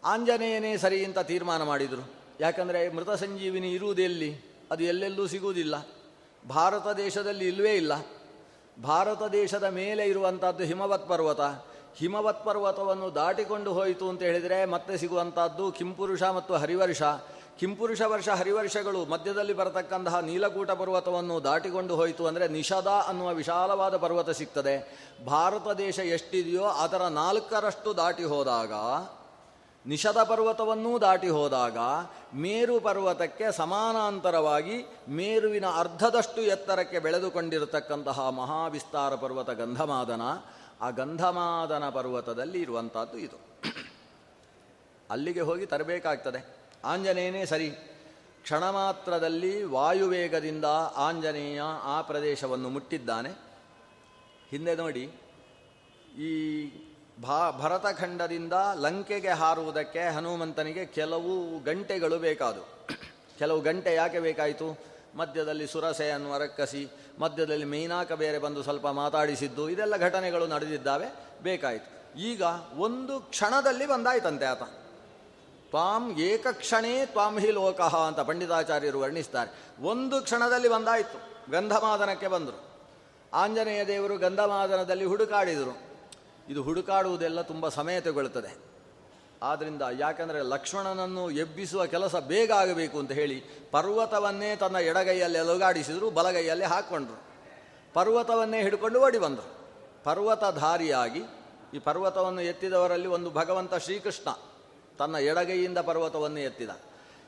ಆಂಜನೇಯನೇ 0.03 0.77
ಸರಿ 0.77 1.05
ಅಂತ 1.05 1.19
ತೀರ್ಮಾನ 1.19 1.63
ಮಾಡಿದರು. 1.63 2.14
ಯಾಕಂದರೆ 2.39 2.89
ಮೃತ 2.89 3.09
ಸಂಜೀವಿನಿ 3.09 3.71
ಇರುವುದೆಲ್ಲಿ 3.71 4.35
ಅದು 4.71 4.83
ಎಲ್ಲೆಲ್ಲೂ 4.83 5.27
ಸಿಗುವುದಿಲ್ಲ. 5.27 5.87
ಭಾರತ 6.49 6.87
ದೇಶದಲ್ಲಿ 6.97 7.47
ಇಲ್ಲವೇ 7.47 7.73
ಇಲ್ಲ. 7.73 7.93
ಭಾರತ 8.83 9.21
ದೇಶದ 9.31 9.63
ಮೇಲೆ 9.63 10.05
ಇರುವಂಥದ್ದು 10.05 10.63
ಹಿಮವತ್ 10.63 11.09
ಪರ್ವತ. 11.09 11.39
ಹಿಮವತ್ 11.95 12.45
ಪರ್ವತವನ್ನು 12.45 13.15
ದಾಟಿಕೊಂಡು 13.15 13.73
ಹೋಯಿತು 13.73 14.09
ಅಂತ 14.09 14.21
ಹೇಳಿದರೆ 14.21 14.65
ಮತ್ತೆ 14.65 14.97
ಸಿಗುವಂಥದ್ದು 14.97 15.71
ಕಿಂಪುರುಷ 15.71 16.23
ಮತ್ತು 16.23 16.53
ಹರಿವರ್ಷ. 16.53 17.01
ಕಿಂಪುರುಷ 17.59 18.01
ವರ್ಷ, 18.01 18.29
ಹರಿವರ್ಷಗಳು 18.29 19.05
ಮಧ್ಯದಲ್ಲಿ 19.05 19.53
ಬರತಕ್ಕಂತಹ 19.53 20.19
ನೀಲಕೂಟ 20.19 20.71
ಪರ್ವತವನ್ನು 20.71 21.43
ದಾಟಿಕೊಂಡು 21.43 21.95
ಹೋಯಿತು 21.95 22.27
ಅಂದರೆ 22.27 22.47
ನಿಷದ 22.47 22.87
ಅನ್ನುವ 22.87 23.33
ವಿಶಾಲವಾದ 23.33 23.97
ಪರ್ವತ 23.97 24.29
ಸಿಗ್ತದೆ. 24.29 24.99
ಭಾರತ 25.25 25.67
ದೇಶ 25.77 25.99
ಎಷ್ಟಿದೆಯೋ 25.99 26.63
ಅದರ 26.63 27.01
ನಾಲ್ಕರಷ್ಟು 27.01 27.97
ದಾಟಿ 27.97 28.23
ಹೋದಾಗ 28.23 28.71
ನಿಷದ 29.87 30.19
ಪರ್ವತವನ್ನೂ 30.23 30.91
ದಾಟಿ 30.99 31.29
ಹೋದಾಗ 31.29 31.77
ಮೇರು 32.33 32.79
ಪರ್ವತಕ್ಕೆ 32.79 33.51
ಸಮಾನಾಂತರವಾಗಿ 33.51 34.77
ಮೇರುವಿನ 35.09 35.65
ಅರ್ಧದಷ್ಟು 35.65 36.41
ಎತ್ತರಕ್ಕೆ 36.41 36.99
ಬೆಳೆದುಕೊಂಡಿರತಕ್ಕಂತಹ 36.99 38.29
ಮಹಾವಿಸ್ತಾರ 38.29 39.15
ಪರ್ವತ 39.15 39.49
ಗಂಧಮಾದನ, 39.49 40.21
ಆ 40.81 40.89
ಗಂಧಮಾದನ 40.89 41.89
ಪರ್ವತದಲ್ಲಿ 41.89 42.61
ಇರುವಂಥದ್ದು 42.61 43.17
ಇದು. 43.17 43.37
ಅಲ್ಲಿಗೆ 45.09 45.41
ಹೋಗಿ 45.41 45.65
ತರಬೇಕಾಗ್ತದೆ. 45.65 46.39
ಆಂಜನೇಯನೇ 46.85 47.45
ಸರಿ. 47.45 47.69
ಕ್ಷಣ 48.43 48.63
ಮಾತ್ರದಲ್ಲಿ 48.69 49.53
ವಾಯುವೇಗದಿಂದ 49.63 50.65
ಆಂಜನೇಯ 50.95 51.61
ಆ 51.83 52.01
ಪ್ರದೇಶವನ್ನು 52.01 52.69
ಮುಟ್ಟಿದ್ದಾನೆ. 52.69 53.31
ಹಿಂದೆ 54.49 54.75
ನೋಡಿ, 54.75 55.03
ಈ 56.19 56.31
ಭಾ 57.21 57.51
ಭರತಖಂಡದಿಂದ 57.51 58.53
ಲಂಕೆಗೆ 58.75 59.29
ಹಾರುವುದಕ್ಕೆ 59.29 59.99
ಹನುಮಂತನಿಗೆ 59.99 60.85
ಕೆಲವು 60.85 61.63
ಗಂಟೆಗಳು 61.63 62.19
ಬೇಕಾದು. 62.19 62.87
ಕೆಲವು 63.39 63.61
ಗಂಟೆ 63.61 63.93
ಯಾಕೆ 63.93 64.19
ಬೇಕಾಯಿತು? 64.19 64.79
ಮಧ್ಯದಲ್ಲಿ 65.15 65.67
ಸುರಸೆಯನ್ನು 65.67 66.33
ಅರಕ್ಕಸಿ, 66.33 66.89
ಮಧ್ಯದಲ್ಲಿ 67.19 67.65
ಮೈನಾಕ 67.65 68.11
ಬೇರೆ 68.11 68.39
ಬಂದು 68.39 68.63
ಸ್ವಲ್ಪ 68.63 68.87
ಮಾತಾಡಿಸಿದ್ದು, 68.87 69.69
ಇದೆಲ್ಲ 69.69 69.97
ಘಟನೆಗಳು 69.97 70.47
ನಡೆದಿದ್ದಾವೆ, 70.47 71.05
ಬೇಕಾಯಿತು. 71.43 72.19
ಈಗ 72.19 72.43
ಒಂದು 72.77 73.19
ಕ್ಷಣದಲ್ಲಿ 73.19 73.85
ಬಂದಾಯ್ತಂತೆ 73.85 74.45
ಆತ. 74.45 74.63
ತ್ವಾಂ 75.69 76.11
ಏಕಕ್ಷಣೇ 76.11 77.05
ತ್ವಾಂ 77.05 77.39
ಹಿ 77.39 77.51
ಲೋಕಃ 77.51 77.97
ಅಂತ 77.97 78.19
ಪಂಡಿತಾಚಾರ್ಯರು 78.19 78.99
ವರ್ಣಿಸ್ತಾರೆ. 78.99 79.83
ಒಂದು 79.83 80.21
ಕ್ಷಣದಲ್ಲಿ 80.21 80.67
ಬಂದಾಯಿತು. 80.67 81.51
ಗಂಧಮಾದನಕ್ಕೆ 81.51 82.27
ಬಂದರು. 82.27 82.63
ಆಂಜನೇಯ 83.33 83.85
ದೇವರು 83.85 84.17
ಗಂಧಮಾದನದಲ್ಲಿ 84.17 85.05
ಹುಡುಕಾಡಿದರು. 85.05 85.94
ಇದು 86.49 86.63
ಹುಡುಕಾಡುವುದೆಲ್ಲ 86.63 87.41
ತುಂಬ 87.41 87.69
ಸಮಯ 87.69 88.01
ತಗೊಳ್ತದೆ. 88.01 88.75
ಆದ್ದರಿಂದ 89.43 89.81
ಯಾಕಂದರೆ 89.99 90.41
ಲಕ್ಷ್ಮಣನನ್ನು 90.41 91.31
ಎಬ್ಬಿಸುವ 91.31 91.85
ಕೆಲಸ 91.85 92.15
ಬೇಗ 92.15 92.51
ಆಗಬೇಕು 92.51 92.99
ಅಂತ 92.99 93.11
ಹೇಳಿ 93.11 93.41
ಪರ್ವತವನ್ನೇ 93.71 94.55
ತನ್ನ 94.55 94.75
ಎಡಗೈಯಲ್ಲಿ 94.75 95.39
ಅಲುಗಾಡಿಸಿದರು 95.39 96.11
ಬಲಗೈಯಲ್ಲಿ 96.11 96.65
ಹಾಕ್ಕೊಂಡ್ರು 96.65 97.23
ಪರ್ವತವನ್ನೇ 97.93 98.61
ಹಿಡ್ಕೊಂಡು 98.61 98.99
ಓಡಿ 98.99 99.17
ಬಂದರು. 99.17 99.55
ಪರ್ವತಧಾರಿಯಾಗಿ 100.03 101.21
ಈ 101.73 101.79
ಪರ್ವತವನ್ನು 101.79 102.41
ಎತ್ತಿದವರಲ್ಲಿ 102.41 103.07
ಒಂದು 103.07 103.31
ಭಗವಂತ 103.31 103.75
ಶ್ರೀಕೃಷ್ಣ 103.75 104.29
ತನ್ನ 104.99 105.15
ಎಡಗೈಯಿಂದ 105.15 105.77
ಪರ್ವತವನ್ನು 105.77 106.39
ಎತ್ತಿದ. 106.39 106.69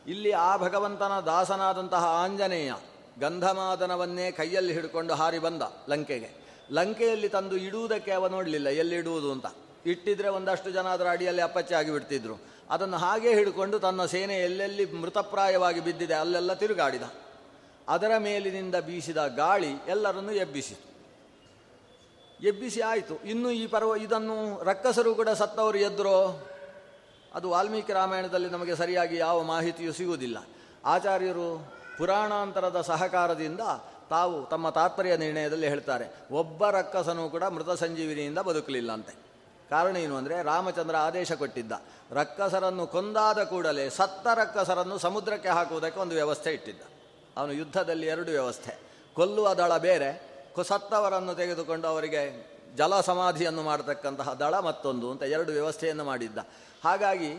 ಇಲ್ಲಿ 0.08 0.32
ಆ 0.32 0.58
ಭಗವಂತನ 0.58 1.19
ದಾಸನಾದಂತಹ 1.19 2.03
ಆಂಜನೇಯ 2.06 2.73
ಗಂಧಮಾದನವನ್ನೇ 3.19 4.32
ಕೈಯಲ್ಲಿ 4.32 4.73
ಹಿಡ್ಕೊಂಡು 4.73 5.13
ಹಾರಿ 5.13 5.39
ಬಂದ 5.39 5.62
ಲಂಕೆಗೆ. 5.89 6.47
ಲಂಕೆಯಲ್ಲಿ 6.71 7.30
ತಂದು 7.30 7.58
ಇಡುವುದಕ್ಕೆ 7.58 8.12
ಅವ 8.12 8.27
ನೋಡಲಿಲ್ಲ. 8.27 8.69
ಎಲ್ಲಿಡುವುದು 8.69 9.32
ಅಂತ. 9.32 9.45
ಇಟ್ಟಿದ್ರೆ 9.86 10.27
ಒಂದಷ್ಟು 10.27 10.71
ಜನ 10.71 10.88
ಅದರ 10.88 11.08
ಅಡಿಯಲ್ಲಿ 11.10 11.41
ಅಪ್ಪಚ್ಚೆ 11.41 11.75
ಆಗಿಬಿಡ್ತಿದ್ರು. 11.75 12.36
ಅದನ್ನು 12.69 12.97
ಹಾಗೆ 12.97 13.34
ಹಿಡ್ಕೊಂಡು 13.34 13.80
ತನ್ನ 13.80 14.06
ಸೇನೆ 14.06 14.36
ಎಲ್ಲೆಲ್ಲಿ 14.36 14.93
ಮೃತಪ್ರಾಯವಾಗಿ 14.93 15.80
ಬಿದ್ದಿದೆ 15.80 16.13
ಅಲ್ಲೆಲ್ಲ 16.13 16.53
ತಿರುಗಾಡಿದ. 16.53 17.01
ಅದರ 17.88 18.12
ಮೇಲಿನಿಂದ 18.17 18.75
ಬೀಸಿದ 18.75 19.27
ಗಾಳಿ 19.36 19.67
ಎಲ್ಲರನ್ನು 19.88 20.32
ಎಬ್ಬಿಸಿತು. 20.32 20.88
ಎಬ್ಬಿಸಿ 22.47 22.82
ಆಯಿತು. 22.82 23.23
ಇನ್ನು 23.23 23.51
ಈ 23.51 23.67
ಪರ್ವ 23.67 23.95
ಇದನ್ನು 23.95 24.63
ರಕ್ಕಸರು 24.63 25.15
ಕೂಡ 25.15 25.30
ಸತ್ತವರು 25.30 25.77
ಎದ್ರೋ? 25.77 26.47
ಅದು 27.34 27.49
ವಾಲ್ಮೀಕಿ 27.49 27.93
ರಾಮಾಯಣದಲ್ಲಿ 27.93 28.49
ನಮಗೆ 28.49 28.75
ಸರಿಯಾಗಿ 28.75 29.15
ಯಾವ 29.15 29.43
ಮಾಹಿತಿಯೂ 29.43 29.93
ಸಿಗುವುದಿಲ್ಲ. 29.93 30.38
ಆಚಾರ್ಯರು 30.86 31.71
ಪುರಾಣಾಂತರದ 31.97 32.82
ಸಹಕಾರದಿಂದ 32.82 33.60
ತಾವು 34.10 34.36
ತಮ್ಮ 34.52 34.70
ತಾತ್ಪರ್ಯ 34.78 35.13
ನಿರ್ಣಯದಲ್ಲಿ 35.24 35.67
ಹೇಳ್ತಾರೆ, 35.74 36.06
ಒಬ್ಬ 36.41 36.70
ರಕ್ಕಸನೂ 36.78 37.24
ಕೂಡ 37.36 37.43
ಮೃತ 37.56 37.72
ಸಂಜೀವಿನಿಯಿಂದ 37.84 38.39
ಬದುಕಲಿಲ್ಲ 38.50 38.91
ಅಂತೆ 38.98 39.13
ಕಾರಣ 39.70 39.96
ಏನು 40.06 40.15
ಅಂದರೆ, 40.20 40.36
ರಾಮಚಂದ್ರ 40.52 40.96
ಆದೇಶ 41.08 41.32
ಕೊಟ್ಟಿದ್ದ, 41.41 41.74
ರಕ್ಕಸರನ್ನು 42.20 42.86
ಕೊಂದಾದ 42.93 43.39
ಕೂಡಲೇ 43.52 43.86
ಸತ್ತ 44.00 44.28
ರಕ್ಕಸರನ್ನು 44.41 44.98
ಸಮುದ್ರಕ್ಕೆ 45.06 45.52
ಹಾಕುವುದಕ್ಕೆ 45.58 46.00
ಒಂದು 46.06 46.15
ವ್ಯವಸ್ಥೆ 46.15 46.52
ಇಟ್ಟಿದ್ದ. 46.58 46.84
ಅವನು 47.38 47.54
ಯುದ್ಧದಲ್ಲಿ 47.62 48.08
ಎರಡು 48.13 48.32
ವ್ಯವಸ್ಥೆ, 48.38 48.76
ಕೊಲ್ಲುವ 49.15 49.48
ದಳ 49.62 49.74
ಬೇರೆ 49.89 50.12
ಸತ್ತವರನ್ನು 50.70 51.34
ತೆಗೆದುಕೊಂಡು 51.39 51.86
ಅವರಿಗೆ 51.88 52.22
ಜಲ 52.78 52.93
ಸಮಾಧಿಯನ್ನು 53.08 53.63
ಮಾಡತಕ್ಕಂತಹ 53.67 54.30
ದಳ 54.39 54.56
ಮತ್ತೊಂದು 54.67 55.08
ಅಂತ 55.12 55.24
ಎರಡು 55.36 55.52
ವ್ಯವಸ್ಥೆಯನ್ನು 55.58 56.06
ಮಾಡಿದ್ದ. 56.10 56.39
ಹಾಗಾಗಿ 56.84 57.30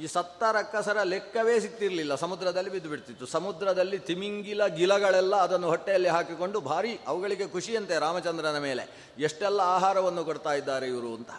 ಈ 0.00 0.06
ಸತ್ತ 0.06 0.42
ರಕ್ಕಸರ 0.52 1.02
ಲೆಕ್ಕವೇ 1.02 1.60
ಸಿಗ್ತಿರಲಿಲ್ಲ 1.60 2.14
ಸಮುದ್ರದಲ್ಲಿ 2.14 2.70
ಬಿದ್ದು 2.70 2.88
ಬಿಡ್ತಿತ್ತು. 2.88 3.26
ಸಮುದ್ರದಲ್ಲಿ 3.26 3.98
ತಿಮಿಂಗಿಲ 3.98 4.66
ಗಿಲಗಳೆಲ್ಲ 4.66 5.36
ಅದನ್ನು 5.36 5.66
ಹೊಟ್ಟೆಯಲ್ಲಿ 5.66 6.08
ಹಾಕಿಕೊಂಡು 6.08 6.60
ಭಾರಿ 6.60 6.98
ಅವುಗಳಿಗೆ 7.06 7.48
ಖುಷಿಯಂತೆ 7.48 7.98
ರಾಮಚಂದ್ರನ 7.98 8.58
ಮೇಲೆ. 8.58 9.12
ಎಷ್ಟೆಲ್ಲ 9.18 9.60
ಆಹಾರವನ್ನು 9.60 10.24
ಕೊಡ್ತಾ 10.24 10.52
ಇದ್ದಾರೆ 10.52 10.86
ಇವರು 10.86 11.14
ಅಂತ. 11.14 11.30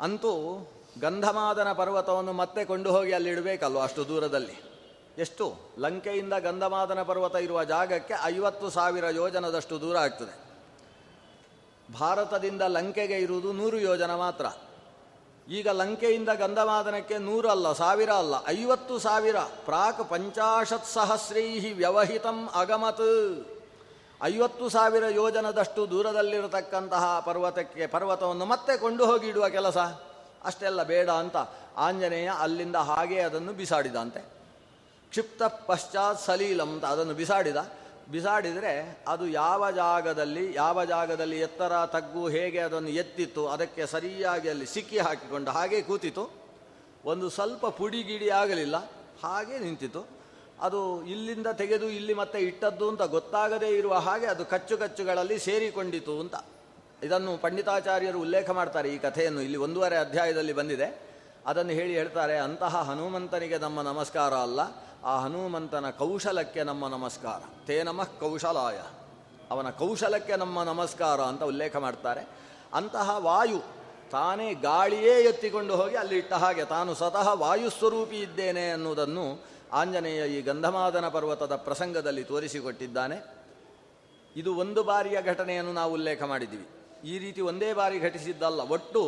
ಅಂತೂ 0.00 0.66
ಗಂಧಮಾದನ 1.00 1.72
ಪರ್ವತವನ್ನು 1.72 2.32
ಮತ್ತೆ 2.32 2.64
ಕೊಂಡು 2.64 2.90
ಹೋಗಿ 2.90 3.12
ಅಲ್ಲಿ 3.12 3.30
ಇಡಬೇಕಲ್ವ 3.30 3.82
ಅಷ್ಟು 3.82 4.08
ದೂರದಲ್ಲಿ? 4.08 4.62
ಎಷ್ಟು? 5.18 5.56
ಲಂಕೆಯಿಂದ 5.78 6.32
ಗಂಧಮಾದನ 6.32 7.02
ಪರ್ವತ 7.02 7.34
ಇರುವ 7.34 7.64
ಜಾಗಕ್ಕೆ 7.64 8.14
ಐವತ್ತು 8.22 8.70
ಸಾವಿರ 8.70 9.04
ಯೋಜನದಷ್ಟು 9.06 9.80
ದೂರ 9.80 9.96
ಆಗ್ತದೆ. 9.96 10.44
ಭಾರತದಿಂದ 11.92 12.62
ಲಂಕೆಗೆ 12.62 13.14
ಇರುವುದು 13.14 13.52
ನೂರು 13.52 13.78
ಯೋಜನ 13.78 14.14
ಮಾತ್ರ. 14.14 14.46
ಈಗ 15.48 15.68
ಲಂಕೆಯಿಂದ 15.68 16.28
ಗಂಧವಾದನಕ್ಕೆ 16.28 17.18
ನೂರಲ್ಲ 17.18 17.72
ಸಾವಿರ 17.72 18.10
ಅಲ್ಲ, 18.10 18.34
ಐವತ್ತು 18.46 18.98
ಸಾವಿರ. 18.98 19.38
ಪ್ರಾಕ್ 19.38 20.10
ಪಂಚಾಶತ್ 20.10 20.86
ಸಹಸ್ರೈ 20.86 21.72
ವ್ಯವಹಿತಂ 21.72 22.48
ಅಗಮತ್. 22.54 23.02
ಐವತ್ತು 24.22 24.68
ಸಾವಿರ 24.68 25.04
ಯೋಜನದಷ್ಟು 25.04 25.90
ದೂರದಲ್ಲಿರತಕ್ಕಂತಹ 25.90 27.20
ಪರ್ವತಕ್ಕೆ, 27.26 27.86
ಪರ್ವತವನ್ನು 27.86 28.44
ಮತ್ತೆ 28.44 28.76
ಕೊಂಡು 28.76 29.06
ಹೋಗಿ 29.06 29.28
ಇಡುವ 29.28 29.48
ಕೆಲಸ. 29.48 29.76
ಅಷ್ಟೆಲ್ಲ 30.44 30.82
ಬೇಡ 30.82 31.10
ಅಂತ 31.10 31.36
ಆಂಜನೇಯ 31.76 32.30
ಅಲ್ಲಿಂದ 32.38 32.76
ಹಾಗೆ 32.76 33.20
ಅದನ್ನು 33.20 33.52
ಬಿಸಾಡಿದಂತೆ. 33.52 34.20
ಕ್ಷಿಪ್ತ 35.10 35.42
ಪಶ್ಚಾತ್ 35.42 36.20
ಸಲೀಲಂ 36.20 36.68
ಅಂತ 36.72 36.84
ಅದನ್ನು 36.84 37.14
ಬಿಸಾಡಿದ. 37.14 37.56
ಬಿಸಾಡಿದರೆ 38.12 38.72
ಅದು 39.08 39.26
ಯಾವ 39.26 39.70
ಜಾಗದಲ್ಲಿ 39.70 40.54
ಯಾವ 40.54 40.84
ಜಾಗದಲ್ಲಿ 40.84 41.38
ಎತ್ತರ, 41.40 41.72
ತಗ್ಗು, 41.86 42.28
ಹೇಗೆ 42.28 42.58
ಅದನ್ನು 42.58 42.88
ಎತ್ತಿತ್ತು, 42.88 43.42
ಅದಕ್ಕೆ 43.48 43.86
ಸರಿಯಾಗಿ 43.86 44.48
ಅಲ್ಲಿ 44.48 44.66
ಸಿಕ್ಕಿ 44.66 44.98
ಹಾಕಿಕೊಂಡು 44.98 45.50
ಹಾಗೆ 45.50 45.80
ಕೂತಿತು 45.82 46.24
ಒಂದು 47.04 47.28
ಸ್ವಲ್ಪ 47.30 47.66
ಪುಡಿಗಿಡಿ 47.66 48.28
ಆಗಲಿಲ್ಲ, 48.30 48.76
ಹಾಗೆ 49.22 49.58
ನಿಂತಿತು 49.58 50.02
ಅದು 50.62 50.80
ಇಲ್ಲಿಂದ 51.04 51.46
ತೆಗೆದು 51.46 51.86
ಇಲ್ಲಿ 51.88 52.14
ಮತ್ತೆ 52.14 52.38
ಇಟ್ಟದ್ದು 52.38 52.88
ಅಂತ 52.88 53.02
ಗೊತ್ತಾಗದೇ 53.02 53.68
ಇರುವ 53.68 53.94
ಹಾಗೆ 53.94 54.26
ಅದು 54.26 54.44
ಕಚ್ಚು 54.44 54.78
ಕಚ್ಚುಗಳಲ್ಲಿ 54.78 55.38
ಸೇರಿಕೊಂಡಿತು 55.38 56.20
ಅಂತ. 56.20 56.34
ಇದನ್ನು 57.02 57.32
ಪಂಡಿತಾಚಾರ್ಯರು 57.38 58.18
ಉಲ್ಲೇಖ 58.20 58.50
ಮಾಡ್ತಾರೆ 58.50 58.88
ಈ 58.88 58.98
ಕಥೆಯನ್ನು. 58.98 59.40
ಇಲ್ಲಿ 59.40 59.56
ಒಂದೂವರೆ 59.56 59.96
ಅಧ್ಯಾಯದಲ್ಲಿ 59.96 60.52
ಬಂದಿದೆ. 60.52 60.88
ಅದನ್ನು 61.46 61.72
ಹೇಳಿ 61.72 61.94
ಹೇಳ್ತಾರೆ, 61.94 62.36
ಅಂತಹ 62.38 62.82
ಹನುಮಂತನಿಗೆ 62.90 63.58
ನಮ್ಮ 63.58 63.82
ನಮಸ್ಕಾರ 63.82 64.34
ಅಲ್ಲ. 64.34 64.60
ಆ 65.04 65.18
ಹನುಮಂತನ 65.20 65.90
ಕೌಶಲಕ್ಕೆ 65.90 66.62
ನಮ್ಮ 66.62 66.88
ನಮಸ್ಕಾರ. 66.88 67.66
ತೇ 67.66 67.82
ನಮಃ 67.82 68.04
ಕೌಶಲಾಯ. 68.04 68.78
ಅವನ 69.50 69.70
ಕೌಶಲಕ್ಕೆ 69.70 70.36
ನಮ್ಮ 70.36 70.62
ನಮಸ್ಕಾರ 70.62 71.20
ಅಂತ 71.20 71.42
ಉಲ್ಲೇಖ 71.42 71.76
ಮಾಡ್ತಾರೆ. 71.76 72.28
ಅಂತಹ 72.74 73.16
ವಾಯು 73.18 73.58
ತಾನೇ 74.10 74.54
ಗಾಳಿಯೇ 74.54 75.20
ಎತ್ತಿಕೊಂಡು 75.20 75.76
ಹೋಗಿ 75.76 75.96
ಅಲ್ಲಿ 75.96 76.18
ಇಟ್ಟ 76.18 76.32
ಹಾಗೆ 76.32 76.64
ತಾನು 76.64 76.94
ಸ್ವತಃ 76.94 77.32
ವಾಯುಸ್ವರೂಪಿ 77.32 78.16
ಇದ್ದೇನೆ 78.16 78.70
ಅನ್ನುವುದನ್ನು 78.70 79.44
ಆಂಜನೇಯ 79.72 80.26
ಈ 80.26 80.42
ಗಂಧಮಾದನ 80.42 81.08
ಪರ್ವತದ 81.08 81.56
ಪ್ರಸಂಗದಲ್ಲಿ 81.56 82.24
ತೋರಿಸಿಕೊಟ್ಟಿದ್ದಾನೆ. 82.24 83.34
ಇದು 84.36 84.56
ಒಂದು 84.56 84.84
ಬಾರಿಯ 84.84 85.22
ಘಟನೆಯನ್ನು 85.22 85.72
ನಾವು 85.72 85.92
ಉಲ್ಲೇಖ 85.92 86.22
ಮಾಡಿದ್ದೀವಿ. 86.22 86.66
ಈ 87.10 87.18
ರೀತಿ 87.18 87.40
ಒಂದೇ 87.40 87.72
ಬಾರಿ 87.72 87.98
ಘಟಿಸಿದ್ದಲ್ಲ, 87.98 88.60
ಒಟ್ಟು 88.60 89.02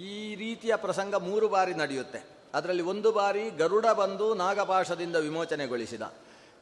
ಈ 0.00 0.34
ರೀತಿಯ 0.34 0.76
ಪ್ರಸಂಗ 0.76 1.14
ಮೂರು 1.14 1.48
ಬಾರಿ 1.48 1.74
ನಡೆಯುತ್ತೆ. 1.74 2.37
ಅದರಲ್ಲಿ 2.54 2.82
ಒಂದು 2.82 3.12
ಬಾರಿ 3.12 3.50
ಗರುಡ 3.50 3.86
ಬಂದು 3.86 4.34
ನಾಗಪಾಶದಿಂದ 4.34 5.16
ವಿಮೋಚನೆಗೊಳಿಸಿದ. 5.16 6.02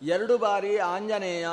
ಎರಡು 0.02 0.38
ಬಾರಿ 0.38 0.78
ಆಂಜನೇಯ 0.78 1.48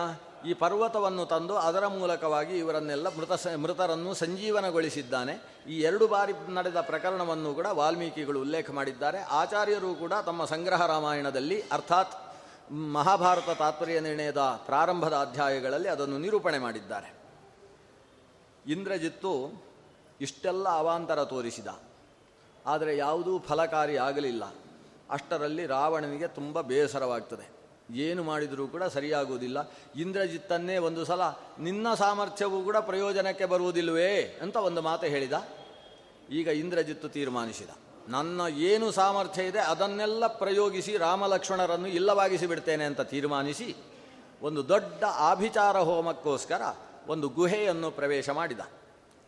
ಈ 0.46 0.54
ಪರ್ವತವನ್ನು 0.54 1.26
ತಂದು 1.26 1.56
ಅದರ 1.56 1.88
ಮೂಲಕವಾಗಿ 1.88 2.58
ಇವರನ್ನೆಲ್ಲ 2.58 3.08
ಮೃತ 3.08 3.48
ಮೃತರನ್ನು 3.48 4.14
ಸಂಜೀವನಗೊಳಿಸಿದ್ದಾನೆ. 4.14 5.64
ಈ 5.70 5.82
ಎರಡು 5.82 6.08
ಬಾರಿ 6.08 6.54
ನಡೆದ 6.54 6.82
ಪ್ರಕರಣವನ್ನು 6.82 7.54
ಕೂಡ 7.54 7.66
ವಾಲ್ಮೀಕಿಗಳು 7.66 8.42
ಉಲ್ಲೇಖ 8.42 8.72
ಮಾಡಿದ್ದಾರೆ. 8.72 9.20
ಆಚಾರ್ಯರು 9.20 9.96
ಕೂಡ 9.96 10.14
ತಮ್ಮ 10.26 10.46
ಸಂಗ್ರಹ 10.46 10.86
ರಾಮಾಯಣದಲ್ಲಿ 10.86 11.62
ಅರ್ಥಾತ್ 11.62 12.34
ಮಹಾಭಾರತ 12.72 13.50
ತಾತ್ಪರ್ಯ 13.50 14.00
ನಿರ್ಣಯದ 14.00 14.38
ಪ್ರಾರಂಭದ 14.38 15.14
ಅಧ್ಯಾಯಗಳಲ್ಲಿ 15.14 15.90
ಅದನ್ನು 15.90 16.18
ನಿರೂಪಣೆ 16.18 16.60
ಮಾಡಿದ್ದಾರೆ. 16.60 17.14
ಇಂದ್ರಜಿತ್ತು 18.68 19.64
ಇಷ್ಟೆಲ್ಲ 20.22 20.70
ಅವಾಂತರ 20.70 21.24
ತೋರಿಸಿದ. 21.24 21.68
ಆದರೆ 22.66 22.98
ಯಾವುದೂ 22.98 23.40
ಫಲಕಾರಿ 23.40 23.98
ಆಗಲಿಲ್ಲ. 23.98 24.54
ಅಷ್ಟರಲ್ಲಿ 25.10 25.66
ರಾವಣನಿಗೆ 25.66 26.28
ತುಂಬ 26.28 26.62
ಬೇಸರವಾಗ್ತದೆ. 26.62 27.54
ಏನು 27.94 28.24
ಮಾಡಿದರೂ 28.24 28.68
ಕೂಡ 28.68 28.84
ಸರಿಯಾಗುವುದಿಲ್ಲ. 28.84 29.72
ಇಂದ್ರಜಿತ್ತನ್ನೇ 29.96 30.78
ಒಂದು 30.78 31.06
ಸಲ, 31.06 31.22
ನಿನ್ನ 31.60 31.94
ಸಾಮರ್ಥ್ಯವೂ 31.94 32.64
ಕೂಡ 32.64 32.78
ಪ್ರಯೋಜನಕ್ಕೆ 32.78 33.46
ಬರುವುದಿಲ್ಲವೇ? 33.46 34.40
ಅಂತ 34.42 34.56
ಒಂದು 34.56 34.82
ಮಾತು 34.82 35.06
ಹೇಳಿದ. 35.06 35.34
ಈಗ 36.30 36.48
ಇಂದ್ರಜಿತ್ತು 36.48 37.10
ತೀರ್ಮಾನಿಸಿದ. 37.10 37.70
ನನ್ನ 38.08 38.42
ಏನು 38.56 38.92
ಸಾಮರ್ಥ್ಯ 38.92 39.44
ಇದೆ, 39.44 39.60
ಅದನ್ನೆಲ್ಲ 39.60 40.28
ಪ್ರಯೋಗಿಸಿ 40.28 40.98
ರಾಮಲಕ್ಷ್ಮಣರನ್ನು 40.98 41.88
ಇಲ್ಲವಾಗಿಸಿ 41.88 42.48
ಬಿಡ್ತೇನೆ 42.48 42.84
ಅಂತ 42.84 43.02
ತೀರ್ಮಾನಿಸಿ 43.02 43.76
ಒಂದು 44.42 44.68
ದೊಡ್ಡ 44.68 45.04
ಆಭಿಚಾರ 45.04 45.78
ಹೋಮಕ್ಕೋಸ್ಕರ 45.78 46.62
ಒಂದು 47.08 47.30
ಗುಹೆಯನ್ನು 47.30 47.92
ಪ್ರವೇಶ 47.92 48.30
ಮಾಡಿದ. 48.30 48.60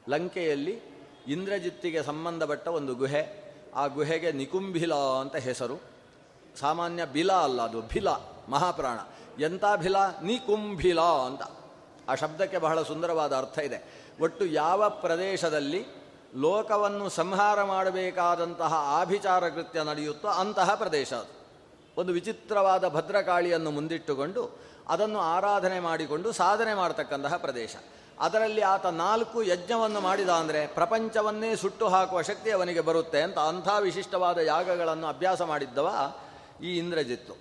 ಲಂಕೆಯಲ್ಲಿ 0.10 0.95
ಇಂದ್ರಜಿತ್ತಿಗೆ 1.28 2.04
ಸಂಬಂಧಪಟ್ಟ 2.04 2.68
ಒಂದು 2.68 2.96
ಗುಹೆ. 2.96 3.46
ಆ 3.76 3.88
ಗುಹೆಗೆ 3.88 4.32
ನಿಕುಂಭಿಲ 4.32 4.94
ಅಂತ 4.94 5.36
ಹೆಸರು. 5.36 5.82
ಸಾಮಾನ್ಯ 6.60 7.06
ಬಿಲ 7.06 7.32
ಅಲ್ಲ 7.32 7.62
ಅದು, 7.62 7.82
ಭಿಲ, 7.82 8.10
ಮಹಾಪ್ರಾಣ. 8.50 9.00
ಎಂಥ 9.42 9.64
ಭಿಲ? 9.76 9.96
ನಿಕುಂಭಿಲ 10.24 11.02
ಅಂತ. 11.02 11.42
ಆ 12.10 12.16
ಶಬ್ದಕ್ಕೆ 12.16 12.58
ಬಹಳ 12.58 12.82
ಸುಂದರವಾದ 12.82 13.36
ಅರ್ಥ 13.36 13.60
ಇದೆ. 13.60 14.06
ಒಟ್ಟು 14.22 14.46
ಯಾವ 14.46 14.90
ಪ್ರದೇಶದಲ್ಲಿ 14.90 15.86
ಲೋಕವನ್ನು 16.36 17.10
ಸಂಹಾರ 17.10 17.64
ಮಾಡಬೇಕಾದಂತಹ 17.64 18.74
ಆಭಿಚಾರ 18.74 19.50
ಕೃತ್ಯ 19.50 19.84
ನಡೆಯುತ್ತೋ 19.84 20.28
ಅಂತಹ 20.28 20.76
ಪ್ರದೇಶ 20.76 21.14
ಅದು. 21.14 21.46
ಒಂದು 21.98 22.14
ವಿಚಿತ್ರವಾದ 22.14 22.88
ಭದ್ರಕಾಳಿಯನ್ನು 22.88 23.72
ಮುಂದಿಟ್ಟುಕೊಂಡು 23.72 24.60
ಅದನ್ನು 24.88 25.20
ಆರಾಧನೆ 25.20 25.80
ಮಾಡಿಕೊಂಡು 25.80 26.32
ಸಾಧನೆ 26.32 26.74
ಮಾಡತಕ್ಕಂತಹ 26.74 27.38
ಪ್ರದೇಶ. 27.38 27.76
ಅದರಲ್ಲಿ 28.20 28.62
ಆತ 28.62 28.86
ನಾಲ್ಕು 28.86 29.44
ಯಜ್ಞವನ್ನು 29.44 30.02
ಮಾಡಿದ 30.02 30.30
ಅಂದರೆ 30.30 30.68
ಪ್ರಪಂಚವನ್ನೇ 30.68 31.56
ಸುಟ್ಟು 31.56 31.88
ಹಾಕುವ 31.88 32.22
ಶಕ್ತಿ 32.22 32.52
ಅವನಿಗೆ 32.52 32.80
ಬರುತ್ತೆ 32.80 33.22
ಅಂತ 33.22 33.40
ಅಂಥ 33.40 33.68
ವಿಶಿಷ್ಟವಾದ 33.82 34.38
ಯಾಗಗಳನ್ನು 34.38 35.08
ಅಭ್ಯಾಸ 35.08 35.42
ಮಾಡಿದ್ದವ 35.42 35.90
ಈ 36.64 36.78
ಇಂದ್ರಜಿತ್ತು. 36.78 37.38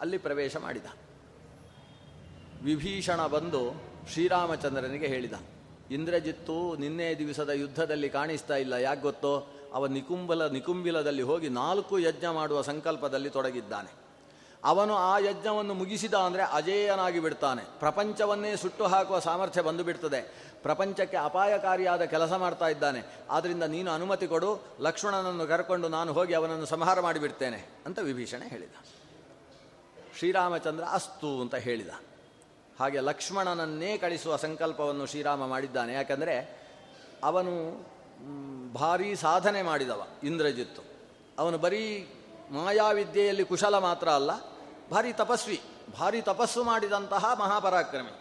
ಅಲ್ಲಿ 0.00 0.18
ಪ್ರವೇಶ 0.18 0.56
ಮಾಡಿದ. 0.56 0.86
ವಿಭೀಷಣ 2.62 3.26
ಬಂದು 3.26 3.82
ಶ್ರೀರಾಮಚಂದ್ರನಿಗೆ 4.12 5.06
ಹೇಳಿದ. 5.06 5.32
ಇಂದ್ರಜಿತ್ತು 5.90 6.76
ನಿನ್ನೆ 6.76 7.14
ದಿವಸದ 7.14 7.50
ಯುದ್ಧದಲ್ಲಿ 7.50 8.08
ಕಾಣಿಸ್ತಾ 8.08 8.56
ಇಲ್ಲ, 8.56 8.72
ಯಾಕೆ 8.72 9.00
ಗೊತ್ತೋ? 9.00 9.46
ಅವ 9.74 9.86
ನಿಕುಂಬಲ 9.86 10.46
ನಿಕುಂಬಿಲದಲ್ಲಿ 10.46 11.22
ಹೋಗಿ 11.22 11.48
ನಾಲ್ಕು 11.48 11.98
ಯಜ್ಞ 11.98 12.26
ಮಾಡುವ 12.26 12.62
ಸಂಕಲ್ಪದಲ್ಲಿ 12.62 13.30
ತೊಡಗಿದ್ದಾನೆ. 13.30 14.03
ಅವನು 14.64 14.94
ಆ 14.96 15.18
ಯಜ್ಞವನ್ನು 15.18 15.74
ಮುಗಿಸಿದ 15.74 16.14
ಅಂದರೆ 16.14 16.42
ಅಜೇಯನಾಗಿ 16.42 17.20
ಬಿಡ್ತಾನೆ. 17.20 17.62
ಪ್ರಪಂಚವನ್ನೇ 17.78 18.56
ಸುಟ್ಟು 18.56 18.84
ಹಾಕುವ 18.84 19.18
ಸಾಮರ್ಥ್ಯ 19.18 19.62
ಬಂದು 19.62 19.84
ಬಿಡ್ತದೆ. 19.84 20.20
ಪ್ರಪಂಚಕ್ಕೆ 20.62 21.16
ಅಪಾಯಕಾರಿಯಾದ 21.16 22.02
ಕೆಲಸ 22.02 22.32
ಮಾಡ್ತಾ 22.32 22.68
ಇದ್ದಾನೆ. 22.68 23.02
ಆದ್ದರಿಂದ 23.30 23.62
ನೀನು 23.62 23.90
ಅನುಮತಿ 23.90 24.26
ಕೊಡು, 24.26 24.64
ಲಕ್ಷ್ಮಣನನ್ನು 24.80 25.46
ಕರ್ಕೊಂಡು 25.46 25.88
ನಾನು 25.88 26.12
ಹೋಗಿ 26.12 26.34
ಅವನನ್ನು 26.34 26.66
ಸಂಹಾರ 26.66 27.00
ಮಾಡಿಬಿಡ್ತೇನೆ 27.00 27.68
ಅಂತ 27.86 27.98
ವಿಭೀಷಣ 27.98 28.42
ಹೇಳಿದ. 28.46 28.74
ಶ್ರೀರಾಮಚಂದ್ರ 30.18 30.84
ಅಸ್ತು 30.92 31.40
ಅಂತ 31.40 31.54
ಹೇಳಿದ. 31.54 31.88
ಹಾಗೆ 32.80 33.00
ಲಕ್ಷ್ಮಣನನ್ನೇ 33.00 33.98
ಕಳಿಸುವ 33.98 34.36
ಸಂಕಲ್ಪವನ್ನು 34.36 35.06
ಶ್ರೀರಾಮ 35.06 35.46
ಮಾಡಿದ್ದಾನೆ. 35.46 35.94
ಯಾಕಂದರೆ 35.94 36.64
ಅವನು 37.24 37.86
ಭಾರೀ 38.72 39.14
ಸಾಧನೆ 39.14 39.62
ಮಾಡಿದವ 39.62 40.06
ಇಂದ್ರಜಿತ್ತು. 40.22 40.82
ಅವನು 41.38 41.58
ಬರೀ 41.58 42.08
ಮಾಯಾವಿದ್ಯೆಯಲ್ಲಿ 42.50 43.44
ಕುಶಲ 43.44 43.78
ಮಾತ್ರ 43.78 44.08
ಅಲ್ಲ 44.08 44.53
ಭಾರಿ 44.90 45.12
ತಪಸ್ವಿ, 45.12 45.60
ಭಾರಿ 45.98 46.22
ತಪಸ್ಸು 46.22 46.64
ಮಾಡಿದಂತಹ 46.64 47.24
ಮಹಾಪರಾಕ್ರಮಿ. 47.40 48.14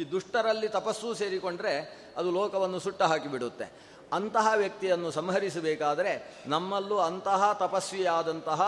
ಈ 0.00 0.04
ದುಷ್ಟರಲ್ಲಿ 0.10 0.68
ತಪಸ್ಸು 0.68 1.14
ಸೇರಿಕೊಂಡ್ರೆ 1.14 1.74
ಅದು 2.16 2.30
ಲೋಕವನ್ನು 2.30 2.78
ಸುಟ್ಟ 2.78 3.02
ಹಾಕಿಬಿಡುತ್ತೆ. 3.02 3.72
ಅಂತಹ 4.12 4.52
ವ್ಯಕ್ತಿಯನ್ನು 4.56 5.10
ಸಂಹರಿಸಬೇಕಾದರೆ 5.10 6.42
ನಮ್ಮಲ್ಲೂ 6.46 6.98
ಅಂತಹ 6.98 7.52
ತಪಸ್ವಿಯಾದಂತಹ 7.52 8.60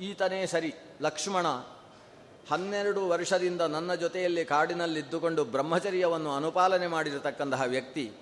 ಈತನೇ 0.00 0.46
ಸರಿ. 0.46 0.74
ಲಕ್ಷ್ಮಣ, 1.00 1.46
ಹನ್ನೆರಡು 2.50 3.08
ವರ್ಷದಿಂದ 3.08 3.60
ನನ್ನ 3.60 3.94
ಜೊತೆಯಲ್ಲಿ 3.94 4.44
ಕಾಡಿನಲ್ಲಿದ್ದುಕೊಂಡು 4.44 5.44
ಬ್ರಹ್ಮಚರ್ಯವನ್ನು 5.44 6.34
ಅನುಪಾಲನೆ 6.34 6.86
ಮಾಡಿರತಕ್ಕಂತಹ 6.86 7.62
ವ್ಯಕ್ತಿ, 7.62 8.12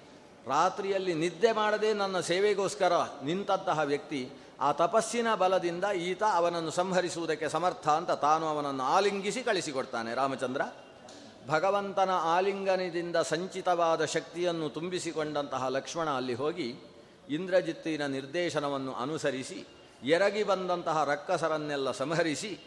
ರಾತ್ರಿಯಲ್ಲಿ 0.46 1.14
ನಿದ್ದೆ 1.14 1.52
ಮಾಡದೆ 1.52 1.92
ನನ್ನ 1.92 2.20
ಸೇವೆಗೋಸ್ಕರ 2.20 2.92
ನಿಂತಂತಹ 3.24 3.80
ವ್ಯಕ್ತಿ 3.80 4.30
ಆ 4.60 4.72
ತಪಸ್ಸಿನ 4.72 5.34
ಬಲದಿಂದ 5.34 5.84
ಈತ 5.84 6.22
ಅವನನ್ನು 6.22 6.70
ಸಂಹರಿಸುವುದಕ್ಕೆ 6.70 7.48
ಸಮರ್ಥ 7.48 7.88
ಅಂತ 7.88 8.10
ತಾನು 8.10 8.46
ಅವನನ್ನು 8.46 8.82
ಆಲಿಂಗಿಸಿ 8.82 9.42
ಕಳಿಸಿಕೊಡ್ತಾನೆ. 9.42 10.14
ರಾಮಚಂದ್ರ, 10.14 10.62
ಭಗವಂತನ 11.48 12.10
ಆಲಿಂಗನದಿಂದ 12.10 13.16
ಸಂಚಿತವಾದ 13.16 14.04
ಶಕ್ತಿಯನ್ನು 14.04 14.68
ತುಂಬಿಸಿಕೊಂಡಂತಹ 14.68 15.68
ಲಕ್ಷ್ಮಣ 15.68 16.10
ಅಲ್ಲಿ 16.10 16.34
ಹೋಗಿ 16.34 16.74
ಇಂದ್ರಜಿತ್ತಿನ 17.30 18.06
ನಿರ್ದೇಶನವನ್ನು 18.06 18.92
ಅನುಸರಿಸಿ, 18.92 19.66
ಎರಗಿ 20.04 20.42
ಬಂದಂತಹ 20.42 21.04
ರಕ್ಕಸರನ್ನೆಲ್ಲ 21.04 21.90
ಸಂಹರಿಸಿ 21.90 22.60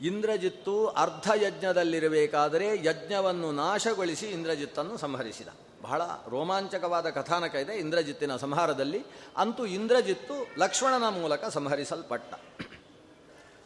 ಇಂದ್ರಜಿತ್ತು 0.00 0.86
ಅರ್ಧ 0.86 1.30
ಯಜ್ಞದಲ್ಲಿರಬೇಕಾದರೆ 1.42 2.84
ಯಜ್ಞವನ್ನು 2.84 3.52
ನಾಶಗೊಳಿಸಿ 3.52 4.26
ಇಂದ್ರಜಿತ್ತನ್ನು 4.26 4.96
ಸಂಹರಿಸಿದ. 4.96 5.48
ಬಹಳ 5.82 6.02
ರೋಮಾಂಚಕವಾದ 6.28 7.10
ಕಥಾನಕ 7.10 7.54
ಇದೆ 7.54 7.74
ಇಂದ್ರಜಿತ್ತಿನ 7.74 8.36
ಸಂಹಾರದಲ್ಲಿ. 8.36 9.04
ಅಂತೂ 9.36 9.66
ಇಂದ್ರಜಿತ್ತು 9.66 10.34
ಲಕ್ಷ್ಮಣನ 10.58 11.08
ಮೂಲಕ 11.08 11.44
ಸಂಹರಿಸಲ್ಪಟ್ಟ. 11.44 12.34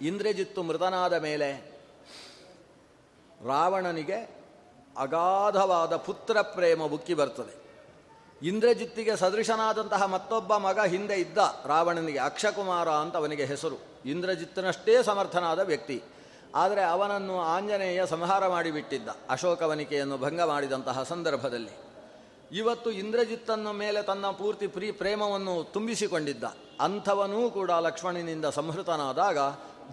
ಇಂದ್ರಜಿತ್ತು 0.01 0.62
ಮೃತನಾದ 0.62 1.12
ಮೇಲೆ 1.12 1.81
ರಾವಣನಿಗೆ 3.47 4.41
ಅಗಾಧವಾದ 4.99 5.97
ಪುತ್ರ 5.97 6.41
ಪ್ರೇಮ 6.41 6.83
ಉಕ್ಕಿ 6.83 7.14
ಬರ್ತದೆ. 7.14 7.61
ಇಂದ್ರಜಿತ್ತಿಗೆ 8.43 9.16
ಸದೃಶನಾದಂತಹ 9.16 10.05
ಮತ್ತೊಬ್ಬ 10.05 10.57
ಮಗ 10.57 10.81
ಹಿಂದೆ 10.81 11.14
ಇದ್ದ 11.14 11.39
ರಾವಣನಿಗೆ 11.66 12.18
ಅಕ್ಷಕುಮಾರ 12.18 12.89
ಅಂತ 12.89 13.16
ಅವನಿಗೆ 13.16 13.45
ಹೆಸರು. 13.45 13.76
ಇಂದ್ರಜಿತ್ತನಷ್ಟೇ 14.05 15.03
ಸಮರ್ಥನಾದ 15.03 15.59
ವ್ಯಕ್ತಿ. 15.59 16.03
ಆದರೆ 16.55 16.82
ಅವನನ್ನು 16.82 17.40
ಆಂಜನೇಯ 17.40 18.07
ಸಂಹಾರ 18.07 18.48
ಮಾಡಿಬಿಟ್ಟಿದ್ದ 18.48 19.09
ಅಶೋಕವನಿಕೆಯನ್ನು 19.30 20.18
ಭಂಗ 20.18 20.40
ಮಾಡಿದಂತಹ 20.40 21.03
ಸಂದರ್ಭದಲ್ಲಿ. 21.03 21.90
ಇವತ್ತು 22.53 22.90
ಇಂದ್ರಜಿತ್ತನ 22.90 23.70
ಮೇಲೆ 23.72 24.03
ತನ್ನ 24.03 24.26
ಪೂರ್ತಿ 24.26 24.66
ಪ್ರೀ 24.66 24.90
ಪ್ರೇಮವನ್ನು 24.90 25.72
ತುಂಬಿಸಿಕೊಂಡಿದ್ದ. 25.72 26.44
ಅಂಥವನೂ 26.80 27.51
ಕೂಡ 27.51 27.70
ಲಕ್ಷ್ಮಣನಿಂದ 27.70 28.44
ಸಂಹೃತನಾದಾಗ 28.44 29.38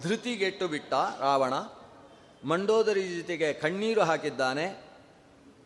ಧೃತಿಗೆಟ್ಟು 0.02 0.68
ಬಿಟ್ಟ 0.68 0.94
ರಾವಣ. 1.20 1.54
ಮಂಡೋದರಿ 2.48 3.08
ಜೊತೆಗೆ 3.08 3.52
ಕಣ್ಣೀರು 3.52 4.00
ಹಾಕಿದ್ದಾನೆ. 4.00 4.84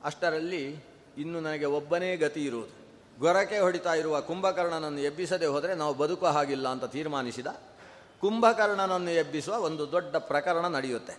ಅಷ್ಟರಲ್ಲಿ 0.05 0.85
ಇನ್ನು 1.19 1.41
ನನಗೆ 1.41 1.65
ಒಬ್ಬನೇ 1.65 2.17
ಗತಿ 2.17 2.45
ಇರುವುದು. 2.45 2.83
ಗೊರಕೆ 3.19 3.59
ಹೊಡಿತಾ 3.59 3.95
ಇರುವ 3.95 4.21
ಕುಂಭಕರ್ಣನನ್ನು 4.21 5.01
ಎಬ್ಬಿಸದೆ 5.01 5.47
ಹೋದರೆ 5.47 5.75
ನಾವು 5.75 5.95
ಬದುಕುವ 5.95 6.29
ಹಾಗಿಲ್ಲ 6.29 6.69
ಅಂತ 6.69 6.85
ತೀರ್ಮಾನಿಸಿದ. 6.85 7.47
ಕುಂಭಕರ್ಣನನ್ನು 8.23 9.11
ಎಬ್ಬಿಸುವ 9.11 9.55
ಒಂದು 9.55 9.93
ದೊಡ್ಡ 9.93 10.17
ಪ್ರಕರಣ 10.17 10.67
ನಡೆಯುತ್ತೆ. 10.67 11.19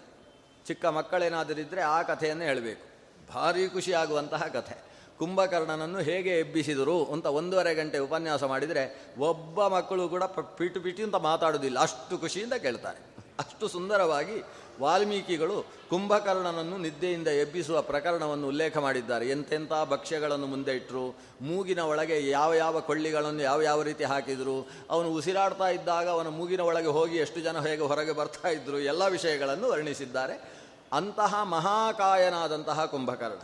ಚಿಕ್ಕ 0.68 0.86
ಮಕ್ಕಳೇನಾದರೂ 0.86 1.62
ಇದ್ದರೆ 1.62 1.82
ಆ 1.82 2.02
ಕಥೆಯನ್ನು 2.02 2.44
ಹೇಳಬೇಕು. 2.44 2.86
ಭಾರಿ 3.34 3.70
ಖುಷಿಯಾಗುವಂತಹ 3.70 4.44
ಕಥೆ. 4.54 4.76
ಕುಂಭಕರ್ಣನನ್ನು 5.18 6.00
ಹೇಗೆ 6.00 6.40
ಎಬ್ಬಿಸಿದರು 6.40 7.06
ಅಂತ 7.06 7.26
ಒಂದೂವರೆ 7.26 7.76
ಗಂಟೆ 7.76 7.98
ಉಪನ್ಯಾಸ 7.98 8.44
ಮಾಡಿದರೆ 8.44 9.14
ಒಬ್ಬ 9.20 9.68
ಮಕ್ಕಳು 9.68 10.10
ಕೂಡ 10.10 10.24
ಪಿಟು 10.24 10.82
ಪಿಟಿ 10.82 11.04
ಅಂತ 11.04 11.16
ಮಾತಾಡೋದಿಲ್ಲ 11.16 11.80
ಅಷ್ಟು 11.80 12.18
ಖುಷಿಯಿಂದ 12.18 12.54
ಕೇಳ್ತಾರೆ. 12.54 13.13
ಅಷ್ಟು 13.40 13.68
ಸುಂದರವಾಗಿ 13.68 14.44
ವಾಲ್ಮೀಕಿಗಳು 14.82 15.66
ಕುಂಭಕರ್ಣನನ್ನು 15.90 16.78
ನಿದ್ದೆಯಿಂದ 16.78 17.28
ಎಬ್ಬಿಸುವ 17.28 17.82
ಪ್ರಕರಣವನ್ನು 17.82 18.48
ಉಲ್ಲೇಖ 18.48 18.78
ಮಾಡಿದ್ದಾರೆ. 18.78 19.30
ಎಂತೆಂಥ 19.30 19.72
ಭಕ್ಷ್ಯಗಳನ್ನು 19.90 20.46
ಮುಂದೆ 20.46 20.76
ಇಟ್ಟರು 20.76 21.16
ಮೂಗಿನ 21.42 21.80
ಒಳಗೆ 21.80 22.30
ಯಾವ 22.30 22.54
ಯಾವ 22.54 22.80
ಕೊಳ್ಳಿಗಳನ್ನು 22.80 23.42
ಯಾವ 23.44 23.62
ಯಾವ 23.62 23.82
ರೀತಿ 23.82 24.04
ಹಾಕಿದರು, 24.04 24.70
ಅವನು 24.90 25.10
ಉಸಿರಾಡ್ತಾ 25.10 25.70
ಇದ್ದಾಗ 25.70 26.10
ಅವನ 26.10 26.28
ಮೂಗಿನ 26.28 26.62
ಒಳಗೆ 26.62 26.88
ಹೋಗಿ 26.88 27.18
ಎಷ್ಟು 27.18 27.40
ಜನ 27.40 27.68
ಹೇಗೆ 27.68 27.82
ಹೊರಗೆ 27.82 28.12
ಬರ್ತಾ 28.12 28.50
ಇದ್ದರು 28.50 28.80
ಎಲ್ಲ 28.80 29.08
ವಿಷಯಗಳನ್ನು 29.08 29.70
ವರ್ಣಿಸಿದ್ದಾರೆ. 29.70 30.54
ಅಂತಹ 30.94 31.44
ಮಹಾಕಾಯನಾದಂತಹ 31.44 32.86
ಕುಂಭಕರ್ಣ. 32.86 33.42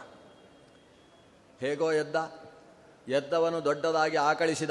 ಹೇಗೋ 1.60 1.92
ಎದ್ದ, 1.92 2.16
ಎದ್ದವನು 3.08 3.66
ದೊಡ್ಡದಾಗಿ 3.66 4.18
ಆಕಳಿಸಿದ, 4.18 4.70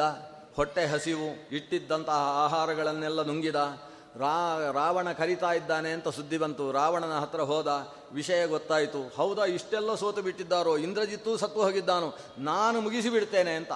ಹೊಟ್ಟೆ 0.57 0.87
ಹಸಿವು, 0.87 1.49
ಇಟ್ಟಿದ್ದಂತಹ 1.57 2.13
ಆಹಾರಗಳನ್ನೆಲ್ಲ 2.13 3.23
ನುಂಗಿದ 3.23 3.88
ರಾ, 4.17 4.59
ರಾವಣ 4.73 5.13
ಕರಿತಾ 5.13 5.53
ಇದ್ದಾನೆ 5.53 5.91
ಅಂತ 5.91 6.09
ಸುದ್ದಿ 6.09 6.39
ಬಂತು. 6.39 6.73
ರಾವಣನ 6.73 7.19
ಹತ್ರ 7.19 7.41
ಹೋದ, 7.41 7.93
ವಿಷಯ 8.13 8.47
ಗೊತ್ತಾಯಿತು. 8.47 9.15
ಹೌದಾ, 9.17 9.45
ಇಷ್ಟೆಲ್ಲ 9.45 9.95
ಸೋತು 9.95 10.23
ಬಿಟ್ಟಿದ್ದಾರೋ? 10.23 10.77
ಇಂದ್ರಜಿತ್ತೂ 10.77 11.37
ಸತ್ತು 11.37 11.63
ಹೋಗಿದ್ದಾನೋ. 11.63 12.15
ನಾನು 12.39 12.81
ಮುಗಿಸಿಬಿಡ್ತೇನೆ 12.81 13.55
ಅಂತ. 13.55 13.73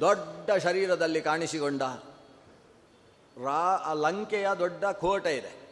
ದೊಡ್ಡ 0.00 0.50
ಶರೀರದಲ್ಲಿ 0.50 1.20
ಕಾಣಿಸಿಕೊಂಡ 1.20 1.82
ರಾ 3.44 3.92
ಲಂಕೆಯ 3.92 4.48
ದೊಡ್ಡ 4.58 4.84
ಕೋಟೆ 4.84 5.36
ಇದೆ. 5.36 5.62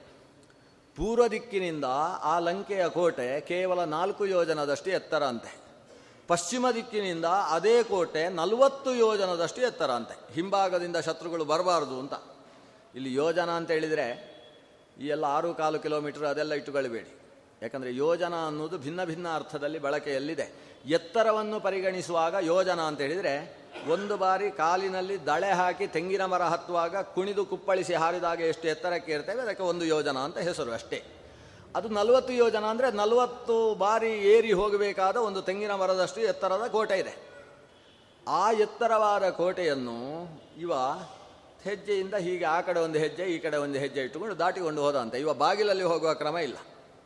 ಪೂರ್ವ 0.97 1.27
ದಿಕ್ಕಿನಿಂದ 1.27 1.85
ಆ 2.21 2.39
ಲಂಕೆಯ 2.39 2.89
ಕೋಟೆ 2.89 3.41
ಕೇವಲ 3.41 3.85
ನಾಲ್ಕು 3.85 4.27
ಯೋಜನದಷ್ಟು 4.27 4.91
ಎತ್ತರ 4.91 5.25
ಅಂತೆ. 5.25 5.57
ಪಶ್ಚಿಮ 6.29 6.71
ದಿಕ್ಕಿನಿಂದ 6.71 7.25
ಅದೇ 7.25 7.83
ಕೋಟೆ 7.83 8.29
ನಲವತ್ತು 8.29 8.95
ಯೋಜನದಷ್ಟು 8.95 9.61
ಎತ್ತರ 9.61 9.91
ಅಂತೆ. 9.91 10.35
ಹಿಂಭಾಗದಿಂದ 10.35 10.97
ಶತ್ರುಗಳು 10.97 11.45
ಬರಬಾರದು 11.45 11.99
ಅಂತ. 11.99 12.15
ಇಲ್ಲಿ 12.95 13.11
ಯೋಜನಾ 13.15 13.55
ಅಂತ 13.61 13.71
ಹೇಳಿದರೆ 13.77 14.07
ಈ 15.03 15.07
ಎಲ್ಲ 15.15 15.25
ಆರು 15.37 15.51
ಕಾಲು 15.61 15.79
ಕಿಲೋಮೀಟರ್ 15.85 16.25
ಅದೆಲ್ಲ 16.31 16.53
ಇಟ್ಟುಕೊಳ್ಳಬೇಡಿ. 16.61 17.11
ಯಾಕಂದರೆ 17.63 17.91
ಯೋಜನಾ 18.05 18.41
ಅನ್ನೋದು 18.49 18.77
ಭಿನ್ನ 18.85 19.01
ಭಿನ್ನ 19.11 19.27
ಅರ್ಥದಲ್ಲಿ 19.39 19.79
ಬಳಕೆಯಲ್ಲಿದೆ. 19.87 20.47
ಎತ್ತರವನ್ನು 20.97 21.57
ಪರಿಗಣಿಸುವಾಗ 21.67 22.35
ಯೋಜನಾ 22.53 22.85
ಅಂತ 22.91 23.01
ಹೇಳಿದರೆ 23.07 23.35
ಒಂದು 23.95 24.15
ಬಾರಿ 24.23 24.49
ಕಾಲಿನಲ್ಲಿ 24.61 25.17
ದಳೆ 25.27 25.51
ಹಾಕಿ 25.61 25.87
ತೆಂಗಿನ 25.97 26.25
ಮರ 26.33 26.43
ಹತ್ತುವಾಗ 26.53 27.03
ಕುಣಿದು 27.15 27.43
ಕುಪ್ಪಳಿಸಿ 27.51 27.95
ಹಾರಿದಾಗ 28.03 28.41
ಎಷ್ಟು 28.53 28.67
ಎತ್ತರಕ್ಕೆ 28.73 29.13
ಇರ್ತೇವೆ, 29.17 29.41
ಅದಕ್ಕೆ 29.47 29.65
ಒಂದು 29.73 29.85
ಯೋಜನಾ 29.95 30.21
ಅಂತ 30.29 30.39
ಹೆಸರು 30.49 30.73
ಅಷ್ಟೇ. 30.79 31.01
ಅದು 31.79 31.89
ನಲವತ್ತು 31.99 32.33
ಯೋಜನ 32.43 32.65
ಅಂದರೆ 32.73 32.89
ನಲವತ್ತು 33.01 33.57
ಬಾರಿ 33.85 34.13
ಏರಿ 34.35 34.53
ಹೋಗಬೇಕಾದ 34.61 35.17
ಒಂದು 35.29 35.43
ತೆಂಗಿನ 35.49 35.75
ಮರದಷ್ಟು 35.83 36.21
ಎತ್ತರದ 36.31 36.67
ಕೋಟೆ 36.77 36.99
ಇದೆ. 37.03 37.15
ಆ 38.41 38.45
ಎತ್ತರವಾದ 38.65 39.29
ಕೋಟೆಯನ್ನು 39.41 39.99
ಇವ 40.65 40.73
ಹೆಜ್ಜೆಯಿಂದ 41.65 42.15
ಹೀಗೆ 42.15 42.45
ಆ 42.45 42.61
ಕಡೆ 42.61 42.81
ಒಂದು 42.81 42.99
ಹೆಜ್ಜೆ, 42.99 43.23
ಈ 43.23 43.39
ಕಡೆ 43.39 43.57
ಒಂದು 43.57 43.79
ಹೆಜ್ಜೆ 43.79 44.01
ಇಟ್ಟುಕೊಂಡು 44.01 44.39
ದಾಟಿಕೊಂಡು 44.39 44.83
ಹೋದಂತೆ. 44.83 45.21
ಇವ 45.21 45.35
ಬಾಗಿಲಲ್ಲಿ 45.35 45.85
ಹೋಗುವ 45.85 46.15
ಕ್ರಮ 46.15 46.39
ಇಲ್ಲ. 46.39 46.57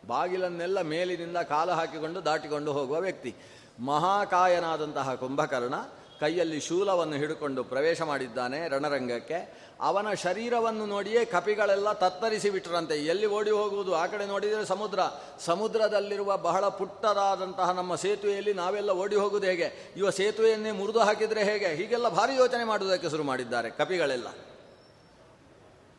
ಬಾಗಿಲನ್ನೆಲ್ಲ 0.07 0.81
ಮೇಲಿನಿಂದ 0.81 1.37
ಕಾಲು 1.37 1.73
ಹಾಕಿಕೊಂಡು 1.73 2.25
ದಾಟಿಕೊಂಡು 2.25 2.73
ಹೋಗುವ 2.73 3.01
ವ್ಯಕ್ತಿ. 3.01 3.35
ಮಹಾಕಾಯನಾದಂತಹ 3.81 5.15
ಕುಂಭಕರ್ಣ 5.15 5.75
ಕೈಯಲ್ಲಿ 6.21 6.61
ಶೂಲವನ್ನು 6.61 7.17
ಹಿಡ್ಕೊಂಡು 7.17 7.65
ಪ್ರವೇಶ 7.65 8.03
ಮಾಡಿದ್ದಾನೆ 8.03 8.69
ರಣರಂಗಕ್ಕೆ. 8.69 9.65
ಅವನ 9.81 10.13
ಶರೀರವನ್ನು 10.13 10.87
ನೋಡಿಯೇ 10.87 11.25
ಕಪಿಗಳೆಲ್ಲ 11.25 11.93
ತತ್ತರಿಸಿ 11.93 12.51
ಬಿಟ್ಟರಂತೆ 12.51 12.95
ಎಲ್ಲಿ 12.95 13.27
ಓಡಿ 13.27 13.51
ಹೋಗುವುದು? 13.51 13.95
ಆ 13.95 14.07
ಕಡೆ 14.07 14.27
ನೋಡಿದರೆ 14.27 14.65
ಸಮುದ್ರ. 14.65 14.99
ಸಮುದ್ರದಲ್ಲಿರುವ 15.41 16.37
ಬಹಳ 16.37 16.69
ಪುಟ್ಟದಾದಂತಹ 16.69 17.71
ನಮ್ಮ 17.71 17.95
ಸೇತುವೆಯಲ್ಲಿ 17.95 18.55
ನಾವೆಲ್ಲ 18.55 18.91
ಓಡಿ 18.91 19.17
ಹೋಗುವುದು 19.17 19.47
ಹೇಗೆ? 19.47 19.93
ಇವ 19.97 20.11
ಸೇತುವೆಯನ್ನೇ 20.11 20.71
ಮುರಿದು 20.71 20.99
ಹಾಕಿದರೆ 20.99 21.45
ಹೇಗೆ? 21.45 21.67
ಹೀಗೆಲ್ಲ 21.67 22.09
ಭಾರಿ 22.09 22.37
ಯೋಚನೆ 22.37 22.65
ಮಾಡುವುದಕ್ಕೆ 22.65 23.11
ಶುರು 23.11 23.23
ಮಾಡಿದ್ದಾರೆ 23.23 23.71
ಕಪಿಗಳೆಲ್ಲ. 23.71 24.27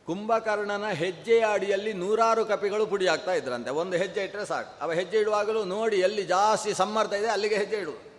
ಕುಂಭಕರ್ಣನ 0.06 0.88
ಹೆಜ್ಜೆಯ 0.88 1.46
ಅಡಿಯಲ್ಲಿ 1.54 1.94
ನೂರಾರು 1.94 2.46
ಕಪಿಗಳು 2.46 2.86
ಪುಡಿಯಾಗ್ತಾ 2.86 3.34
ಇದ್ರಂತೆ. 3.34 3.70
ಒಂದು 3.70 3.98
ಹೆಜ್ಜೆ 3.98 4.24
ಇಟ್ಟರೆ 4.24 4.46
ಸಾಕು. 4.46 4.84
ಅವ 4.84 4.92
ಹೆಜ್ಜೆ 4.92 5.18
ಇಡುವಾಗಲೂ 5.18 5.64
ನೋಡಿ 5.64 5.96
ಎಲ್ಲಿ 5.96 6.24
ಜಾಸ್ತಿ 6.24 6.74
ಸಮ್ಮರ್ದ 6.74 7.14
ಇದೆ 7.14 7.28
ಅಲ್ಲಿಗೆ 7.28 7.56
ಹೆಜ್ಜೆ 7.56 7.78
ಇಡು. 7.78 8.15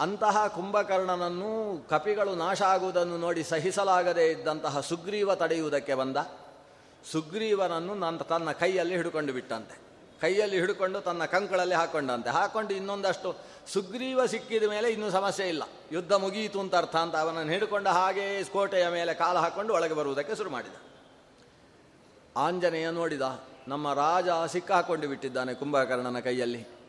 ಅಂತಹ 0.00 0.46
ಕುಂಭಕರ್ಣನನ್ನು 0.46 1.50
ಕಪಿಗಳು 1.88 2.34
ನಾಶ 2.34 2.62
ಆಗುವುದನ್ನು 2.62 3.18
ನೋಡಿ 3.18 3.42
ಸಹಿಸಲಾಗದೇ 3.44 4.26
ಇದ್ದಂತಹ 4.30 4.80
ಸುಗ್ರೀವ 4.80 5.34
ತಡೆಯುವುದಕ್ಕೆ 5.34 5.94
ಬಂದ. 5.94 6.16
ಸುಗ್ರೀವನನ್ನು 7.12 7.94
ನನ್ನ 7.94 8.18
ತನ್ನ 8.18 8.52
ಕೈಯಲ್ಲಿ 8.52 8.96
ಹಿಡ್ಕೊಂಡು 8.96 9.32
ಬಿಟ್ಟಂತೆ. 9.32 9.76
ಕೈಯಲ್ಲಿ 10.20 10.60
ಹಿಡ್ಕೊಂಡು 10.60 11.00
ತನ್ನ 11.00 11.24
ಕಂಕಳಲ್ಲಿ 11.24 11.74
ಹಾಕೊಂಡಂತೆ. 11.74 12.30
ಹಾಕೊಂಡು 12.30 12.74
ಇನ್ನೊಂದಷ್ಟು 12.74 13.36
ಸುಗ್ರೀವ 13.72 14.26
ಸಿಕ್ಕಿದ 14.26 14.62
ಮೇಲೆ 14.62 14.90
ಇನ್ನೂ 14.90 15.10
ಸಮಸ್ಯೆ 15.10 15.48
ಇಲ್ಲ. 15.48 15.62
ಯುದ್ಧ 15.92 16.12
ಮುಗಿಯಿತು 16.12 16.60
ಅಂತ 16.60 16.74
ಅರ್ಥ 16.74 16.96
ಅಂತ 16.96 17.16
ಅವನನ್ನು 17.16 17.52
ಹಿಡ್ಕೊಂಡು 17.52 17.90
ಹಾಗೇ 17.90 18.44
ಕೋಟೆಯ 18.44 18.88
ಮೇಲೆ 18.88 19.14
ಕಾಲು 19.14 19.38
ಹಾಕೊಂಡು 19.38 19.74
ಒಳಗೆ 19.74 19.94
ಬರುವುದಕ್ಕೆ 19.94 20.34
ಶುರು 20.36 20.50
ಮಾಡಿದ. 20.50 20.76
ಆಂಜನೇಯ 22.36 22.90
ನೋಡಿದ, 22.90 23.22
ನಮ್ಮ 23.68 23.94
ರಾಜ 23.94 24.28
ಸಿಕ್ಕಾಕೊಂಡು 24.52 25.08
ಬಿಟ್ಟಿದ್ದಾನೆ 25.08 25.54
ಕುಂಭಕರ್ಣನ 25.54 26.20
ಕೈಯಲ್ಲಿ. 26.20 26.79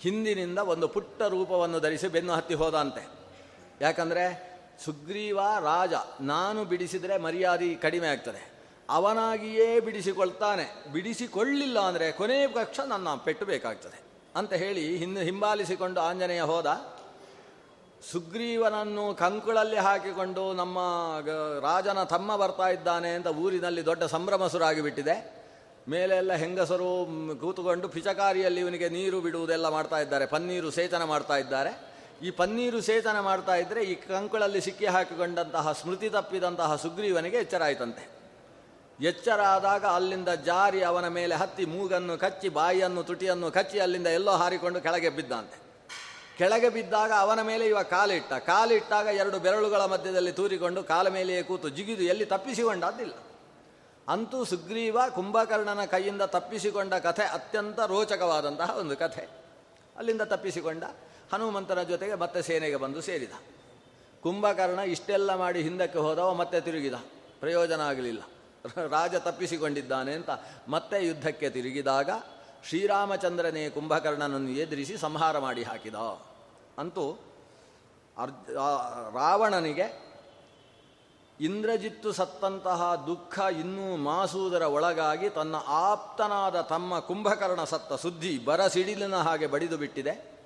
ಹಿಂದಿನಿಂದ 0.00 0.58
ಒಂದು 0.58 0.88
ಪುಟ್ಟ 0.88 1.22
ರೂಪವನ್ನು 1.22 1.80
ಧರಿಸಿ 1.80 2.08
ಬೆನ್ನು 2.08 2.32
ಹತ್ತಿ 2.32 2.54
ಹೋದಂತೆ. 2.54 3.08
ಯಾಕಂದರೆ 3.80 4.50
ಸುಗ್ರೀವ 4.84 5.40
ರಾಜ, 5.60 5.92
ನಾನು 6.20 6.64
ಬಿಡಿಸಿದರೆ 6.64 7.18
ಮರ್ಯಾದೆ 7.18 7.74
ಕಡಿಮೆ 7.74 8.08
ಆಗ್ತದೆ. 8.08 8.50
ಅವನಾಗಿಯೇ 8.90 9.80
ಬಿಡಿಸಿಕೊಳ್ತಾನೆ. 9.80 10.92
ಬಿಡಿಸಿಕೊಳ್ಳಿಲ್ಲ 10.92 11.80
ಅಂದರೆ 11.80 12.12
ಕೊನೆಯ 12.12 12.46
ಪಕ್ಷ 12.46 12.80
ನನ್ನ 12.80 13.08
ಪೆಟ್ಟು 13.24 13.46
ಬೇಕಾಗ್ತದೆ. 13.46 14.00
ಅಂತ 14.36 14.52
ಹೇಳಿ 14.52 14.96
ಹಿಂದೆ 14.96 15.22
ಹಿಂಬಾಲಿಸಿಕೊಂಡು 15.22 16.00
ಆಂಜನೇಯ 16.00 16.42
ಹೋದ. 16.42 16.96
ಸುಗ್ರೀವನನ್ನು 18.12 19.14
ಕಂಕುಳಲ್ಲಿ 19.14 19.76
ಹಾಕಿಕೊಂಡು 19.76 20.52
ನಮ್ಮ 20.52 20.78
ರಾಜನ 21.60 22.02
ತಮ್ಮ 22.02 22.36
ಬರ್ತಾ 22.36 22.68
ಇದ್ದಾನೆ 22.68 23.10
ಅಂತ 23.10 23.26
ಊರಿನಲ್ಲಿ 23.26 23.84
ದೊಡ್ಡ 23.84 24.02
ಸಂಭ್ರಮ 24.02 24.46
ಸುರಾಗಿಬಿಟ್ಟಿದೆ 24.46 25.39
ಮೇಲೆಲ್ಲ 25.90 26.32
ಹೆಂಗಸರು 26.32 26.88
ಕೂತುಕೊಂಡು 27.40 27.88
ಪಿಚಕಾರಿಯಲ್ಲಿ 27.88 28.60
ಇವನಿಗೆ 28.60 28.88
ನೀರು 28.88 29.20
ಬಿಡುವುದೆಲ್ಲ 29.20 29.68
ಮಾಡ್ತಾ 29.68 29.98
ಇದ್ದಾರೆ. 29.98 30.26
ಪನ್ನೀರು 30.26 30.70
ಸೇಚನ 30.70 31.04
ಮಾಡ್ತಾ 31.04 31.36
ಇದ್ದಾರೆ. 31.36 31.72
ಈ 32.22 32.30
ಪನ್ನೀರು 32.30 32.80
ಸೇಚನ 32.80 33.20
ಮಾಡ್ತಾ 33.20 33.54
ಇದ್ದರೆ 33.54 33.84
ಈ 33.84 33.94
ಕಂಕುಳಲ್ಲಿ 33.94 34.60
ಸಿಕ್ಕಿ 34.60 34.86
ಹಾಕಿಕೊಂಡಂತಹ 34.86 35.72
ಸ್ಮೃತಿ 35.72 36.08
ತಪ್ಪಿದಂತಹ 36.10 36.76
ಸುಗ್ರೀವನಿಗೆ 36.76 37.36
ಎಚ್ಚರ 37.36 37.62
ಆಯ್ತಂತೆ 37.64 38.04
ಎಚ್ಚರ 39.00 39.40
ಆದಾಗ 39.40 39.84
ಅಲ್ಲಿಂದ 39.84 40.28
ಜಾರಿ 40.28 40.82
ಅವನ 40.82 41.08
ಮೇಲೆ 41.08 41.34
ಹತ್ತಿ 41.34 41.64
ಮೂಗನ್ನು 41.64 42.18
ಕಚ್ಚಿ, 42.18 42.48
ಬಾಯಿಯನ್ನು, 42.48 43.02
ತುಟಿಯನ್ನು 43.02 43.50
ಕಚ್ಚಿ 43.50 43.78
ಅಲ್ಲಿಂದ 43.78 44.06
ಎಲ್ಲೋ 44.06 44.32
ಹಾರಿಕೊಂಡು 44.32 44.80
ಕೆಳಗೆ 44.80 45.08
ಬಿದ್ದಂತೆ 45.08 45.58
ಕೆಳಗೆ 46.38 46.68
ಬಿದ್ದಾಗ 46.68 47.12
ಅವನ 47.18 47.40
ಮೇಲೆ 47.42 47.66
ಇವ 47.66 47.82
ಕಾಲಿಟ್ಟ. 47.82 48.32
ಕಾಲಿಟ್ಟಾಗ 48.32 49.06
ಎರಡು 49.06 49.38
ಬೆರಳುಗಳ 49.38 49.84
ಮಧ್ಯದಲ್ಲಿ 49.84 50.32
ತೂರಿಕೊಂಡು 50.32 50.84
ಕಾಲ 50.84 51.08
ಮೇಲೆಯೇ 51.08 51.42
ಕೂತು 51.42 51.68
ಜಿಗಿದು 51.68 52.02
ಎಲ್ಲಿ 52.02 52.24
ತಪ್ಪಿಸಿಕೊಂಡದ್ದಿಲ್ಲ 52.24 53.12
ಅಂತೂ 54.08 54.44
ಸುಗ್ರೀವ 54.44 54.98
ಕುಂಭಕರ್ಣನ 55.14 55.84
ಕೈಯಿಂದ 55.84 56.22
ತಪ್ಪಿಸಿಕೊಂಡ 56.22 56.94
ಕಥೆ 56.94 57.22
ಅತ್ಯಂತ 57.22 57.80
ರೋಚಕವಾದಂತಹ 57.80 58.76
ಒಂದು 58.76 58.96
ಕಥೆ. 58.96 59.28
ಅಲ್ಲಿಂದ 59.96 60.22
ತಪ್ಪಿಸಿಕೊಂಡ 60.22 60.84
ಹನುಮಂತನ 61.32 61.82
ಜೊತೆಗೆ 61.82 62.14
ಮತ್ತೆ 62.14 62.42
ಸೇನೆಗೆ 62.42 62.76
ಬಂದು 62.76 63.00
ಸೇರಿದ. 63.00 63.32
ಕುಂಭಕರ್ಣ 64.22 64.78
ಇಷ್ಟೆಲ್ಲ 64.78 65.34
ಮಾಡಿ 65.34 65.62
ಹಿಂದಕ್ಕೆ 65.62 65.98
ಹೋದವ 65.98 66.34
ಮತ್ತೆ 66.34 66.60
ತಿರುಗಿದ. 66.60 66.94
ಪ್ರಯೋಜನ 67.40 67.80
ಆಗಲಿಲ್ಲ. 67.80 68.20
ರಾಜ 68.90 69.14
ತಪ್ಪಿಸಿಕೊಂಡಿದ್ದಾನೆ 69.14 70.12
ಅಂತ 70.14 70.30
ಮತ್ತೆ 70.68 71.06
ಯುದ್ಧಕ್ಕೆ 71.06 71.50
ತಿರುಗಿದಾಗ 71.50 72.10
ಶ್ರೀರಾಮಚಂದ್ರನೇ 72.68 73.68
ಕುಂಭಕರ್ಣನನ್ನು 73.68 74.50
ಎದುರಿಸಿ 74.50 74.96
ಸಂಹಾರ 74.96 75.38
ಮಾಡಿ 75.38 75.62
ಹಾಕಿದ. 75.62 75.94
ಅಂತೂ 76.78 77.18
ಅರ್ಜ 78.18 78.50
ರಾವಣನಿಗೆ 79.14 80.09
ಇಂದ್ರಜಿತ್ತು 81.40 82.12
ಸತ್ತಂತಹ 82.12 83.04
ದುಃಖ 83.06 83.38
ಇನ್ನೂ 83.38 83.96
ಮಾಸುವುದರ 83.96 84.62
ಒಳಗಾಗಿ 84.62 85.30
ತನ್ನ 85.30 85.54
ಆಪ್ತನಾದ 85.66 86.60
ತಮ್ಮ 86.60 86.98
ಕುಂಭಕರ್ಣ 86.98 87.64
ಸತ್ತ 87.64 87.92
ಸುದ್ದಿ 87.92 88.38
ಬರಸಿಡಿಲಿನ 88.38 89.14
ಹಾಗೆ 89.14 89.46
ಬಡಿದು 89.46 89.76
ಬಿಟ್ಟಿದೆ. 89.76 90.38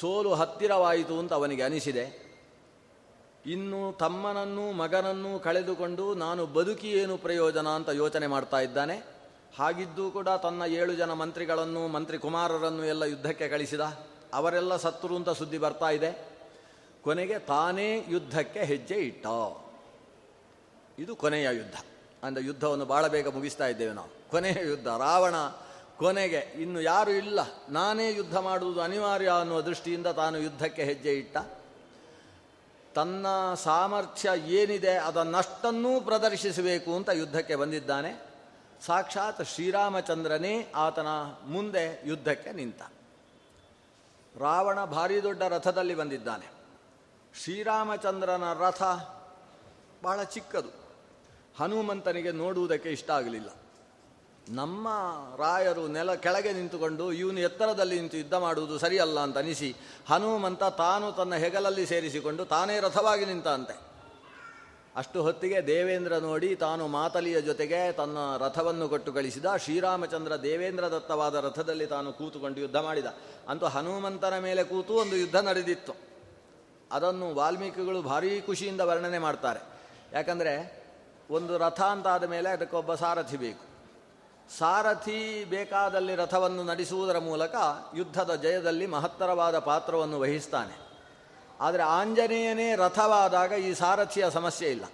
ಸೋಲು 0.00 0.34
ಹತ್ತಿರವಾಯಿತು 0.34 1.18
ಅಂತ 1.18 1.32
ಅವನಿಗೆ 1.32 1.62
ಅನಿಸಿದೆ. 1.62 2.28
ಇನ್ನು 3.46 3.92
ತಮ್ಮನನ್ನೂ 3.92 4.72
ಮಗನನ್ನೂ 4.72 5.38
ಕಳೆದುಕೊಂಡು 5.38 6.14
ನಾನು 6.14 6.46
ಬದುಕಿ 6.46 6.90
ಏನು 6.90 7.18
ಪ್ರಯೋಜನ 7.18 7.68
ಅಂತ 7.68 7.88
ಯೋಚನೆ 7.88 8.26
ಮಾಡ್ತಾ 8.26 8.60
ಇದ್ದಾನೆ. 8.60 9.06
ಹಾಗಿದ್ದೂ 9.58 10.10
ಕೂಡ 10.10 10.28
ತನ್ನ 10.28 10.62
ಏಳು 10.66 10.94
ಜನ 10.94 11.12
ಮಂತ್ರಿಗಳನ್ನು 11.12 11.88
ಮಂತ್ರಿ 11.88 12.18
ಕುಮಾರರನ್ನು 12.18 12.84
ಎಲ್ಲ 12.84 13.02
ಯುದ್ಧಕ್ಕೆ 13.02 13.48
ಕಳಿಸಿದ. 13.48 13.80
ಅವರೆಲ್ಲ 14.34 14.76
ಅಂತ 15.16 15.30
ಸುದ್ದಿ 15.30 15.58
ಬರ್ತಾ 15.58 15.90
ಇದೆ. 15.90 16.37
ಕೊನೆಗೆ 17.08 17.38
ತಾನೇ 17.38 18.04
ಯುದ್ಧಕ್ಕೆ 18.08 18.60
ಹೆಜ್ಜೆ 18.60 18.94
ಇಟ್ಟ. 18.94 19.26
ಇದು 20.98 21.16
ಕೊನೆಯ 21.16 21.48
ಯುದ್ಧ. 21.56 21.74
ಅಂದರೆ 22.22 22.44
ಯುದ್ಧವನ್ನು 22.44 22.86
ಭಾಳ 22.86 23.06
ಬೇಗ 23.06 23.28
ಮುಗಿಸ್ತಾ 23.28 23.66
ಇದ್ದೇವೆ 23.66 23.92
ನಾವು. 23.92 24.30
ಕೊನೆಯ 24.30 24.66
ಯುದ್ಧ. 24.66 24.86
ರಾವಣ 24.86 25.34
ಕೊನೆಗೆ, 25.96 26.36
ಇನ್ನು 26.36 26.80
ಯಾರು 26.80 27.10
ಇಲ್ಲ? 27.10 27.40
ನಾನೇ 27.68 28.12
ಯುದ್ಧ 28.12 28.36
ಮಾಡುವುದು 28.36 28.82
ಅನಿವಾರ್ಯ 28.82 29.28
ಅನ್ನುವ 29.28 29.60
ದೃಷ್ಟಿಯಿಂದ 29.60 30.06
ತಾನು 30.06 30.38
ಯುದ್ಧಕ್ಕೆ 30.38 30.84
ಹೆಜ್ಜೆ 30.84 31.14
ಇಟ್ಟ. 31.14 31.36
ತನ್ನ 32.94 33.26
ಸಾಮರ್ಥ್ಯ 33.54 34.30
ಏನಿದೆ 34.46 34.92
ಅದನ್ನಷ್ಟನ್ನೂ 34.92 36.00
ಪ್ರದರ್ಶಿಸಬೇಕು 36.00 36.96
ಅಂತ 36.96 37.08
ಯುದ್ಧಕ್ಕೆ 37.08 37.56
ಬಂದಿದ್ದಾನೆ. 37.56 38.22
ಸಾಕ್ಷಾತ್ 38.86 39.44
ಶ್ರೀರಾಮಚಂದ್ರನೇ 39.44 40.72
ಆತನ 40.76 41.06
ಮುಂದೆ 41.46 42.02
ಯುದ್ಧಕ್ಕೆ 42.06 42.52
ನಿಂತ. 42.52 42.82
ರಾವಣ 44.38 44.84
ಭಾರಿ 44.84 45.22
ದೊಡ್ಡ 45.22 45.42
ರಥದಲ್ಲಿ 45.42 45.94
ಬಂದಿದ್ದಾನೆ. 45.94 46.57
ಶ್ರೀರಾಮಚಂದ್ರನ 47.38 48.42
ರಥ 48.52 48.82
ಬಹಳ 50.02 50.22
ಚಿಕ್ಕದು. 50.22 50.70
ಹನುಮಂತನಿಗೆ 51.60 52.32
ನೋಡುವುದಕ್ಕೆ 52.32 52.90
ಇಷ್ಟ 52.90 53.10
ಆಗಲಿಲ್ಲ. 53.10 53.48
ನಮ್ಮ 54.48 54.88
ರಾಯರು 55.36 55.88
ನೆಲ 55.88 56.14
ಕೆಳಗೆ 56.14 56.52
ನಿಂತುಕೊಂಡು, 56.52 57.12
ಇವನು 57.12 57.40
ಎತ್ತರದಲ್ಲಿ 57.40 58.00
ನಿಂತು 58.00 58.16
ಯುದ್ಧ 58.16 58.34
ಮಾಡುವುದು 58.34 58.78
ಸರಿಯಲ್ಲ 58.78 59.20
ಅಂತ 59.20 59.38
ಅನಿಸಿ, 59.38 59.76
ಹನುಮಂತ 60.08 60.64
ತಾನು 60.64 61.12
ತನ್ನ 61.12 61.34
ಹೆಗಲಲ್ಲಿ 61.34 61.86
ಸೇರಿಸಿಕೊಂಡು 61.86 62.44
ತಾನೇ 62.44 62.80
ರಥವಾಗಿ 62.80 63.24
ನಿಂತಂತೆ. 63.24 63.88
ಅಷ್ಟು 64.96 65.22
ಹೊತ್ತಿಗೆ 65.22 65.66
ದೇವೇಂದ್ರ 65.66 66.18
ನೋಡಿ 66.18 66.56
ತಾನು 66.56 66.88
ಮಾತಲಿಯ 66.88 67.40
ಜೊತೆಗೆ 67.40 67.92
ತನ್ನ 67.92 68.18
ರಥವನ್ನು 68.38 68.88
ಕೊಟ್ಟು 68.88 69.12
ಕಳಿಸಿದ. 69.12 69.44
ಶ್ರೀರಾಮಚಂದ್ರ 69.56 70.36
ದೇವೇಂದ್ರ 70.36 70.88
ದತ್ತವಾದ 70.88 71.34
ರಥದಲ್ಲಿ 71.34 71.86
ತಾನು 71.86 72.12
ಕೂತುಕೊಂಡು 72.12 72.60
ಯುದ್ಧ 72.60 72.76
ಮಾಡಿದ. 72.76 73.06
ಅಂತೂ 73.48 73.66
ಹನುಮಂತನ 73.66 74.38
ಮೇಲೆ 74.38 74.64
ಕೂತು 74.64 74.94
ಒಂದು 74.94 75.16
ಯುದ್ಧ 75.16 75.36
ನಡೆದಿತ್ತು. 75.36 76.07
ಅದನ್ನು 76.92 77.34
ವಾಲ್ಮೀಕಿಗಳು 77.34 78.02
ಭಾರೀ 78.02 78.40
ಖುಷಿಯಿಂದ 78.40 78.80
ವರ್ಣನೆ 78.80 79.18
ಮಾಡ್ತಾರೆ. 79.18 79.60
ಯಾಕಂದರೆ 80.12 80.78
ಒಂದು 81.30 81.58
ರಥ 81.58 81.80
ಅಂತ 81.80 82.06
ಆದ 82.06 82.24
ಮೇಲೆ 82.24 82.48
ಅದಕ್ಕೊಬ್ಬ 82.48 82.94
ಸಾರಥಿ 82.94 83.36
ಬೇಕು. 83.36 83.68
ಸಾರಥಿ 84.58 85.44
ಬೇಕಾದಲ್ಲಿ 85.44 86.16
ರಥವನ್ನು 86.16 86.64
ನಡೆಸುವುದರ 86.64 87.18
ಮೂಲಕ 87.18 87.54
ಯುದ್ಧದ 87.94 88.34
ಜಯದಲ್ಲಿ 88.34 88.86
ಮಹತ್ತರವಾದ 88.86 89.58
ಪಾತ್ರವನ್ನು 89.58 90.20
ವಹಿಸ್ತಾನೆ. 90.20 90.88
ಆದರೆ 91.60 91.82
ಆಂಜನೇಯನೇ 91.82 92.76
ರಥವಾದಾಗ 92.76 93.52
ಈ 93.52 93.74
ಸಾರಥಿಯ 93.74 94.30
ಸಮಸ್ಯೆ 94.30 94.70
ಇಲ್ಲ. 94.70 94.84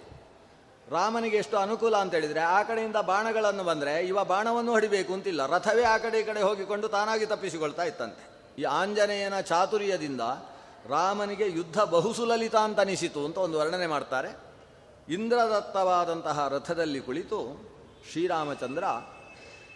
ರಾಮನಿಗೆ 0.89 1.37
ಎಷ್ಟು 1.37 1.57
ಅನುಕೂಲ 1.57 1.97
ಅಂತ 1.97 2.13
ಹೇಳಿದ್ರೆ, 2.13 2.39
ಆ 2.39 2.63
ಕಡೆಯಿಂದ 2.63 2.95
ಬಾಣಗಳನ್ನು 2.95 3.63
ಬಂದರೆ 3.63 4.07
ಇವ 4.07 4.23
ಬಾಣವನ್ನು 4.23 4.71
ಹೊಡಿಬೇಕು 4.71 5.13
ಅಂತಿಲ್ಲ. 5.13 5.45
ರಥವೇ 5.45 5.83
ಆ 5.83 5.97
ಕಡೆ 5.97 6.19
ಈ 6.19 6.23
ಕಡೆ 6.23 6.41
ಹೋಗಿಕೊಂಡು 6.41 6.87
ತಾನಾಗಿ 6.87 7.25
ತಪ್ಪಿಸಿಕೊಳ್ತಾ 7.25 7.83
ಇತ್ತಂತೆ. 7.83 8.53
ಈ 8.61 8.63
ಆಂಜನೇಯನ 8.63 9.39
ಚಾತುರ್ಯದಿಂದ 9.39 10.21
ರಾಮನಿಗೆ 10.89 11.49
ಯುದ್ಧ 11.49 11.79
ಬಹುಸುಲಲಿತ 11.79 12.55
ಅಂತ 12.55 12.79
ಅನಿಸಿತು 12.79 13.25
ಅಂತ 13.25 13.37
ಒಂದು 13.37 13.57
ವರ್ಣನೆ 13.57 13.87
ಮಾಡ್ತಾರೆ. 13.87 14.39
ಇಂದ್ರದತ್ತವಾದಂತಹ 15.09 16.47
ರಥದಲ್ಲಿ 16.47 17.01
ಕುಳಿತು 17.01 17.61
ಶ್ರೀರಾಮಚಂದ್ರ 18.11 18.83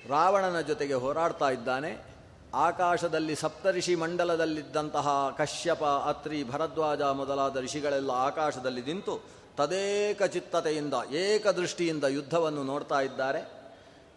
ರಾವಣನ 0.10 0.62
ಜೊತೆಗೆ 0.62 0.93
ಹೋರಾಡ್ತಾ 0.93 1.49
ಇದ್ದಾನೆ. 1.49 2.10
ಆಕಾಶದಲ್ಲಿ 2.53 3.36
ಸಪ್ತಋಷಿ 3.36 3.95
ಮಂಡಲದಲ್ಲಿದ್ದಂತಹ 3.95 5.36
ಕಶ್ಯಪ, 5.38 5.84
ಅತ್ರಿ, 5.84 6.49
ಭರದ್ವಾಜ 6.49 7.01
ಮೊದಲಾದ 7.01 7.57
ಋಷಿಗಳೆಲ್ಲ 7.57 8.12
ಆಕಾಶದಲ್ಲಿ 8.12 8.82
ನಿಂತು 8.82 9.24
ತದೇಕ 9.57 10.24
ಚಿತ್ತತೆಯಿಂದ, 10.24 10.93
ಏಕದೃಷ್ಟಿಯಿಂದ 11.12 12.03
ಯುದ್ಧವನ್ನು 12.03 12.64
ನೋಡ್ತಾ 12.64 13.01
ಇದ್ದಾರೆ. 13.01 13.59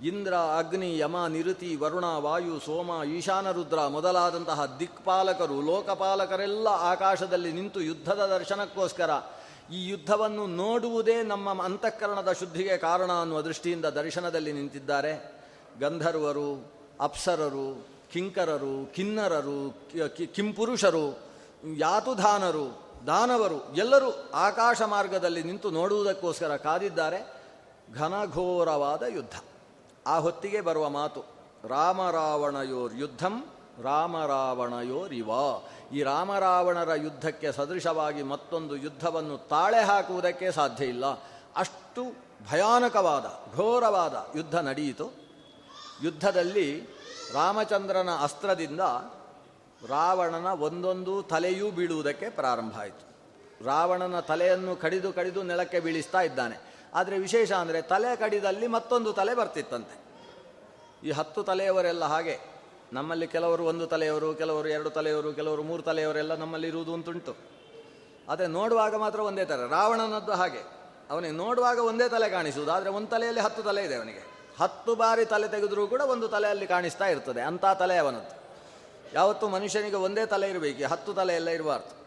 ಇಂದ್ರ, 0.02 0.34
ಅಗ್ನಿ, 0.34 0.98
ಯಮ, 0.98 1.26
ನಿರುತಿ, 1.26 1.76
ವರುಣ, 1.76 2.04
ವಾಯು, 2.04 2.60
ಸೋಮ, 2.60 3.04
ಈಶಾನ 3.04 3.50
ರುದ್ರ 3.50 3.86
ಮೊದಲಾದಂತಹ 3.86 4.76
ದಿಕ್ಪಾಲಕರು, 4.78 5.60
ಲೋಕಪಾಲಕರೆಲ್ಲ 5.60 6.68
ಆಕಾಶದಲ್ಲಿ 6.68 7.52
ನಿಂತು 7.52 7.80
ಯುದ್ಧದ 7.80 8.26
ದರ್ಶನಕ್ಕೋಸ್ಕರ 8.26 9.10
ಈ 9.72 9.88
ಯುದ್ಧವನ್ನು 9.88 10.46
ನೋಡುವುದೇ 10.46 11.22
ನಮ್ಮ 11.22 11.62
ಅಂತಃಕರಣದ 11.62 12.32
ಶುದ್ಧಿಗೆ 12.32 12.76
ಕಾರಣ 12.76 13.12
ಅನ್ನುವ 13.20 13.42
ದೃಷ್ಟಿಯಿಂದ 13.42 13.84
ದರ್ಶನದಲ್ಲಿ 13.84 14.52
ನಿಂತಿದ್ದಾರೆ. 14.52 15.32
ಗಂಧರ್ವರು, 15.80 16.72
ಅಪ್ಸರರು, 17.00 17.86
ಕಿಂಕರರು, 18.12 18.94
ಕಿನ್ನರರು 18.94 19.88
ಕಿಂಪುರುಷರು, 20.34 21.18
ಯಾತುಧಾನರು, 21.76 22.82
ದಾನವರು 23.06 23.74
ಎಲ್ಲರೂ 23.74 24.30
ಆಕಾಶ 24.34 24.82
ಮಾರ್ಗದಲ್ಲಿ 24.82 25.42
ನಿಂತು 25.42 25.70
ನೋಡುವುದಕ್ಕೋಸ್ಕರ 25.70 26.56
ಕಾದಿದ್ದಾರೆ. 26.56 27.34
ಘನಘೋರವಾದ 27.94 29.02
ಯುದ್ಧ. 29.02 29.34
ಆ 30.06 30.18
ಹೊತ್ತಿಗೆ 30.18 30.60
ಬರುವ 30.60 30.88
ಮಾತು, 30.88 31.24
ರಾಮರಾವಣಯೋರ್ 31.68 32.94
ಯುದ್ಧಂ, 32.94 33.44
ರಾಮರಾವಣಯೋರಿವ. 33.82 35.30
ಈ 35.92 36.02
ರಾಮರಾವಣರ 36.02 36.94
ಯುದ್ಧಕ್ಕೆ 36.94 37.52
ಸದೃಶವಾಗಿ 37.52 38.22
ಮತ್ತೊಂದು 38.22 38.76
ಯುದ್ಧವನ್ನು 38.76 39.48
ತಾಳೆ 39.48 39.84
ಹಾಕುವುದಕ್ಕೆ 39.84 40.52
ಸಾಧ್ಯ 40.52 40.84
ಇಲ್ಲ. 40.84 41.06
ಅಷ್ಟು 41.56 42.16
ಭಯಾನಕವಾದ, 42.50 43.56
ಘೋರವಾದ 43.56 44.26
ಯುದ್ಧ 44.36 44.54
ನಡೆಯಿತು 44.54 45.10
ಯುದ್ಧದಲ್ಲಿ 46.02 46.82
ರಾಮಚಂದ್ರನ 47.32 48.10
ಅಸ್ತ್ರದಿಂದ 48.22 48.80
ರಾವಣನ 49.88 50.46
ಒಂದೊಂದು 50.46 51.22
ತಲೆಯೂ 51.22 51.70
ಬೀಳುವುದಕ್ಕೆ 51.70 52.30
ಪ್ರಾರಂಭ 52.30 52.78
ಆಯಿತು. 52.78 53.12
ರಾವಣನ 53.64 54.20
ತಲೆಯನ್ನು 54.20 54.76
ಕಡಿದು 54.76 55.12
ಕಡಿದು 55.12 55.42
ನೆಲಕ್ಕೆ 55.42 55.80
ಬೀಳಿಸ್ತಾ 55.80 56.20
ಇದ್ದಾನೆ. 56.20 56.71
ಆದರೆ 56.94 57.18
ವಿಶೇಷ 57.18 57.52
ಅಂದರೆ 57.52 57.82
ತಲೆ 57.82 58.16
ಕಡಿದಲ್ಲಿ 58.16 58.66
ಮತ್ತೊಂದು 58.66 59.12
ತಲೆ 59.12 59.34
ಬರ್ತಿತ್ತಂತೆ. 59.34 60.02
ಈ 61.08 61.10
ಹತ್ತು 61.10 61.42
ತಲೆಯವರೆಲ್ಲ 61.42 62.04
ಹಾಗೆ. 62.04 62.38
ನಮ್ಮಲ್ಲಿ 62.92 63.26
ಕೆಲವರು 63.26 63.64
ಒಂದು 63.64 63.86
ತಲೆಯವರು, 63.86 64.34
ಕೆಲವರು 64.34 64.68
ಎರಡು 64.68 64.90
ತಲೆಯವರು, 64.90 65.32
ಕೆಲವರು 65.32 65.62
ಮೂರು 65.62 65.82
ತಲೆಯವರೆಲ್ಲ 65.82 66.34
ನಮ್ಮಲ್ಲಿ 66.34 66.68
ಇರುವುದು 66.68 66.94
ಅಂತುಂಟು. 66.94 67.36
ಆದರೆ 68.28 68.46
ನೋಡುವಾಗ 68.46 68.94
ಮಾತ್ರ 68.96 69.20
ಒಂದೇ 69.20 69.44
ಥರ 69.44 69.66
ರಾವಣನದ್ದು 69.70 70.32
ಹಾಗೆ. 70.32 70.82
ಅವನಿಗೆ 71.10 71.34
ನೋಡುವಾಗ 71.34 71.78
ಒಂದೇ 71.78 72.08
ತಲೆ 72.08 72.30
ಕಾಣಿಸುವುದು. 72.30 72.72
ಆದರೆ 72.72 72.90
ಒಂದು 72.90 73.08
ತಲೆಯಲ್ಲಿ 73.08 73.40
ಹತ್ತು 73.40 73.62
ತಲೆ 73.62 73.84
ಇದೆ 73.84 73.94
ಅವನಿಗೆ. 73.94 74.32
ಹತ್ತು 74.60 74.94
ಬಾರಿ 74.94 75.24
ತಲೆ 75.24 75.48
ತೆಗೆದರೂ 75.48 75.86
ಕೂಡ 75.86 76.00
ಒಂದು 76.00 76.28
ತಲೆಯಲ್ಲಿ 76.28 76.66
ಕಾಣಿಸ್ತಾ 76.66 77.06
ಇರ್ತದೆ. 77.06 77.40
ಅಂಥ 77.40 77.64
ತಲೆ 77.78 77.96
ಅವನದ್ದು. 77.96 78.42
ಯಾವತ್ತೂ 79.12 79.48
ಮನುಷ್ಯನಿಗೆ 79.48 79.96
ಒಂದೇ 79.96 80.26
ತಲೆ 80.26 80.50
ಇರಬೇಕು. 80.50 80.88
ಹತ್ತು 80.88 81.14
ತಲೆ 81.14 81.34
ಎಲ್ಲ 81.34 81.48
ಇರಬಾರ್ದು 81.48 82.01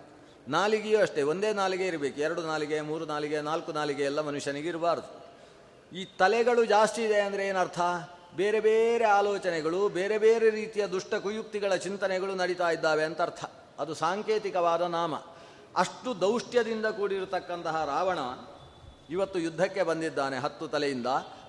ನಾಲಿಗೆಯೂ 0.48 1.02
ಅಷ್ಟೇ, 1.02 1.22
ಒಂದೇ 1.22 1.54
ನಾಲಿಗೆ 1.54 1.88
ಇರಬೇಕು, 1.88 2.20
ಎರಡು 2.20 2.42
ನಾಲಿಗೆ, 2.42 2.82
ಮೂರು 2.82 3.06
ನಾಲಿಗೆ, 3.06 3.42
ನಾಲ್ಕು 3.42 3.72
ನಾಲಿಗೆ 3.72 4.04
ಎಲ್ಲ 4.04 4.22
ಮನುಷ್ಯನಿಗೆ 4.22 4.68
ಇರಬಾರ್ದು. 4.68 5.26
ಈ 5.98 6.06
ತಲೆಗಳು 6.06 6.66
ಜಾಸ್ತಿ 6.66 7.04
ಇದೆ 7.04 7.20
ಅಂದರೆ 7.20 7.48
ಏನರ್ಥ 7.48 7.80
ಬೇರೆ 8.36 8.60
ಬೇರೆ 8.60 9.06
ಆಲೋಚನೆಗಳು, 9.06 9.90
ಬೇರೆ 9.90 10.18
ಬೇರೆ 10.18 10.50
ರೀತಿಯ 10.50 10.88
ದುಷ್ಟ 10.88 11.16
ಕುಯುಕ್ತಿಗಳ 11.16 11.76
ಚಿಂತನೆಗಳು 11.76 12.36
ನಡೀತಾ 12.36 12.70
ಇದ್ದಾವೆ 12.70 13.04
ಅಂತ 13.04 13.22
ಅರ್ಥ. 13.22 13.46
ಅದು 13.80 13.94
ಸಾಂಕೇತಿಕವಾದ 13.94 14.82
ನಾಮ. 14.82 15.16
ಅಷ್ಟು 15.76 16.22
ದೌಷ್ಟ್ಯದಿಂದ 16.22 16.86
ಕೂಡಿರತಕ್ಕಂತಹ 16.86 17.86
ರಾವಣ 17.86 18.20
ಇವತ್ತು 19.10 19.40
ಯುದ್ಧಕ್ಕೆ 19.40 19.84
ಬಂದಿದ್ದಾನೆ 19.84 20.38
ಹತ್ತು 20.38 20.68
ತಲೆಯಿಂದ. 20.68 21.08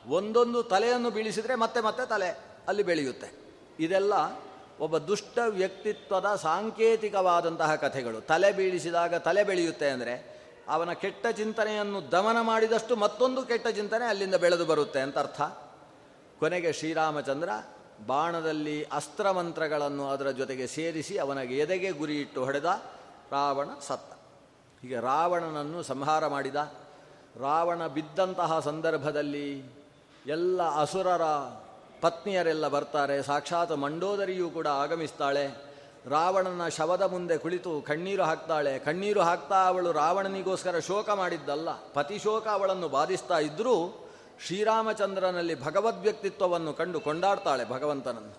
ಒಂದೊಂದು 0.09 0.63
ತಲೆಯನ್ನು 0.63 1.11
ಬೀಳಿಸಿದರೆ 1.11 1.55
ಮತ್ತೆ 1.55 1.81
ಮತ್ತೆ 1.81 2.09
ತಲೆ 2.09 2.29
ಅಲ್ಲಿ 2.69 2.83
ಬೆಳೆಯುತ್ತೆ. 2.83 3.33
ಇದೆಲ್ಲ 3.79 4.15
ಒಬ್ಬ 4.81 4.99
ದುಷ್ಟ 4.99 5.39
ವ್ಯಕ್ತಿತ್ವದ 5.49 6.35
ಸಾಂಕೇತಿಕವಾದಂತಹ 6.35 7.75
ಕಥೆಗಳು. 7.75 8.21
ತಲೆ 8.21 8.53
ಬೀಳಿಸಿದಾಗ 8.53 9.15
ತಲೆ 9.15 9.45
ಬೆಳೆಯುತ್ತೆ 9.45 9.89
ಅಂದರೆ 9.91 10.37
ಅವನ 10.69 10.93
ಕೆಟ್ಟ 10.93 11.27
ಚಿಂತನೆಯನ್ನು 11.27 12.11
ದಮನ 12.11 12.41
ಮಾಡಿದಷ್ಟು 12.41 12.97
ಮತ್ತೊಂದು 12.97 13.43
ಕೆಟ್ಟ 13.43 13.69
ಚಿಂತನೆ 13.69 14.05
ಅಲ್ಲಿಂದ 14.05 14.35
ಬೆಳೆದು 14.35 14.65
ಬರುತ್ತೆ 14.67 15.01
ಅಂತ 15.01 15.19
ಅರ್ಥ. 15.19 15.41
ಕೊನೆಗೆ 16.39 16.73
ಶ್ರೀರಾಮಚಂದ್ರ 16.73 17.49
ಬಾಣದಲ್ಲಿ 18.07 18.85
ಅಸ್ತ್ರಮಂತ್ರಗಳನ್ನು 18.85 20.11
ಅದರ 20.11 20.31
ಜೊತೆಗೆ 20.31 20.67
ಸೇರಿಸಿ 20.67 21.19
ಅವನಿಗೆ 21.19 21.59
ಎದೆಗೆ 21.59 21.91
ಗುರಿಯಿಟ್ಟು 21.91 22.45
ಹೊಡೆದ 22.45 22.83
ರಾವಣ 23.33 23.69
ಸತ್ತ. 23.81 24.13
ಹೀಗೆ 24.83 25.01
ರಾವಣನನ್ನು 25.01 25.83
ಸಂಹಾರ 25.83 26.27
ಮಾಡಿದ. 26.27 26.57
ರಾವಣ 27.41 27.87
ಬಿದ್ದಂತಹ 27.87 28.61
ಸಂದರ್ಭದಲ್ಲಿ 28.61 29.65
ಎಲ್ಲ 30.27 30.63
ಅಸುರರ 30.63 31.23
ಪತ್ನಿಯರೆಲ್ಲ 32.01 32.69
ಬರ್ತಾರೆ, 32.69 33.23
ಸಾಕ್ಷಾತ್ 33.23 33.73
ಮಂಡೋದರಿಯೂ 33.73 34.51
ಕೂಡ 34.51 34.67
ಆಗಮಿಸ್ತಾಳೆ. 34.67 35.67
ರಾವಣನ 36.09 36.69
ಶವದ 36.69 37.03
ಮುಂದೆ 37.03 37.39
ಕುಳಿತು 37.39 37.83
ಕಣ್ಣೀರು 37.83 38.23
ಹಾಕ್ತಾಳೆ. 38.23 38.79
ಕಣ್ಣೀರು 38.79 39.21
ಹಾಕ್ತಾ 39.21 39.55
ಅವಳು 39.55 39.93
ರಾವಣನಿಗೋಸ್ಕರ 39.93 40.79
ಶೋಕ 40.79 41.11
ಮಾಡಿದ್ದಲ್ಲ. 41.11 41.69
ಪತಿಶೋಕ 41.93 42.49
ಅವಳನ್ನು 42.49 42.89
ಬಾಧಿಸ್ತಾ 42.89 43.39
ಇದ್ದರೂ 43.39 44.09
ಶ್ರೀರಾಮಚಂದ್ರನಲ್ಲಿ 44.47 45.65
ಭಗವದ್ 45.65 46.03
ವ್ಯಕ್ತಿತ್ವವನ್ನು 46.03 46.73
ಕಂಡು 46.73 47.01
ಕೊಂಡಾಡ್ತಾಳೆ 47.01 47.69
ಭಗವಂತನನ್ನು. 47.69 48.35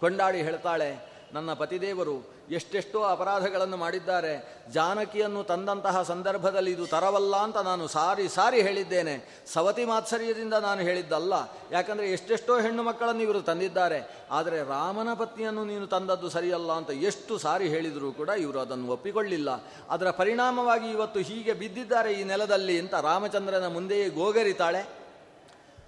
ಕೊಂಡಾಡಿ 0.00 0.42
ಹೇಳ್ತಾಳೆ 0.42 1.17
ನನ್ನ 1.32 1.52
ಪತಿದೇವರು 1.52 2.38
ಎಷ್ಟೆಷ್ಟೋ 2.50 3.02
ಅಪರಾಧಗಳನ್ನು 3.02 3.76
ಮಾಡಿದ್ದಾರೆ. 3.76 4.64
ಜಾನಕಿಯನ್ನು 4.72 5.44
ತಂದಂತಹ 5.44 6.02
ಸಂದರ್ಭದಲ್ಲಿ 6.02 6.70
ಇದು 6.70 6.86
ತರವಲ್ಲ 6.86 7.36
ಅಂತ 7.36 7.56
ನಾನು 7.56 7.88
ಸಾರಿ 7.88 8.28
ಸಾರಿ 8.28 8.62
ಹೇಳಿದ್ದೇನೆ. 8.62 9.44
ಸವತಿ 9.52 9.84
ಮಾತ್ಸರ್ಯದಿಂದ 9.84 10.54
ನಾನು 10.54 10.80
ಹೇಳಿದ್ದಲ್ಲ. 10.80 11.32
ಯಾಕಂದರೆ 11.72 12.12
ಎಷ್ಟೆಷ್ಟೋ 12.12 12.60
ಹೆಣ್ಣು 12.60 12.82
ಮಕ್ಕಳನ್ನು 12.82 13.22
ಇವರು 13.22 13.42
ತಂದಿದ್ದಾರೆ. 13.42 14.26
ಆದರೆ 14.30 14.62
ರಾಮನ 14.62 15.14
ಪತ್ನಿಯನ್ನು 15.14 15.64
ನೀನು 15.64 15.86
ತಂದದ್ದು 15.86 16.28
ಸರಿಯಲ್ಲ 16.28 16.72
ಅಂತ 16.72 16.90
ಎಷ್ಟು 16.90 17.38
ಸಾರಿ 17.38 17.68
ಹೇಳಿದರೂ 17.68 18.12
ಕೂಡ 18.12 18.28
ಇವರು 18.28 18.60
ಅದನ್ನು 18.60 18.88
ಒಪ್ಪಿಕೊಳ್ಳಿಲ್ಲ. 18.88 19.50
ಅದರ 19.90 20.10
ಪರಿಣಾಮವಾಗಿ 20.10 20.90
ಇವತ್ತು 20.90 21.20
ಹೀಗೆ 21.20 21.52
ಬಿದ್ದಿದ್ದಾರೆ 21.52 22.12
ಈ 22.12 22.24
ನೆಲದಲ್ಲಿ 22.24 22.78
ಅಂತ 22.78 22.94
ರಾಮಚಂದ್ರನ 22.94 23.66
ಮುಂದೆಯೇ 23.66 24.08
ಗೋಗರಿತಾಳೆ. 24.08 24.97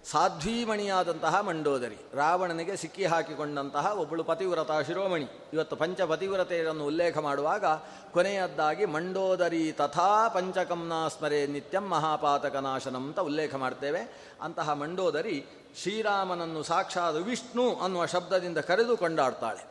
ಸಾಧ್ವೀಮಣಿಯಾದಂತಹ 0.04 1.40
ಮಂಡೋದರಿ. 1.40 1.96
ರಾವಣನಿಗೆ 2.14 2.76
ಸಿಕ್ಕಿ 2.76 3.04
ಹಾಕಿಕೊಂಡಂತಹ 3.04 3.92
ಒಬ್ಬಳು 3.98 4.24
ಪತಿವ್ರತ 4.24 4.70
ಶಿರೋಮಣಿ. 4.86 5.26
ಇವತ್ತು 5.52 5.76
ಪಂಚಪತಿವ್ರತೆಯನ್ನು 5.76 6.86
ಉಲ್ಲೇಖ 6.86 7.18
ಮಾಡುವಾಗ 7.18 7.64
ಕೊನೆಯದ್ದಾಗಿ 8.12 8.84
ಮಂಡೋದರಿ 8.84 9.72
ತಥಾ 9.72 10.28
ಪಂಚಕಂನ 10.28 10.92
ಸ್ಮರೆ 11.08 11.46
ನಿತ್ಯಂ 11.46 11.88
ಮಹಾಪಾತಕನಾಶನಂ 11.88 13.06
ಅಂತ 13.06 13.20
ಉಲ್ಲೇಖ 13.20 13.54
ಮಾಡ್ತೇವೆ. 13.54 14.30
ಅಂತಹ 14.42 14.72
ಮಂಡೋದರಿ 14.72 15.46
ಶ್ರೀರಾಮನನ್ನು 15.82 16.62
ಸಾಕ್ಷಾತ್ 16.62 17.16
ವಿಷ್ಣು 17.16 17.74
ಅನ್ನುವ 17.74 18.06
ಶಬ್ದದಿಂದ 18.06 18.58
ಕರೆದು 18.58 18.96
ಕೊಂಡಾಡ್ತಾಳೆ. 18.96 19.66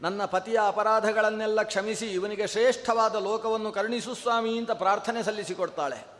ನನ್ನ 0.00 0.24
ಪತಿಯ 0.24 0.60
ಅಪರಾಧಗಳನ್ನೆಲ್ಲ 0.66 1.62
ಕ್ಷಮಿಸಿ 1.62 2.06
ಇವನಿಗೆ 2.06 2.46
ಶ್ರೇಷ್ಠವಾದ 2.46 3.14
ಲೋಕವನ್ನು 3.14 3.72
ಕರುಣಿಸು 3.72 4.14
ಸ್ವಾಮಿ 4.14 4.58
ಅಂತ 4.58 4.70
ಪ್ರಾರ್ಥನೆ 4.70 5.22
ಸಲ್ಲಿಸಿಕೊಡ್ತಾಳೆ. 5.22 6.14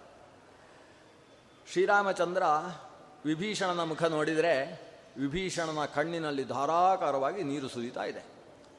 ಶ್ರೀರಾಮಚಂದ್ರ 1.72 2.42
ವಿಭೀಷಣನ 3.24 3.82
ಮುಖ 3.82 4.02
ನೋಡಿದರೆ 4.02 4.82
ವಿಭೀಷಣನ 5.20 5.84
ಕಣ್ಣಿನಲ್ಲಿ 5.84 6.44
ಧಾರಾಕಾರವಾಗಿ 6.44 7.42
ನೀರು 7.42 7.68
ಸುರಿತಾ 7.68 8.04
ಇದೆ. 8.04 8.24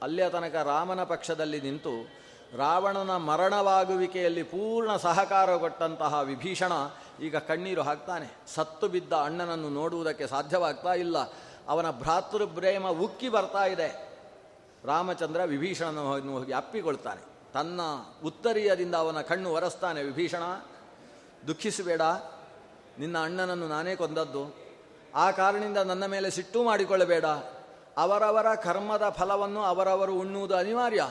ಅಲ್ಲಿಯ 0.02 0.30
ತನಕ 0.30 0.56
ರಾಮನ 0.56 1.04
ಪಕ್ಷದಲ್ಲಿ 1.04 1.62
ನಿಂತು 1.62 2.10
ರಾವಣನ 2.58 3.16
ಮರಣವಾಗುವಿಕೆಯಲ್ಲಿ 3.16 4.44
ಪೂರ್ಣ 4.44 4.96
ಸಹಕಾರ 4.96 5.58
ಕೊಟ್ಟಂತಹ 5.58 6.22
ವಿಭೀಷಣ 6.22 6.72
ಈಗ 7.22 7.36
ಕಣ್ಣೀರು 7.36 7.82
ಹಾಕ್ತಾನೆ. 7.82 8.32
ಸತ್ತು 8.56 8.88
ಬಿದ್ದ 8.88 9.14
ಅಣ್ಣನನ್ನು 9.14 9.70
ನೋಡುವುದಕ್ಕೆ 9.70 10.28
ಸಾಧ್ಯವಾಗ್ತಾ 10.28 10.94
ಇಲ್ಲ. 10.94 11.18
ಅವನ 11.68 11.92
ಭ್ರಾತೃಪ್ರೇಮ 11.92 12.88
ಉಕ್ಕಿ 12.88 13.30
ಬರ್ತಾ 13.30 13.66
ಇದೆ. 13.66 14.20
ರಾಮಚಂದ್ರ 14.86 15.44
ವಿಭೀಷಣನ 15.44 16.00
ಹೋಗಿ 16.00 16.54
ಅಪ್ಪಿಕೊಳ್ತಾನೆ. 16.54 17.22
ತನ್ನ 17.54 17.82
ಉತ್ತರೀಯದಿಂದ 18.26 18.96
ಅವನ 18.96 19.22
ಕಣ್ಣು 19.22 19.54
ಒರೆಸ್ತಾನೆ, 19.54 20.04
ವಿಭೀಷಣ, 20.04 20.44
ದುಃಖಿಸಬೇಡ. 21.48 22.02
ನಿನ್ನ 23.00 23.18
ಅಣ್ಣನನ್ನು 23.24 23.68
ನಾನೇ 23.68 23.96
ಕೊಂದದ್ದು. 23.96 24.56
ಆ 25.16 25.32
ಕಾರಣದಿಂದ 25.32 25.78
ನನ್ನ 25.78 26.06
ಮೇಲೆ 26.06 26.30
ಸಿಟ್ಟು 26.30 26.64
ಮಾಡಿಕೊಳ್ಳಬೇಡ. 26.64 27.26
ಅವರವರ 27.98 28.56
ಕರ್ಮದ 28.56 29.10
ಫಲವನ್ನು 29.10 29.64
ಅವರವರು 29.64 30.14
ಉಣ್ಣುವುದು 30.14 30.56
ಅನಿವಾರ್ಯ. 30.56 31.08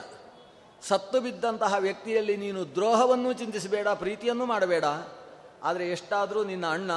ಸತ್ತು 0.82 1.20
ಬಿದ್ದಂತಹ 1.20 1.74
ವ್ಯಕ್ತಿಯಲ್ಲಿ 1.78 2.36
ನೀನು 2.36 2.74
ದ್ರೋಹವನ್ನು 2.74 3.32
ಚಿಂತಿಸಬೇಡ, 3.32 3.88
ಪ್ರೀತಿಯನ್ನು 3.88 4.46
ಮಾಡಬೇಡ. 4.46 4.84
ಆದರೆ 5.62 5.88
ಎಷ್ಟಾದರೂ 5.88 6.44
ನಿನ್ನ 6.44 6.66
ಅಣ್ಣ 6.66 6.90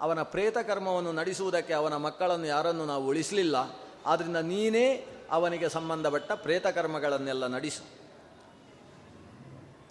ಅವನ 0.00 0.22
ಪ್ರೇತ 0.22 0.58
ಕರ್ಮವನ್ನು 0.58 1.12
ನಡೆಸುವುದಕ್ಕೆ 1.12 1.72
ಅವನ 1.72 1.96
ಮಕ್ಕಳನ್ನು 1.96 2.46
ಯಾರನ್ನು 2.46 2.86
ನಾವು 2.86 3.06
ಉಳಿಸಲಿಲ್ಲ. 3.06 3.56
ಆದ್ದರಿಂದ 4.06 4.36
ನೀನೇ 4.36 5.08
ಅವನಿಗೆ 5.30 5.68
ಸಂಬಂಧಪಟ್ಟ 5.68 6.32
ಪ್ರೇತ 6.32 6.66
ಕರ್ಮಗಳನ್ನೆಲ್ಲ 6.66 7.46
ನಡೆಸು. 7.46 7.82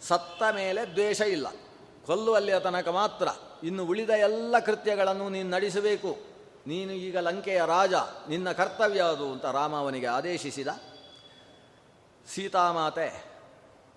ಸತ್ತ 0.07 0.43
ಮೇಲೆ 0.55 0.91
ದ್ವೇಷ 0.91 1.21
ಇಲ್ಲ. 1.21 1.47
ಕೊಲ್ಲುವಲ್ಲಿಯ 2.05 2.59
ತನಕ 2.59 2.87
ಮಾತ್ರ 2.87 3.27
ಇನ್ನು 3.63 3.85
ಉಳಿದ 3.85 4.09
ಎಲ್ಲ 4.09 4.55
ಕೃತ್ಯಗಳನ್ನು 4.59 5.29
ನೀನು 5.29 5.49
ನಡೆಸಬೇಕು. 5.49 6.17
ನೀನು 6.67 6.91
ಈಗ 6.91 7.17
ಲಂಕೆಯ 7.17 7.61
ರಾಜ, 7.65 7.93
ನಿನ್ನ 8.29 8.51
ಕರ್ತವ್ಯ 8.51 9.01
ಅದು 9.01 9.31
ಅಂತ 9.31 9.45
ರಾಮ 9.45 9.75
ಅವನಿಗೆ 9.75 10.05
ಆದೇಶಿಸಿದ. 10.05 10.67
ಸೀತಾಮಾತೆ, 12.33 13.25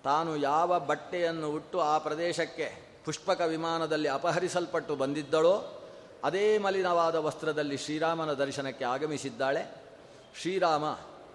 ತಾನು 0.03 0.37
ಯಾವ 0.37 0.79
ಬಟ್ಟೆಯನ್ನು 0.79 1.51
ಉಟ್ಟು 1.51 1.79
ಆ 1.81 1.97
ಪ್ರದೇಶಕ್ಕೆ 1.97 2.67
ಪುಷ್ಪಕ 3.05 3.41
ವಿಮಾನದಲ್ಲಿ 3.41 4.07
ಅಪಹರಿಸಲ್ಪಟ್ಟು 4.07 4.95
ಬಂದಿದ್ದಳೋ, 4.95 5.83
ಅದೇ 6.23 6.57
ಮಲಿನವಾದ 6.57 7.15
ವಸ್ತ್ರದಲ್ಲಿ 7.15 7.77
ಶ್ರೀರಾಮನ 7.77 8.33
ದರ್ಶನಕ್ಕೆ 8.33 8.85
ಆಗಮಿಸಿದ್ದಾಳೆ. 8.85 9.63
ಶ್ರೀರಾಮ 10.41 10.85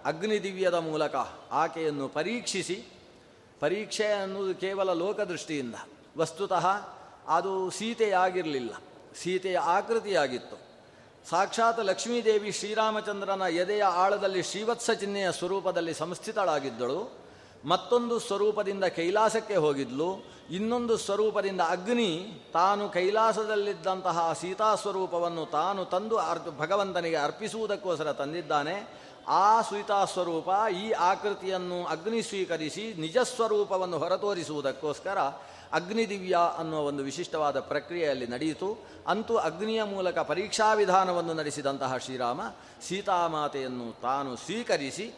ಅಗ್ನಿದಿವ್ಯದ 0.05 0.73
ಮೂಲಕ 0.73 1.15
ಆಕೆಯನ್ನು 1.51 2.07
ಪರೀಕ್ಷಿಸಿ, 2.07 2.77
ಪರೀಕ್ಷೆ 3.59 4.07
ಅನ್ನುವುದು 4.07 4.55
ಕೇವಲ 4.55 4.93
ಲೋಕದೃಷ್ಟಿಯಿಂದ. 4.93 5.75
ವಸ್ತುತಃ 6.17 6.65
ಅದು 7.27 7.69
ಸೀತೆಯಾಗಿರಲಿಲ್ಲ. 7.69 8.73
ಸೀತೆಯ 9.23 9.57
ಆಕೃತಿಯಾಗಿತ್ತು. 9.57 10.57
ಸಾಕ್ಷಾತ್ 11.29 11.79
ಲಕ್ಷ್ಮೀದೇವಿ 11.79 12.51
ಶ್ರೀರಾಮಚಂದ್ರನ 12.51 13.41
ಎದೆಯ 13.41 13.83
ಆಳದಲ್ಲಿ 13.83 14.43
ಶ್ರೀವತ್ಸ 14.43 14.91
ಚಿಹ್ನೆಯ 14.91 15.31
ಸ್ವರೂಪದಲ್ಲಿ 15.31 15.93
ಸಂಸ್ಥಿತಳಾಗಿದ್ದಳು. 15.93 17.21
ಮತ್ತೊಂದು 17.65 18.19
ಸ್ವರೂಪದಿಂದ 18.19 18.83
ಕೈಲಾಸಕ್ಕೆ 18.83 19.55
ಹೋಗಿದ್ಲು. 19.55 20.25
ಇನ್ನೊಂದು 20.51 20.97
ಸ್ವರೂಪದಿಂದ 20.97 21.61
ಅಗ್ನಿ 21.61 22.41
ತಾನು 22.53 22.89
ಕೈಲಾಸದಲ್ಲಿದ್ದಂತಹ 22.89 24.33
ಸೀತಾ 24.41 24.75
ಸ್ವರೂಪವನ್ನು 24.75 25.45
ತಾನು 25.45 25.85
ತಂದು 25.85 26.17
ಅರ್ 26.17 26.39
ಭಗವಂತನಿಗೆ 26.57 27.15
ಅರ್ಪಿಸುವುದಕ್ಕೋಸ್ಕರ 27.15 28.11
ತಂದಿದ್ದಾನೆ. 28.11 29.01
ಆ 29.27 29.61
ಸೀತಾ 29.61 30.05
ಸ್ವರೂಪ 30.05 30.49
ಈ 30.73 30.91
ಆಕೃತಿಯನ್ನು 30.91 31.85
ಅಗ್ನಿ 31.85 32.21
ಸ್ವೀಕರಿಸಿ 32.21 32.93
ನಿಜ 32.93 33.17
ಸ್ವರೂಪವನ್ನು 33.17 33.97
ಹೊರತೋರಿಸುವುದಕ್ಕೋಸ್ಕರ 33.97 35.17
ಅಗ್ನಿದಿವ್ಯ 35.73 36.37
ಅನ್ನುವ 36.57 36.79
ಒಂದು 36.79 37.03
ವಿಶಿಷ್ಟವಾದ 37.03 37.59
ಪ್ರಕ್ರಿಯೆಯಲ್ಲಿ 37.59 38.27
ನಡೆಯಿತು. 38.27 38.85
ಅಂತೂ 39.07 39.35
ಅಗ್ನಿಯ 39.35 39.83
ಮೂಲಕ 39.83 40.17
ಪರೀಕ್ಷಾ 40.17 40.73
ವಿಧಾನವನ್ನು 40.73 41.33
ನಡೆಸಿದಂತಹ 41.33 41.97
ಶ್ರೀರಾಮ, 41.97 42.41
ಸೀತಾಮಾತೆಯನ್ನು 42.87 44.01
ತಾನು 44.01 44.35
ಸ್ವೀಕರಿಸಿ, 44.35 45.13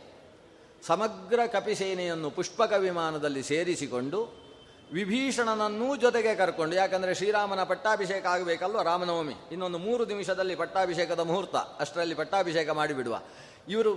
ಸಮಗ್ರ 0.88 1.40
ಕಪಿಸೇನೆಯನ್ನು 1.46 2.30
ಪುಷ್ಪಕ 2.32 2.74
ವಿಮಾನದಲ್ಲಿ 2.74 3.44
ಸೇರಿಸಿಕೊಂಡು, 3.44 4.44
ವಿಭೀಷಣನನ್ನೂ 4.94 5.96
ಜೊತೆಗೆ 5.96 6.36
ಕರ್ಕೊಂಡು, 6.36 6.76
ಯಾಕಂದರೆ 6.76 7.16
ಶ್ರೀರಾಮನ 7.16 7.64
ಪಟ್ಟಾಭಿಷೇಕ 7.64 8.26
ಆಗಬೇಕಲ್ವ? 8.26 8.82
ರಾಮನವಮಿ. 8.82 9.34
ಇನ್ನೊಂದು 9.52 9.78
ಮೂರು 9.78 10.06
ನಿಮಿಷದಲ್ಲಿ 10.06 10.56
ಪಟ್ಟಾಭಿಷೇಕದ 10.56 11.20
ಮುಹೂರ್ತ, 11.20 11.56
ಅಷ್ಟರಲ್ಲಿ 11.56 12.16
ಪಟ್ಟಾಭಿಷೇಕ 12.16 12.70
ಮಾಡಿಬಿಡುವ. 12.70 13.22
ಇವರು 13.68 13.96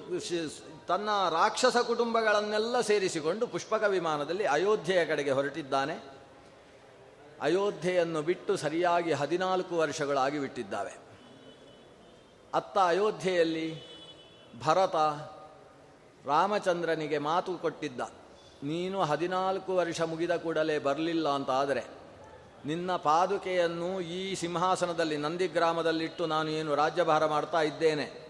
ತನ್ನ 0.88 1.08
ರಾಕ್ಷಸ 1.30 1.76
ಕುಟುಂಬಗಳನ್ನೆಲ್ಲ 1.76 2.80
ಸೇರಿಸಿಕೊಂಡು 2.80 3.46
ಪುಷ್ಪಕ 3.46 3.82
ವಿಮಾನದಲ್ಲಿ 3.82 4.44
ಅಯೋಧ್ಯೆಯ 4.44 5.04
ಕಡೆಗೆ 5.04 5.30
ಹೊರಟಿದ್ದಾನೆ. 5.30 6.15
ಅಯೋಧ್ಯೆಯನ್ನು 7.40 8.22
ಬಿಟ್ಟು 8.22 8.56
ಸರಿಯಾಗಿ 8.56 9.12
ಹದಿನಾಲ್ಕು 9.12 9.76
ವರ್ಷಗಳಾಗಿ 9.76 10.38
ಬಿಟ್ಟಿದ್ದಾವೆ. 10.38 10.96
ಅತ್ತ 12.54 12.78
ಅಯೋಧ್ಯೆಯಲ್ಲಿ 12.78 13.96
ಭರತ 14.64 14.96
ರಾಮಚಂದ್ರನಿಗೆ 16.26 17.18
ಮಾತು 17.18 17.58
ಕೊಟ್ಟಿದ್ದ. 17.58 18.00
ನೀನು 18.62 19.02
ಹದಿನಾಲ್ಕು 19.02 19.76
ವರ್ಷ 19.76 20.00
ಮುಗಿದ 20.00 20.30
ಕೂಡಲೇ 20.30 20.78
ಬರಲಿಲ್ಲ 20.78 21.28
ಅಂತ 21.28 21.50
ಆದರೆ 21.50 21.84
ನಿನ್ನ 22.64 22.96
ಪಾದುಕೆಯನ್ನು 22.96 24.00
ಈ 24.00 24.34
ಸಿಂಹಾಸನದಲ್ಲಿ 24.34 25.16
ನಂದಿಗ್ರಾಮದಲ್ಲಿಟ್ಟು 25.16 26.26
ನಾನು 26.26 26.50
ಏನು 26.50 26.74
ರಾಜ್ಯಭಾರ 26.74 27.26
ಮಾಡ್ತಾ 27.26 27.60
ಇದ್ದೇನೆ. 27.60 28.26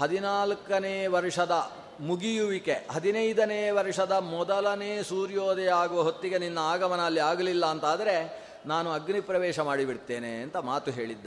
ಹದಿನಾಲ್ಕನೇ 0.00 1.06
ವರ್ಷದ 1.06 1.70
ಮುಗಿಯುವಿಕೆ, 2.00 2.86
ಹದಿನೈದನೇ 2.90 3.70
ವರ್ಷದ 3.70 4.12
ಮೊದಲನೇ 4.12 5.02
ಸೂರ್ಯೋದಯ 5.02 5.68
ಆಗುವ 5.68 6.02
ಹೊತ್ತಿಗೆ 6.02 6.38
ನಿನ್ನ 6.38 6.58
ಆಗಮನ 6.58 7.00
ಅಲ್ಲಿ 7.00 7.20
ಆಗಲಿಲ್ಲ 7.20 7.66
ಅಂತಾದರೆ 7.66 8.45
ನಾನು 8.66 8.92
ಅಗ್ನಿ 8.92 9.20
ಪ್ರವೇಶ 9.20 9.58
ಮಾಡಿಬಿಡ್ತೇನೆ 9.60 10.42
ಅಂತ 10.42 10.56
ಮಾತು 10.56 10.90
ಹೇಳಿದ್ದ. 10.90 11.26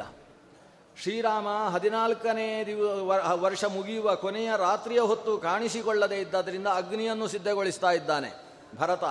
ಶ್ರೀರಾಮ 1.01 1.47
ಹದಿನಾಲ್ಕನೇ 1.69 2.63
ದಿವ 2.65 3.07
ವರ್ಷ 3.41 3.65
ಮುಗಿಯುವ 3.65 4.15
ಕೊನೆಯ 4.15 4.51
ರಾತ್ರಿಯ 4.57 4.99
ಹೊತ್ತು 4.99 5.37
ಕಾಣಿಸಿಕೊಳ್ಳದೇ 5.37 6.17
ಇದ್ದದ್ದರಿಂದ 6.19 6.67
ಅಗ್ನಿಯನ್ನು 6.67 7.27
ಸಿದ್ಧಗೊಳಿಸ್ತಾ 7.27 7.91
ಇದ್ದಾನೆ 7.91 8.31
ಭರತ. 8.77 9.03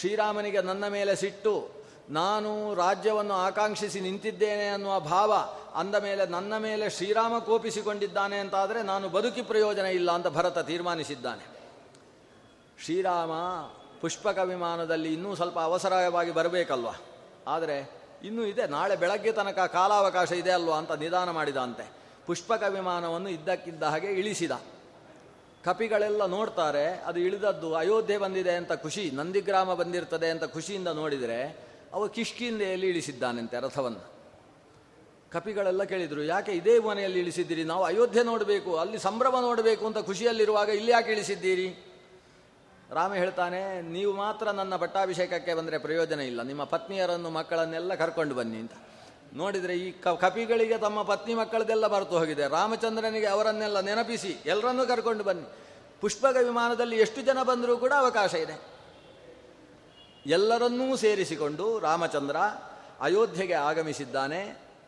ಶ್ರೀರಾಮನಿಗೆ 0.00 0.62
ನನ್ನ 0.62 0.88
ಮೇಲೆ 0.88 1.16
ಸಿಟ್ಟು, 1.16 1.68
ನಾನು 2.10 2.74
ರಾಜ್ಯವನ್ನು 2.74 3.34
ಆಕಾಂಕ್ಷಿಸಿ 3.34 4.00
ನಿಂತಿದ್ದೇನೆ 4.00 4.68
ಅನ್ನುವ 4.68 5.00
ಭಾವ 5.00 5.32
ಅಂದ 5.74 5.94
ಮೇಲೆ 5.94 6.26
ನನ್ನ 6.26 6.56
ಮೇಲೆ 6.56 6.90
ಶ್ರೀರಾಮ 6.90 7.38
ಕೋಪಿಸಿಕೊಂಡಿದ್ದಾನೆ 7.38 8.38
ಅಂತಾದರೆ 8.38 8.82
ನಾನು 8.82 9.08
ಬದುಕಿ 9.08 9.42
ಪ್ರಯೋಜನ 9.42 9.86
ಇಲ್ಲ 9.86 10.12
ಅಂತ 10.12 10.26
ಭರತ 10.26 10.58
ತೀರ್ಮಾನಿಸಿದ್ದಾನೆ. 10.58 11.46
ಶ್ರೀರಾಮ 12.84 13.30
ಪುಷ್ಪಕ 14.00 14.38
ವಿಮಾನದಲ್ಲಿ 14.38 15.14
ಇನ್ನೂ 15.14 15.34
ಸ್ವಲ್ಪ 15.34 15.58
ಅವಸರವಾಗಿ 15.58 16.30
ಬರಬೇಕಲ್ವ? 16.30 16.88
ಆದರೆ 17.46 17.76
ಇನ್ನೂ 18.24 18.42
ಇದೆ. 18.52 18.64
ನಾಳೆ 18.66 18.94
ಬೆಳಗ್ಗೆ 19.02 19.32
ತನಕ 19.32 19.58
ಕಾಲಾವಕಾಶ 19.72 20.30
ಇದೆ 20.42 20.52
ಅಲ್ವಾ 20.58 20.76
ಅಂತ 20.78 20.92
ನಿಧಾನ 21.02 21.30
ಮಾಡಿದಂತೆ. 21.30 21.84
ಪುಷ್ಪಕ 22.26 22.62
ವಿಮಾನವನ್ನು 22.76 23.30
ಇದ್ದಕ್ಕಿದ್ದ 23.36 23.82
ಹಾಗೆ 23.82 24.10
ಇಳಿಸಿದ. 24.20 24.52
ಕಪಿಗಳೆಲ್ಲ 25.64 26.22
ನೋಡ್ತಾರೆ, 26.26 26.86
ಅದು 27.08 27.18
ಇಳಿದದ್ದು 27.20 27.68
ಅಯೋಧ್ಯೆ 27.74 28.16
ಬಂದಿದೆ 28.18 28.54
ಅಂತ 28.60 28.72
ಖುಷಿ, 28.72 29.04
ನಂದಿಗ್ರಾಮ 29.10 29.70
ಬಂದಿರ್ತದೆ 29.74 30.28
ಅಂತ 30.30 30.44
ಖುಷಿಯಿಂದ 30.44 30.90
ನೋಡಿದರೆ 31.00 31.38
ಅವ 31.94 32.06
ಕಿಷ್ಕಿಂದೆಯಲ್ಲಿ 32.16 32.88
ಇಳಿಸಿದ್ದಾನಂತೆ 32.88 33.56
ರಥವನ್ನು. 33.60 34.02
ಕಪಿಗಳೆಲ್ಲ 35.32 35.82
ಕೇಳಿದರು, 35.92 36.22
ಯಾಕೆ 36.24 36.52
ಇದೇ 36.52 36.74
ಮನೆಯಲ್ಲಿ 36.78 37.18
ಇಳಿಸಿದ್ದೀರಿ? 37.20 37.64
ನಾವು 37.64 37.82
ಅಯೋಧ್ಯೆ 37.84 38.22
ನೋಡಬೇಕು, 38.22 38.70
ಅಲ್ಲಿ 38.76 38.98
ಸಂಭ್ರಮ 38.98 39.36
ನೋಡಬೇಕು 39.40 39.86
ಅಂತ 39.86 39.98
ಖುಷಿಯಲ್ಲಿರುವಾಗ 39.98 40.68
ಇಲ್ಲಿ 40.68 40.92
ಯಾಕೆ 40.92 41.10
ಇಳಿಸಿದ್ದೀರಿ? 41.12 41.68
ರಾಮ 42.92 43.14
ಹೇಳ್ತಾನೆ, 43.14 43.82
ನೀವು 43.82 44.12
ಮಾತ್ರ 44.12 44.50
ನನ್ನ 44.50 44.76
ಪಟ್ಟಾಭಿಷೇಕಕ್ಕೆ 44.76 45.54
ಬಂದರೆ 45.54 45.78
ಪ್ರಯೋಜನ 45.78 46.20
ಇಲ್ಲ. 46.20 46.42
ನಿಮ್ಮ 46.42 46.64
ಪತ್ನಿಯರನ್ನು, 46.64 47.30
ಮಕ್ಕಳನ್ನೆಲ್ಲ 47.30 47.94
ಕರ್ಕೊಂಡು 47.94 48.34
ಬನ್ನಿ 48.34 48.58
ಅಂತ. 48.58 48.72
ನೋಡಿದರೆ 49.34 49.74
ಈ 49.76 49.90
ಕಪಿಗಳಿಗೆ 50.20 50.78
ತಮ್ಮ 50.78 51.02
ಪತ್ನಿ 51.02 51.34
ಮಕ್ಕಳದೆಲ್ಲ 51.34 51.86
ಬರೆತು 51.86 52.18
ಹೋಗಿದೆ. 52.18 52.48
ರಾಮಚಂದ್ರನಿಗೆ 52.48 53.26
ಅವರನ್ನೆಲ್ಲ 53.26 53.80
ನೆನಪಿಸಿ, 53.80 54.36
ಎಲ್ಲರನ್ನೂ 54.46 54.86
ಕರ್ಕೊಂಡು 54.86 55.24
ಬನ್ನಿ. 55.24 55.48
ಪುಷ್ಪಕ 56.00 56.36
ವಿಮಾನದಲ್ಲಿ 56.42 56.96
ಎಷ್ಟು 56.96 57.20
ಜನ 57.22 57.42
ಬಂದರೂ 57.42 57.76
ಕೂಡ 57.76 57.92
ಅವಕಾಶ 57.98 58.34
ಇದೆ. 58.34 58.56
ಎಲ್ಲರನ್ನೂ 60.26 60.96
ಸೇರಿಸಿಕೊಂಡು 60.96 61.78
ರಾಮಚಂದ್ರ 61.78 62.36
ಅಯೋಧ್ಯೆಗೆ 63.00 63.52
ಆಗಮಿಸಿದ್ದಾನೆ. 63.52 64.40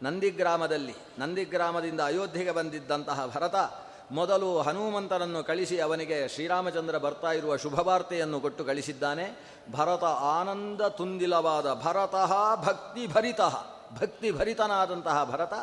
ನಂದಿಗ್ರಾಮದಲ್ಲಿ, 0.03 0.95
ನಂದಿಗ್ರಾಮದಿಂದ 1.19 2.01
ಅಯೋಧ್ಯೆಗೆ 2.01 2.51
ಬಂದಿದ್ದಂತಹ 2.51 3.27
ಭರತ 3.35 3.55
ಮೊದಲು 4.11 4.59
ಹನುಮಂತನನ್ನು 4.61 5.45
ಕಳಿಸಿ 5.45 5.81
ಅವನಿಗೆ 5.81 6.29
ಶ್ರೀರಾಮಚಂದ್ರ 6.29 6.99
ಬರ್ತಾ 6.99 7.33
ಇರುವ 7.33 7.57
ಶುಭವಾರ್ತೆಯನ್ನು 7.57 8.41
ಕೊಟ್ಟು 8.41 8.65
ಕಳಿಸಿದ್ದಾನೆ. 8.65 9.39
ಭರತ 9.73 10.05
ಆನಂದ 10.05 10.81
ತುಂದಿಲವಾದ 10.81 11.75
ಭರತಃ 11.75 12.33
ಭಕ್ತಿ 12.65 13.07
ಭರಿತಃ, 13.07 13.57
ಭಕ್ತಿ 14.01 14.31
ಭರಿತನಾದಂತಹ 14.31 15.25
ಭರತ 15.25 15.55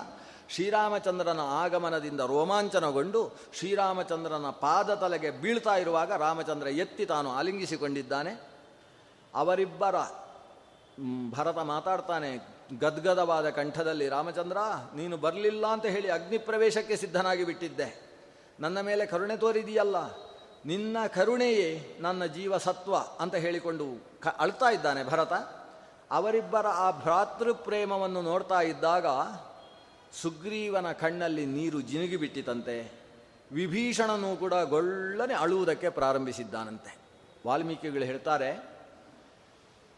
ಶ್ರೀರಾಮಚಂದ್ರನ 0.49 1.39
ಆಗಮನದಿಂದ 1.39 2.19
ರೋಮಾಂಚನಗೊಂಡು 2.19 3.35
ಶ್ರೀರಾಮಚಂದ್ರನ 3.59 4.49
ಪಾದ 4.49 4.93
ತಲೆಗೆ 4.93 5.31
ಬೀಳ್ತಾ 5.31 5.75
ಇರುವಾಗ 5.75 6.11
ರಾಮಚಂದ್ರ 6.11 6.67
ಎತ್ತಿ 6.67 7.05
ತಾನು 7.05 7.31
ಆಲಿಂಗಿಸಿಕೊಂಡಿದ್ದಾನೆ 7.31 8.49
ಅವರಿಬ್ಬರ 9.33 9.95
ಭರತ 11.31 11.57
ಮಾತಾಡ್ತಾನೆ, 11.57 12.35
ಗದ್ಗದವಾದ 12.79 13.49
ಕಂಠದಲ್ಲಿ, 13.49 14.09
ರಾಮಚಂದ್ರ, 14.09 14.57
ನೀನು 14.95 15.17
ಬರಲಿಲ್ಲ 15.17 15.67
ಅಂತ 15.67 15.85
ಹೇಳಿ 15.85 16.09
ಅಗ್ನಿಪ್ರವೇಶಕ್ಕೆ 16.11 16.95
ಸಿದ್ಧನಾಗಿ 16.95 17.43
ಬಿಟ್ಟಿದ್ದೆ. 17.43 18.14
ನನ್ನ 18.59 18.77
ಮೇಲೆ 18.87 19.03
ಕರುಣೆ 19.13 19.35
ತೋರಿದೆಯಲ್ಲ, 19.37 19.97
ನಿನ್ನ 20.65 20.97
ಕರುಣೆಯೇ 21.15 21.69
ನನ್ನ 22.01 22.25
ಜೀವ 22.35 22.57
ಸತ್ವ 22.57 22.95
ಅಂತ 23.23 23.35
ಹೇಳಿಕೊಂಡು 23.45 23.85
ಕ 24.23 24.33
ಅಳ್ತಾ 24.43 24.69
ಇದ್ದಾನೆ 24.75 25.01
ಭರತ. 25.03 25.33
ಅವರಿಬ್ಬರ 26.11 26.67
ಆ 26.85 26.87
ಭ್ರಾತೃ 27.01 27.51
ಪ್ರೇಮವನ್ನು 27.67 28.21
ನೋಡ್ತಾ 28.21 28.59
ಇದ್ದಾಗ 28.71 29.07
ಸುಗ್ರೀವನ 30.21 30.87
ಕಣ್ಣಲ್ಲಿ 31.01 31.45
ನೀರು 31.55 31.79
ಜಿನುಗಿಬಿಟ್ಟಿತಂತೆ 31.89 32.77
ವಿಭೀಷಣನೂ 33.51 34.29
ಕೂಡ 34.35 34.53
ಗೊಳ್ಳನೆ 34.73 35.35
ಅಳುವುದಕ್ಕೆ 35.43 35.89
ಪ್ರಾರಂಭಿಸಿದ್ದಾನಂತೆ. 35.97 36.91
ವಾಲ್ಮೀಕಿಗಳು 37.47 38.05
ಹೇಳ್ತಾರೆ, 38.11 38.51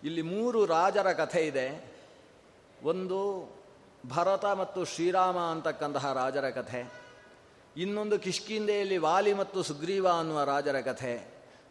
ಇಲ್ಲಿ 0.04 0.24
ಮೂರು 0.34 0.60
ರಾಜರ 0.66 1.12
ಕಥೆ 1.22 1.42
ಇದೆ. 1.48 1.68
ಒಂದು 2.84 3.20
ಭರತ 4.10 4.46
ಮತ್ತು 4.62 4.80
ಶ್ರೀರಾಮ 4.86 5.38
ಅಂತಕ್ಕಂತಹ 5.54 6.12
ರಾಜರ 6.14 6.50
ಕಥೆ. 6.58 6.82
ಇನ್ನೊಂದು 7.78 8.16
ಕಿಷ್ಕಿಂದೆಯಲ್ಲಿ 8.20 8.98
ವಾಲಿ 8.98 9.34
ಮತ್ತು 9.34 9.60
ಸುಗ್ರೀವ 9.64 10.06
ಅನ್ನುವ 10.20 10.40
ರಾಜರ 10.44 10.78
ಕಥೆ, 10.82 11.16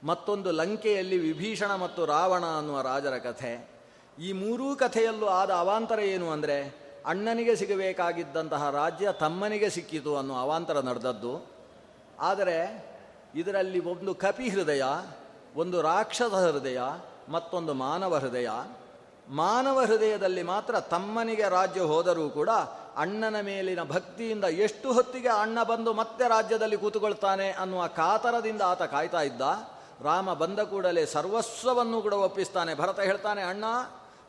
ಮತ್ತೊಂದು 0.05 0.49
ಲಂಕೆಯಲ್ಲಿ 0.51 1.19
ವಿಭೀಷಣ 1.19 1.71
ಮತ್ತು 1.75 2.01
ರಾವಣ 2.07 2.45
ಅನ್ನುವ 2.59 2.79
ರಾಜರ 2.81 3.17
ಕಥೆ. 3.19 3.53
ಈ 4.19 4.29
ಮೂರೂ 4.33 4.67
ಕಥೆಯಲ್ಲೂ 4.77 5.27
ಆದ 5.41 5.51
ಅವಾಂತರ 5.63 6.01
ಏನು 6.15 6.29
ಅಂದರೆ, 6.31 6.59
ಅಣ್ಣನಿಗೆ 7.07 7.55
ಸಿಗಬೇಕಾಗಿದ್ದಂತಹ 7.57 8.63
ರಾಜ್ಯ 8.71 9.09
ತಮ್ಮನಿಗೆ 9.21 9.69
ಸಿಕ್ಕಿತು 9.71 10.13
ಅನ್ನೋ 10.17 10.35
ಅವಾಂತರ 10.35 10.79
ನಡೆದದ್ದು. 10.81 11.35
ಆದರೆ 12.21 12.59
ಇದರಲ್ಲಿ 13.35 13.81
ಒಂದು 13.93 14.13
ಕಪಿ 14.15 14.49
ಹೃದಯ 14.49 14.85
ಒಂದು 15.57 15.77
ರಾಕ್ಷಸ 15.83 16.35
ಹೃದಯ, 16.47 16.81
ಮತ್ತೊಂದು 17.29 17.73
ಮಾನವ 17.75 18.15
ಹೃದಯ. 18.17 18.51
ಮಾನವ 19.29 19.81
ಹೃದಯದಲ್ಲಿ 19.81 20.43
ಮಾತ್ರ 20.43 20.81
ತಮ್ಮನಿಗೆ 20.81 21.49
ರಾಜ್ಯ 21.49 21.81
ಹೋದರೂ 21.81 22.29
ಕೂಡ 22.29 22.51
ಅಣ್ಣನ 22.97 23.41
ಮೇಲಿನ 23.41 23.83
ಭಕ್ತಿಯಿಂದ 23.83 24.45
ಎಷ್ಟು 24.45 24.93
ಹೊತ್ತಿಗೆ 24.93 25.29
ಅಣ್ಣ 25.29 25.63
ಬಂದು 25.63 25.93
ಮತ್ತೆ 25.93 26.29
ರಾಜ್ಯದಲ್ಲಿ 26.29 26.77
ಕೂತುಕೊಳ್ತಾನೆ 26.77 27.51
ಅನ್ನುವ 27.51 27.87
ಕಾತರದಿಂದ 27.87 28.63
ಆತ 28.63 28.83
ಕಾಯ್ತಾ 28.83 29.23
ಇದ್ದ. 29.23 29.43
ರಾಮ 30.03 30.33
ಬಂದ 30.33 30.59
ಕೂಡಲೇ 30.61 31.07
ಸರ್ವಸ್ವವನ್ನು 31.07 32.03
ಕೂಡ 32.03 32.13
ಒಪ್ಪಿಸ್ತಾನೆ. 32.13 32.75
ಭರತ 32.75 33.01
ಹೇಳ್ತಾನೆ, 33.01 33.43
ಅಣ್ಣ, 33.43 33.65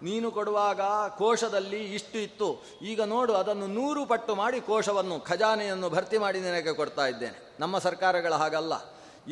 ನೀನು 0.04 0.32
ಕೊಡುವಾಗ 0.32 0.82
ಕೋಶದಲ್ಲಿ 1.18 1.94
ಇಷ್ಟು 1.94 2.20
ಇತ್ತು. 2.20 2.64
ಈಗ 2.82 3.02
ನೋಡು, 3.02 3.34
ಅದನ್ನು 3.34 3.68
ನೂರು 3.68 4.06
ಪಟ್ಟು 4.06 4.36
ಮಾಡಿ 4.36 4.62
ಕೋಶವನ್ನು 4.62 5.20
ಖಜಾನೆಯನ್ನು 5.20 5.90
ಭರ್ತಿ 5.90 6.18
ಮಾಡಿ 6.18 6.40
ನಿನಗೆ 6.40 6.74
ಕೊಡ್ತಾ 6.74 7.08
ಇದ್ದೇನೆ. 7.08 7.56
ನಮ್ಮ 7.60 7.78
ಸರ್ಕಾರಗಳ 7.78 8.34
ಹಾಗಲ್ಲ. 8.34 8.74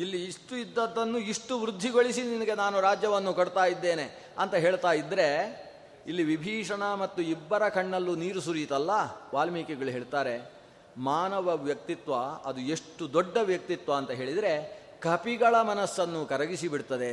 ಇಲ್ಲಿ 0.02 0.18
ಇಷ್ಟು 0.30 0.54
ಇದ್ದದ್ದನ್ನು 0.56 1.18
ಇಷ್ಟು 1.32 1.54
ವೃದ್ಧಿಗೊಳಿಸಿ 1.60 2.22
ನಿನಗೆ 2.22 2.54
ನಾನು 2.54 2.80
ರಾಜ್ಯವನ್ನು 2.80 3.32
ಕೊಡ್ತಾ 3.34 3.64
ಇದ್ದೇನೆ 3.64 4.06
ಅಂತ 4.38 4.54
ಹೇಳ್ತಾ 4.54 4.92
ಇದ್ದರೆ 4.92 5.28
ಇಲ್ಲಿ 6.10 6.24
ವಿಭೀಷಣ 6.24 6.82
ಮತ್ತು 7.02 7.20
ಇಬ್ಬರ 7.34 7.68
ಕಣ್ಣಲ್ಲೂ 7.68 8.12
ನೀರು 8.14 8.40
ಸುರಿಯಿತಲ್ಲ? 8.40 8.90
ವಾಲ್ಮೀಕಿಗಳು 9.34 9.90
ಹೇಳ್ತಾರೆ, 9.90 10.34
ಮಾನವ 11.10 11.56
ವ್ಯಕ್ತಿತ್ವ 11.56 12.14
ಅದು 12.48 12.60
ಎಷ್ಟು 12.74 13.12
ದೊಡ್ಡ 13.12 13.36
ವ್ಯಕ್ತಿತ್ವ 13.50 13.92
ಅಂತ 13.92 14.10
ಹೇಳಿದರೆ, 14.10 14.52
ಕಪಿಗಳ 15.06 15.54
ಮನಸ್ಸನ್ನು 15.62 16.20
ಕರಗಿಸಿ 16.26 16.68
ಬಿಡ್ತದೆ, 16.68 17.10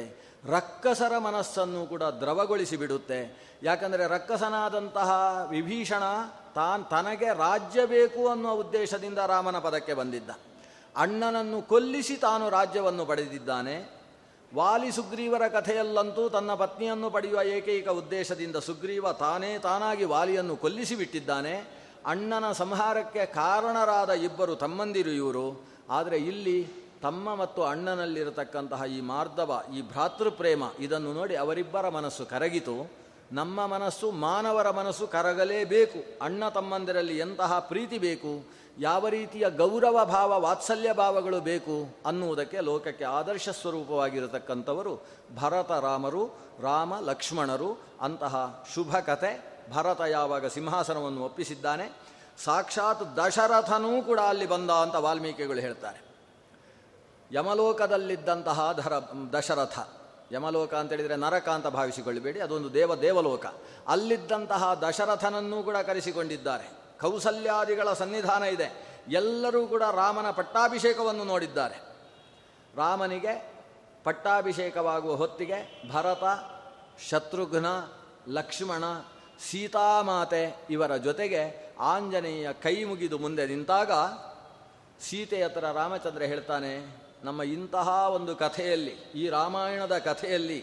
ರಕ್ಕಸರ 0.55 1.13
ಮನಸ್ಸನ್ನು 1.17 1.81
ಕೂಡ 1.85 2.03
ದ್ರವಗೊಳಿಸಿ 2.21 2.77
ಬಿಡುತ್ತೆ. 2.77 3.19
ಯಾಕಂದರೆ 3.63 4.03
ರಕ್ಕಸನಾದಂತಹ 4.07 5.09
ವಿಭೀಷಣ 5.49 6.03
ತಾನ್ 6.55 6.83
ತನಗೆ 6.85 7.29
ರಾಜ್ಯ 7.45 7.85
ಬೇಕು 7.85 8.23
ಅನ್ನುವ 8.27 8.53
ಉದ್ದೇಶದಿಂದ 8.63 9.19
ರಾಮನ 9.33 9.59
ಪದಕ್ಕೆ 9.59 9.93
ಬಂದಿದ್ದ. 9.93 10.31
ಅಣ್ಣನನ್ನು 10.95 11.61
ಕೊಲ್ಲಿಸಿ 11.61 12.15
ತಾನು 12.15 12.49
ರಾಜ್ಯವನ್ನು 12.49 13.05
ಪಡೆದಿದ್ದಾನೆ. 13.05 14.03
ವಾಲಿ 14.55 14.91
ಸುಗ್ರೀವರ 14.91 15.47
ಕಥೆಯಲ್ಲಂತೂ 15.47 16.29
ತನ್ನ 16.29 16.53
ಪತ್ನಿಯನ್ನು 16.53 17.09
ಪಡೆಯುವ 17.09 17.41
ಏಕೈಕ 17.41 17.87
ಉದ್ದೇಶದಿಂದ 17.87 18.55
ಸುಗ್ರೀವ 18.55 19.11
ತಾನೇ 19.11 19.57
ತಾನಾಗಿ 19.57 20.05
ವಾಲಿಯನ್ನು 20.05 20.55
ಕೊಲ್ಲಿಸಿ 20.55 20.95
ಬಿಟ್ಟಿದ್ದಾನೆ. 20.95 21.83
ಅಣ್ಣನ 22.05 22.51
ಸಂಹಾರಕ್ಕೆ 22.51 23.25
ಕಾರಣರಾದ 23.25 24.09
ಇಬ್ಬರು 24.09 24.55
ತಮ್ಮಂದಿರು 24.55 25.09
ಇವರು. 25.09 25.65
ಆದರೆ 25.89 26.17
ಇಲ್ಲಿ 26.17 26.67
ತಮ್ಮ 27.01 27.35
ಮತ್ತು 27.35 27.63
ಅಣ್ಣನಲ್ಲಿರತಕ್ಕಂತಹ 27.63 28.83
ಈ 28.85 29.01
ಮಾರ್ಧವ 29.01 29.63
ಈ 29.75 29.81
ಭ್ರಾತೃಪ್ರೇಮ, 29.81 30.63
ಇದನ್ನು 30.79 31.13
ನೋಡಿ 31.13 31.35
ಅವರಿಬ್ಬರ 31.35 31.89
ಮನಸ್ಸು 31.89 32.25
ಕರಗಿತು. 32.25 32.91
ನಮ್ಮ 33.31 33.65
ಮನಸ್ಸು 33.65 34.11
ಮಾನವರ 34.11 34.69
ಮನಸ್ಸು 34.69 35.07
ಕರಗಲೇಬೇಕು. 35.07 35.99
ಅಣ್ಣ 36.21 36.49
ತಮ್ಮಂದಿರಲ್ಲಿ 36.49 37.17
ಎಂತಹ 37.17 37.59
ಪ್ರೀತಿ 37.59 37.97
ಬೇಕು? 37.97 38.62
ಯಾವ 38.79 39.07
ರೀತಿಯ 39.07 39.49
ಗೌರವ 39.49 40.05
ಭಾವ, 40.05 40.41
ವಾತ್ಸಲ್ಯ 40.41 40.93
ಭಾವಗಳು 40.93 41.41
ಬೇಕು 41.41 41.97
ಅನ್ನುವುದಕ್ಕೆ 42.05 42.59
ಲೋಕಕ್ಕೆ 42.59 43.05
ಆದರ್ಶ 43.05 43.49
ಸ್ವರೂಪವಾಗಿರತಕ್ಕಂಥವರು 43.49 45.05
ಭರತ 45.35 45.71
ರಾಮರು, 45.71 46.25
ರಾಮ 46.61 46.99
ಲಕ್ಷ್ಮಣರು. 46.99 47.77
ಅಂತಹ 48.01 48.65
ಶುಭ 48.75 48.97
ಕಥೆ 48.97 49.61
ಭರತ 49.71 50.01
ಯಾವಾಗ 50.01 50.45
ಸಿಂಹಾಸನವನ್ನು 50.45 51.25
ಒಪ್ಪಿಸಿದ್ದಾನೆ? 51.25 51.91
ಸಾಕ್ಷಾತ್ 52.43 53.17
ದಶರಥನೂ 53.17 54.03
ಕೂಡ 54.03 54.19
ಅಲ್ಲಿ 54.19 54.45
ಬಂದ 54.45 54.69
ಅಂತ 54.69 54.95
ವಾಲ್ಮೀಕಿಗಳು 54.95 55.59
ಹೇಳ್ತಾರೆ. 55.59 56.01
ಯಮಲೋಕದಲ್ಲಿದ್ದಂತಹ 57.31 58.73
ಧರ, 58.81 58.93
ದಶರಥ, 59.33 59.79
ಯಮಲೋಕ 60.31 60.73
ಅಂತ 60.73 60.91
ಹೇಳಿದರೆ 60.91 61.15
ನರಕ 61.15 61.49
ಅಂತ 61.49 61.67
ಭಾವಿಸಿಕೊಳ್ಳಬೇಡಿ, 61.67 62.39
ಅದೊಂದು 62.39 62.73
ದೇವ 62.73 62.95
ದೇವಲೋಕ. 62.95 63.45
ಅಲ್ಲಿದ್ದಂತಹ 63.87 64.73
ದಶರಥನನ್ನೂ 64.73 65.63
ಕೂಡ 65.63 65.77
ಕರೆಸಿಕೊಂಡಿದ್ದಾರೆ. 65.77 66.82
ಕೌಸಲ್ಯಾದಿಗಳ 67.03 67.89
ಸನ್ನಿಧಾನ 67.93 68.43
ಇದೆ. 68.55 68.67
ಎಲ್ಲರೂ 69.13 69.61
ಕೂಡ 69.67 69.83
ರಾಮನ 69.83 70.29
ಪಟ್ಟಾಭಿಷೇಕವನ್ನು 70.31 71.23
ನೋಡಿದ್ದಾರೆ. 71.23 71.77
ರಾಮನಿಗೆ 72.75 73.33
ಪಟ್ಟಾಭಿಷೇಕವಾಗುವ 74.03 75.13
ಹೊತ್ತಿಗೆ 75.15 75.59
ಭರತ, 75.91 76.23
ಶತ್ರುಘ್ನ, 77.09 77.67
ಲಕ್ಷ್ಮಣ, 78.37 78.83
ಸೀತಾಮಾತೆ 79.49 80.43
ಇವರ 80.69 80.93
ಜೊತೆಗೆ 81.07 81.41
ಆಂಜನೇಯ 81.91 82.47
ಕೈ 82.65 82.75
ಮುಗಿದು 82.83 83.17
ಮುಂದೆ 83.17 83.43
ನಿಂತಾಗ 83.45 83.91
ಸೀತೆ 85.05 85.39
ಹತ್ರ 85.43 85.65
ರಾಮಚಂದ್ರ 85.71 86.23
ಹೇಳ್ತಾನೆ, 86.31 86.73
ನಮ್ಮ 87.23 87.41
ಇಂತಹ 87.55 87.87
ಒಂದು 88.17 88.33
ಕಥೆಯಲ್ಲಿ, 88.35 88.95
ಈ 89.15 89.23
ರಾಮಾಯಣದ 89.29 89.97
ಕಥೆಯಲ್ಲಿ 89.97 90.59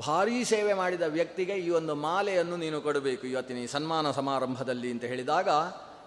ಭಾರೀ 0.00 0.44
ಸೇವೆ 0.44 0.72
ಮಾಡಿದ 0.72 1.02
ವ್ಯಕ್ತಿಗೆ 1.02 1.52
ಈ 1.52 1.70
ಒಂದು 1.70 1.94
ಮಾಲೆಯನ್ನು 1.94 2.56
ನೀನು 2.56 2.80
ಕೊಡಬೇಕು. 2.80 3.26
ಇವತ್ತಿನ 3.26 3.56
ಈ 3.56 3.66
ಸನ್ಮಾನ 3.66 4.10
ಸಮಾರಂಭದಲ್ಲಿ 4.10 4.90
ಅಂತ 4.90 5.04
ಹೇಳಿದಾಗ, 5.04 5.48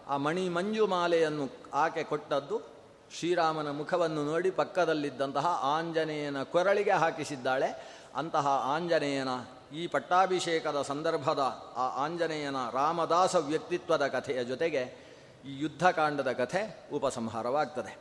ಆ 0.07 0.17
ಮಣಿ 0.17 0.49
ಮಂಜು 0.49 0.87
ಮಾಲೆಯನ್ನು 0.87 1.49
ಆಕೆ 1.73 2.03
ಕೊಟ್ಟದ್ದು 2.03 2.79
ಶ್ರೀರಾಮನ 3.19 3.71
ಮುಖವನ್ನು 3.71 4.25
ನೋಡಿ 4.25 4.51
ಪಕ್ಕದಲ್ಲಿದ್ದಂತಹ 4.51 5.45
ಆಂಜನೇಯನ 5.63 6.43
ಕೊರಳಿಗೆ 6.43 6.91
ಹಾಕಿಸಿದ್ದಾಳೆ. 6.91 7.97
ಅಂತಹ 8.15 8.47
ಆಂಜನೇಯನ 8.47 9.27
ಈ 9.73 9.87
ಪಟ್ಟಾಭಿಷೇಕದ 9.87 10.81
ಸಂದರ್ಭದ 10.81 11.39
ಆ 11.75 12.05
ಆಂಜನೇಯನ 12.05 12.55
ರಾಮದಾಸ 12.73 13.35
ವ್ಯಕ್ತಿತ್ವದ 13.35 14.07
ಕಥೆಯ 14.07 14.43
ಜೊತೆಗೆ 14.43 15.09
ಈ 15.45 15.59
ಯುದ್ಧಕಾಂಡದ 15.59 16.31
ಕಥೆ 16.31 16.89
ಉಪಸಂಹಾರವಾಗ್ತದೆ. 16.93 17.97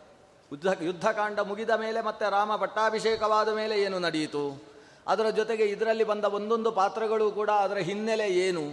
ಯುದ್ಧ, 0.52 0.82
ಯುದ್ಧಕಾಂಡ 0.82 1.40
ಮುಗಿದ 1.40 1.70
ಮೇಲೆ 1.70 2.00
ಮತ್ತೆ 2.00 2.30
ರಾಮ 2.30 2.56
ಪಟ್ಟಾಭಿಷೇಕವಾದ 2.56 3.48
ಮೇಲೆ 3.48 3.80
ಏನು 3.82 3.98
ನಡೆಯಿತು? 3.98 4.67
ಅದರ 5.08 5.28
ಜೊತೆಗೆ 5.30 5.64
ಇದರಲ್ಲಿ 5.64 6.04
ಬಂದ 6.04 6.24
ಒಂದೊಂದು 6.24 6.72
ಪಾತ್ರಗಳು 6.72 7.30
ಕೂಡ 7.30 7.50
ಅದರ 7.50 7.76
ಹಿನ್ನೆಲೆ 7.76 8.28
ಏನು? 8.28 8.64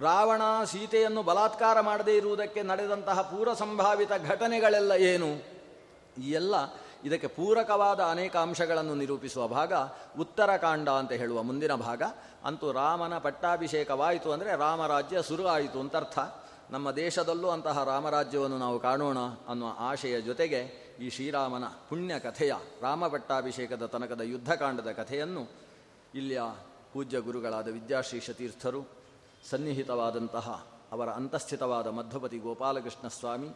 ರಾವಣ 0.00 0.42
ಸೀತೆಯನ್ನು 0.64 1.22
ಬಲಾತ್ಕಾರ 1.22 1.80
ಮಾಡದೇ 1.80 2.16
ಇರುವುದಕ್ಕೆ 2.16 2.62
ನಡೆದಂತಹ 2.62 3.20
ಪೂರ್ವ 3.22 3.54
ಸಂಭಾವಿತ 3.54 4.12
ಘಟನೆಗಳೆಲ್ಲ 4.28 4.92
ಏನು? 4.92 5.28
ಈ 6.22 6.30
ಎಲ್ಲ 6.30 6.54
ಇದಕ್ಕೆ 7.04 7.26
ಪೂರಕವಾದ 7.26 8.00
ಅನೇಕ 8.00 8.36
ಅಂಶಗಳನ್ನು 8.36 8.94
ನಿರೂಪಿಸುವ 8.94 9.48
ಭಾಗ, 9.48 9.72
ಉತ್ತರಕಾಂಡ 10.18 10.88
ಅಂತ 10.88 11.12
ಹೇಳುವ 11.12 11.42
ಮುಂದಿನ 11.42 11.74
ಭಾಗ. 11.74 12.02
ಅಂತೂ 12.44 12.72
ರಾಮನ 12.72 13.18
ಪಟ್ಟಾಭಿಷೇಕವಾಯಿತು 13.18 14.32
ಅಂದರೆ 14.32 14.56
ರಾಮರಾಜ್ಯ 14.56 15.22
ಶುರು 15.22 15.46
ಆಯಿತು 15.46 15.80
ಅಂತ 15.80 15.96
ಅರ್ಥ. 15.96 16.18
ನಮ್ಮ 16.70 16.90
ದೇಶದಲ್ಲೂ 16.90 17.48
ಅಂತಹ 17.48 17.84
ರಾಮರಾಜ್ಯವನ್ನು 17.84 18.58
ನಾವು 18.58 18.78
ಕಾಣೋಣ 18.78 19.18
ಅನ್ನುವ 19.48 19.70
ಆಶಯ 19.78 20.20
ಜೊತೆಗೆ 20.20 20.60
ಈ 21.00 21.10
ಶ್ರೀರಾಮನ 21.10 21.64
ಪುಣ್ಯ 21.64 22.18
ಕಥೆಯ 22.18 22.54
ರಾಮ 22.82 23.06
ಪಟ್ಟಾಭಿಷೇಕದ 23.06 23.86
ತನಕದ 23.86 24.20
ಯುದ್ಧಕಾಂಡದ 24.20 24.92
ಕಥೆಯನ್ನು 24.92 25.63
ಇಲ್ಲಿಯ 26.14 26.42
ಪೂಜ್ಯ 26.92 27.20
ಗುರುಗಳಾದ 27.20 27.68
ವಿದ್ಯಾಶ್ರೀ 27.68 28.20
ತೀರ್ಥರು 28.20 28.84
ಸನ್ನಿಹಿತವಾದಂತಹ 29.50 30.66
ಅವರ 30.92 31.08
ಅಂತಸ್ಥಿತವಾದ 31.08 31.86
ಮಧ್ವಪತಿ 31.86 32.38
ಗೋಪಾಲಕೃಷ್ಣ 32.38 33.08
ಸ್ವಾಮಿ, 33.08 33.48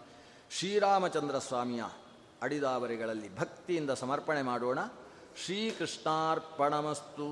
ಶ್ರೀರಾಮಚಂದ್ರ 0.51 1.39
ಸ್ವಾಮಿಯ 1.39 1.85
ಅಡಿದಾವರಿಗಳಲ್ಲಿ 2.43 3.39
ಭಕ್ತಿಯಿಂದ 3.39 3.91
ಸಮರ್ಪಣೆ 3.91 4.43
ಮಾಡೋಣ. 4.43 4.79
ಶ್ರೀಕೃಷ್ಣಾರ್ಪಣಮಸ್ತು. 5.45 7.29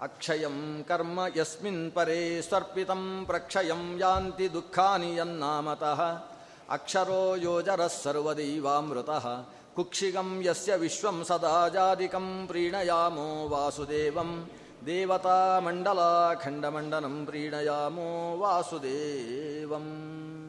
ಅಕ್ಷಯಂ 0.00 0.84
ಕರ್ಮ 0.88 1.20
ಯಸ್ಮಿನ್ 1.36 1.92
ಪರೇ 1.92 2.42
ಸ್ವರ್ಪಿತಂ 2.42 3.24
ಪ್ರಕ್ಷಯಂ 3.26 3.98
ಯಾಂತಿ 3.98 4.52
ದುಃಖಾನಿ 4.52 5.16
ಯನ್ನಾಮತಃ. 5.16 6.02
ಅಕ್ಷರೋ 6.70 7.34
ಯೋಜರಃ 7.34 7.90
ಸರ್ವದೈವಾಮೃತಃ. 8.02 9.48
कुक्षिगं 9.78 10.42
यस्य 10.42 10.76
विश्वं 10.76 11.24
सदा 11.24 11.68
जादिकम् 11.68 12.48
प्रीणयामो 12.48 13.48
वासुदेवं। 13.48 14.46
देवतामण्डलाखण्डमण्डनं 14.84 17.26
प्रीणयामो 17.26 18.38
वासुदेवम्। 18.38 20.47